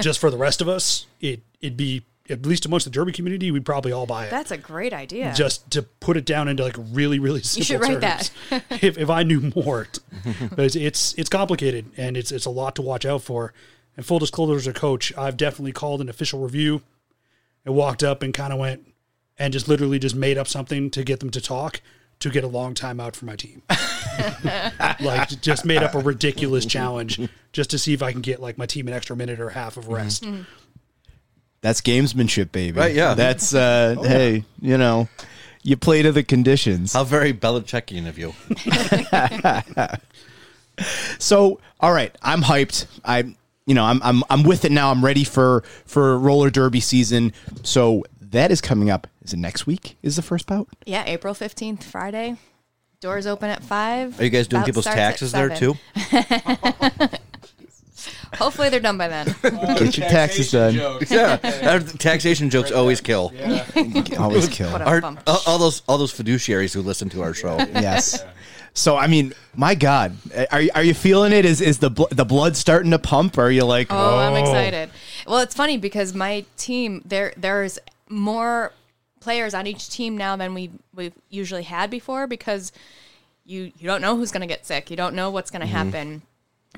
[0.00, 3.50] just for the rest of us, it it'd be at least amongst the derby community,
[3.50, 5.34] we'd probably all buy it That's a great idea.
[5.34, 8.30] just to put it down into like really really simple you should write terms.
[8.82, 9.86] if, if I knew more,
[10.50, 13.52] but it's, it's it's complicated and it's it's a lot to watch out for.
[13.96, 16.82] And full disclosure, as a coach, I've definitely called an official review
[17.64, 18.88] and walked up and kind of went
[19.38, 21.80] and just literally just made up something to get them to talk
[22.20, 23.62] to get a long time out for my team.
[25.00, 27.20] like just made up a ridiculous challenge
[27.52, 29.76] just to see if I can get like my team an extra minute or half
[29.76, 30.24] of rest.
[30.24, 30.42] Mm-hmm.
[31.64, 32.78] That's gamesmanship, baby.
[32.78, 33.14] Right, yeah.
[33.14, 35.08] That's uh hey, you know,
[35.62, 36.92] you play to the conditions.
[36.92, 38.34] How very Belichickian of you.
[41.20, 42.86] So, all right, I'm hyped.
[43.04, 44.90] I you know, I'm I'm I'm with it now.
[44.90, 47.32] I'm ready for for roller derby season.
[47.62, 49.06] So, that is coming up.
[49.22, 49.96] Is it next week?
[50.02, 50.68] Is the first bout?
[50.84, 52.36] yeah, April 15th, Friday.
[53.00, 54.18] Doors open at 5.
[54.18, 55.74] Are you guys doing Bout people's starts at taxes there 7.
[55.74, 57.18] too?
[58.36, 59.34] Hopefully they're done by then.
[59.42, 60.74] Get your taxes done.
[61.08, 61.38] yeah,
[61.70, 63.32] Our taxation jokes always kill.
[64.18, 64.68] Always kill.
[64.70, 65.22] Our, bump.
[65.26, 67.56] all, all those all those fiduciaries who listen to our show.
[67.58, 68.24] Yes.
[68.72, 70.16] So I mean, my God,
[70.50, 71.44] are you- are you feeling it?
[71.44, 73.38] Is is the bl- the blood starting to pump?
[73.38, 74.90] Are you like, Oh, I'm excited.
[75.26, 77.78] Well, it's funny because my team there there's
[78.08, 78.72] more
[79.20, 82.72] players on each team now than we we've usually had before because
[83.44, 84.90] you you don't know who's going to get sick.
[84.90, 85.76] You don't know what's going to mm-hmm.
[85.90, 86.22] happen.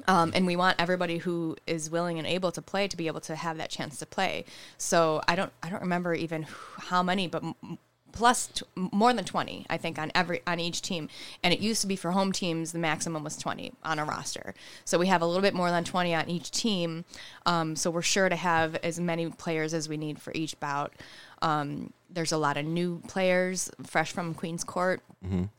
[0.07, 3.21] Um, and we want everybody who is willing and able to play to be able
[3.23, 4.45] to have that chance to play.
[4.79, 6.47] So I don't I don't remember even
[6.79, 7.79] how many, but m-
[8.13, 11.09] plus t- more than 20 I think on every on each team.
[11.43, 14.55] And it used to be for home teams the maximum was 20 on a roster.
[14.85, 17.05] So we have a little bit more than 20 on each team.
[17.45, 20.95] Um, so we're sure to have as many players as we need for each bout.
[21.43, 25.01] Um, there's a lot of new players fresh from Queens Court.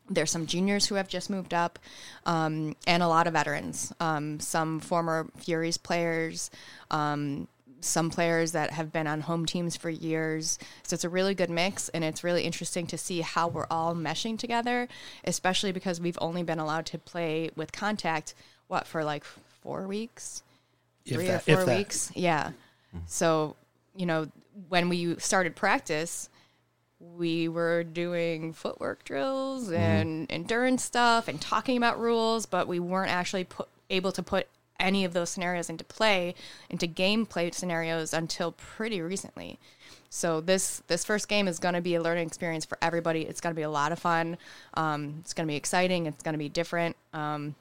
[0.08, 1.78] There's some juniors who have just moved up,
[2.24, 3.92] um, and a lot of veterans.
[4.00, 6.50] Um, some former Furies players,
[6.90, 7.48] um,
[7.80, 10.58] some players that have been on home teams for years.
[10.84, 13.94] So it's a really good mix, and it's really interesting to see how we're all
[13.94, 14.88] meshing together,
[15.24, 18.34] especially because we've only been allowed to play with contact,
[18.68, 19.22] what, for like
[19.60, 20.42] four weeks?
[21.04, 21.76] If three that- or if four that.
[21.76, 22.10] weeks.
[22.14, 22.52] Yeah.
[23.06, 23.54] So,
[23.94, 24.28] you know,
[24.68, 26.28] when we started practice,
[26.98, 33.10] we were doing footwork drills and endurance stuff and talking about rules, but we weren't
[33.10, 34.48] actually put, able to put
[34.80, 36.34] any of those scenarios into play,
[36.70, 39.58] into gameplay scenarios until pretty recently.
[40.10, 43.22] So this this first game is going to be a learning experience for everybody.
[43.22, 44.38] It's going to be a lot of fun.
[44.74, 46.06] Um, it's going to be exciting.
[46.06, 47.54] It's going to be different, um,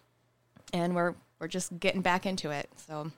[0.72, 2.70] and we're we're just getting back into it.
[2.88, 3.12] So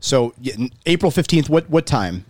[0.00, 0.54] so yeah,
[0.86, 1.50] April fifteenth?
[1.50, 2.24] What what time?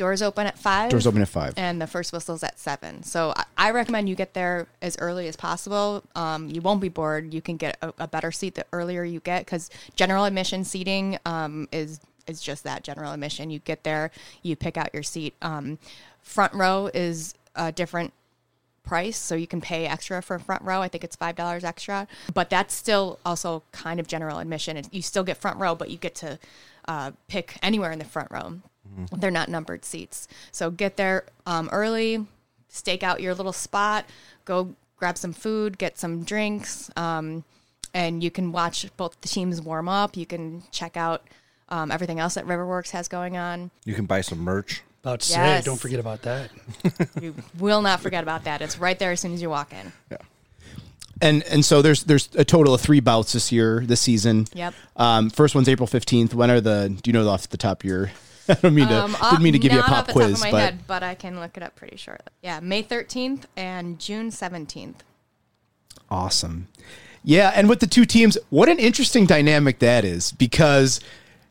[0.00, 0.90] Doors open at five.
[0.90, 1.52] Doors open at five.
[1.58, 3.02] and the first whistle's at seven.
[3.02, 6.02] So I, I recommend you get there as early as possible.
[6.14, 7.34] Um, you won't be bored.
[7.34, 11.18] You can get a, a better seat the earlier you get because general admission seating
[11.26, 13.50] um, is is just that general admission.
[13.50, 14.10] You get there,
[14.42, 15.34] you pick out your seat.
[15.42, 15.78] Um,
[16.22, 18.14] front row is a different
[18.82, 20.80] price, so you can pay extra for front row.
[20.80, 24.80] I think it's five dollars extra, but that's still also kind of general admission.
[24.90, 26.38] You still get front row, but you get to
[26.88, 28.60] uh, pick anywhere in the front row.
[29.16, 32.26] They're not numbered seats, so get there um, early,
[32.68, 34.04] stake out your little spot,
[34.44, 37.44] go grab some food, get some drinks, um,
[37.94, 40.16] and you can watch both the teams warm up.
[40.16, 41.22] You can check out
[41.68, 43.70] um, everything else that Riverworks has going on.
[43.84, 44.82] You can buy some merch.
[45.02, 46.50] About to say, don't forget about that.
[47.22, 48.60] You will not forget about that.
[48.60, 49.92] It's right there as soon as you walk in.
[50.10, 50.18] Yeah.
[51.22, 54.46] And and so there's there's a total of three bouts this year, this season.
[54.52, 54.74] Yep.
[54.96, 56.34] Um, first one's April fifteenth.
[56.34, 56.94] When are the?
[57.02, 58.10] Do you know off the top of your?
[58.58, 60.26] I don't mean to Um, didn't mean to give you a pop off the quiz,
[60.28, 62.26] top of my but head, but I can look it up pretty shortly.
[62.42, 64.96] Yeah, May 13th and June 17th.
[66.10, 66.68] awesome.
[67.22, 71.00] Yeah, and with the two teams, what an interesting dynamic that is because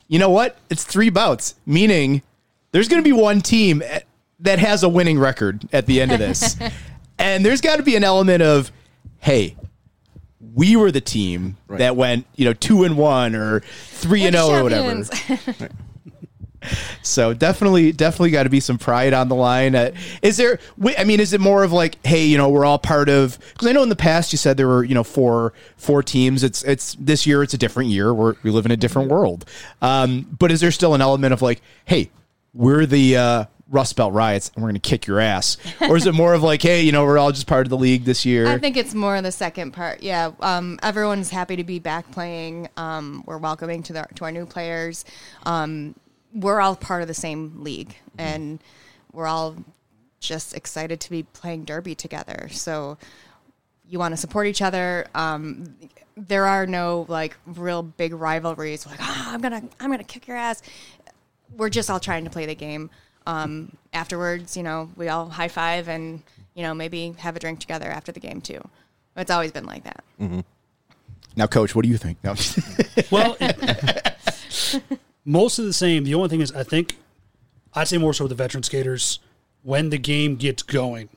[0.08, 0.58] you know what?
[0.72, 2.24] It's three bouts, meaning
[2.72, 3.84] there's going to be one team
[4.40, 6.58] that has a winning record at the end of this.
[7.20, 8.72] and there's got to be an element of
[9.20, 9.56] hey,
[10.56, 14.48] we were the team that went, you know, 2 and 1 or 3 and 0
[14.48, 15.04] or whatever.
[15.04, 15.70] Champions.
[17.02, 19.76] So definitely, definitely got to be some pride on the line.
[19.76, 19.92] Uh,
[20.22, 20.60] is there?
[20.98, 23.38] I mean, is it more of like, hey, you know, we're all part of?
[23.54, 26.44] Because I know in the past you said there were, you know, four four teams.
[26.44, 27.44] It's it's this year.
[27.44, 28.14] It's a different year.
[28.14, 29.46] We're, we live in a different world.
[29.82, 32.10] Um, but is there still an element of like, hey,
[32.54, 36.06] we're the uh, Rust Belt Riots and we're going to kick your ass, or is
[36.06, 38.26] it more of like, hey, you know, we're all just part of the league this
[38.26, 38.48] year?
[38.48, 40.02] I think it's more the second part.
[40.02, 42.68] Yeah, um, everyone's happy to be back playing.
[42.78, 45.06] Um, we're welcoming to the to our new players.
[45.44, 45.96] Um,
[46.34, 48.60] we're all part of the same league, and
[49.12, 49.56] we're all
[50.20, 52.50] just excited to be playing derby together.
[52.52, 52.98] So
[53.88, 55.08] you want to support each other.
[55.16, 55.76] Um,
[56.16, 58.86] there are no like real big rivalries.
[58.86, 60.62] Like, ah, I'm gonna I'm gonna kick your ass.
[61.56, 62.90] We're just all trying to play the game.
[63.26, 66.22] Um, afterwards, you know, we all high five and
[66.54, 68.62] you know maybe have a drink together after the game too.
[69.16, 70.04] It's always been like that.
[71.36, 72.18] now, Coach, what do you think?
[72.24, 72.36] No.
[73.12, 73.36] Well,
[75.26, 76.04] it- most of the same.
[76.04, 76.98] The only thing is, I think
[77.74, 79.20] I'd say more so with the veteran skaters
[79.64, 81.10] when the game gets going,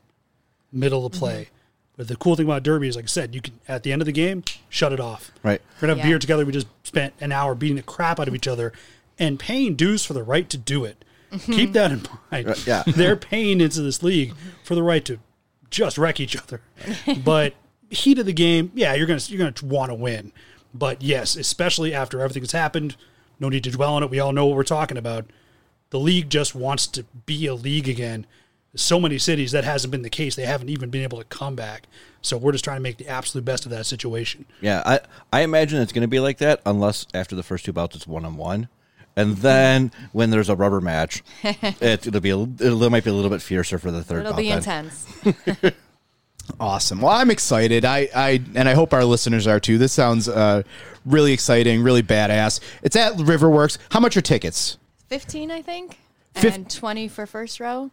[0.73, 1.43] middle of play.
[1.45, 1.49] Mm-hmm.
[1.97, 4.01] But the cool thing about Derby is, like I said, you can at the end
[4.03, 5.31] of the game shut it off.
[5.43, 5.61] Right.
[5.77, 6.11] We're gonna have Yeah.
[6.12, 6.45] beer together.
[6.47, 8.73] We just spent an hour beating the crap out of each other
[9.19, 11.05] and paying dues for the right to do it.
[11.31, 11.53] Mm-hmm.
[11.53, 12.47] Keep that in mind.
[12.49, 12.83] Right, yeah.
[12.87, 14.35] They're paying into this league
[14.65, 15.19] for the right to
[15.70, 16.61] just wreck each other.
[17.24, 17.55] But
[17.91, 20.33] heat of the game, yeah, you're gonna you're gonna want to win.
[20.74, 22.97] But yes, especially after everything that's happened,
[23.43, 24.09] no need to dwell on it.
[24.09, 25.27] We all know what we're talking about.
[25.90, 28.27] The league just wants to be a league again.
[28.74, 30.35] So many cities that hasn't been the case.
[30.35, 31.86] They haven't even been able to come back.
[32.23, 34.47] So we're just trying to make the absolute best of that situation.
[34.62, 35.01] Yeah, I
[35.31, 38.06] I imagine it's going to be like that unless after the first two bouts it's
[38.06, 38.69] one on one,
[39.14, 43.12] and then when there's a rubber match, it, it'll be a, it might be a
[43.12, 44.20] little bit fiercer for the third.
[44.20, 44.59] It'll bout be then.
[44.59, 45.06] intense.
[46.60, 47.01] Awesome.
[47.01, 47.85] Well, I'm excited.
[47.85, 49.78] I, I and I hope our listeners are too.
[49.78, 50.62] This sounds uh,
[51.05, 52.60] really exciting, really badass.
[52.82, 53.78] It's at Riverworks.
[53.90, 54.78] How much are tickets?
[55.09, 55.98] 15, I think,
[56.35, 57.90] Fif- and 20 for first row,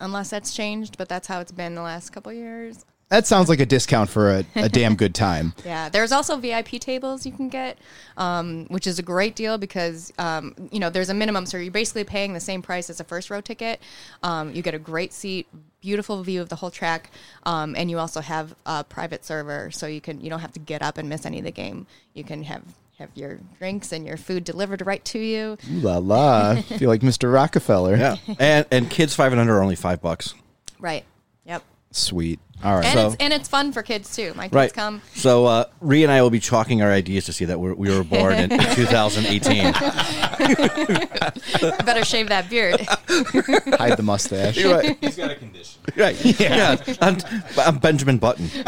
[0.00, 2.84] unless that's changed, but that's how it's been the last couple years.
[3.12, 5.52] That sounds like a discount for a, a damn good time.
[5.66, 7.78] Yeah, there's also VIP tables you can get,
[8.16, 11.70] um, which is a great deal because um, you know there's a minimum, so you're
[11.70, 13.80] basically paying the same price as a first row ticket.
[14.22, 15.46] Um, you get a great seat,
[15.80, 17.10] beautiful view of the whole track,
[17.44, 20.60] um, and you also have a private server, so you can you don't have to
[20.60, 21.86] get up and miss any of the game.
[22.14, 22.62] You can have
[22.98, 25.58] have your drinks and your food delivered right to you.
[25.70, 26.50] Ooh la la.
[26.50, 27.32] I feel like Mr.
[27.32, 27.96] Rockefeller.
[27.96, 30.34] Yeah, and and kids five and under are only five bucks.
[30.80, 31.04] Right.
[31.44, 31.62] Yep.
[31.92, 32.40] Sweet.
[32.64, 32.84] All right.
[32.84, 34.32] And So- it's and it's fun for kids too.
[34.36, 34.72] My kids Right.
[34.72, 35.02] come.
[35.14, 37.90] So uh, Ree and I will be chalking our ideas to see that we're, we
[37.96, 39.72] were born in 2018.
[41.84, 42.80] Better shave that beard.
[42.80, 44.62] Hide the mustache.
[44.64, 44.96] right.
[45.00, 45.80] He's got a condition.
[45.96, 46.16] Right.
[46.40, 46.76] Yeah.
[47.00, 47.18] I'm,
[47.58, 48.48] I'm Benjamin Button.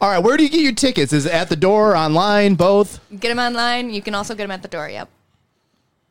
[0.00, 0.18] All right.
[0.20, 1.12] Where do you get your tickets?
[1.12, 3.00] Is it at the door, online, both?
[3.10, 3.90] get them online.
[3.92, 4.88] You can also get them at the door.
[4.88, 5.08] Yep.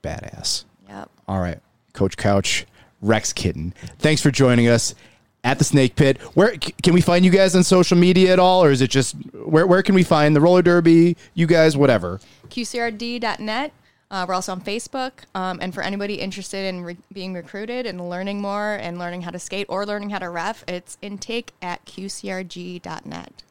[0.03, 0.65] Badass.
[0.89, 1.09] Yep.
[1.27, 1.59] All right,
[1.93, 2.65] Coach Couch,
[3.03, 3.73] Wrecks Kitten.
[3.99, 4.95] Thanks for joining us
[5.43, 6.19] at the Snake Pit.
[6.35, 9.15] Where can we find you guys on social media at all, or is it just
[9.33, 9.67] where?
[9.67, 11.17] Where can we find the roller derby?
[11.33, 12.19] You guys, whatever.
[12.49, 13.73] QCRD.net.
[14.09, 15.11] Uh, we're also on Facebook.
[15.33, 19.31] Um, and for anybody interested in re- being recruited and learning more and learning how
[19.31, 23.43] to skate or learning how to ref, it's intake at QCRG.net.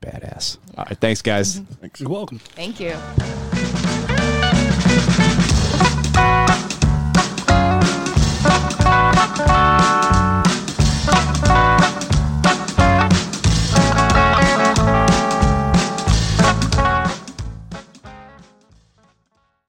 [0.00, 0.56] Badass.
[0.78, 1.60] All right, thanks, guys.
[1.98, 2.38] You're welcome.
[2.38, 2.94] Thank you.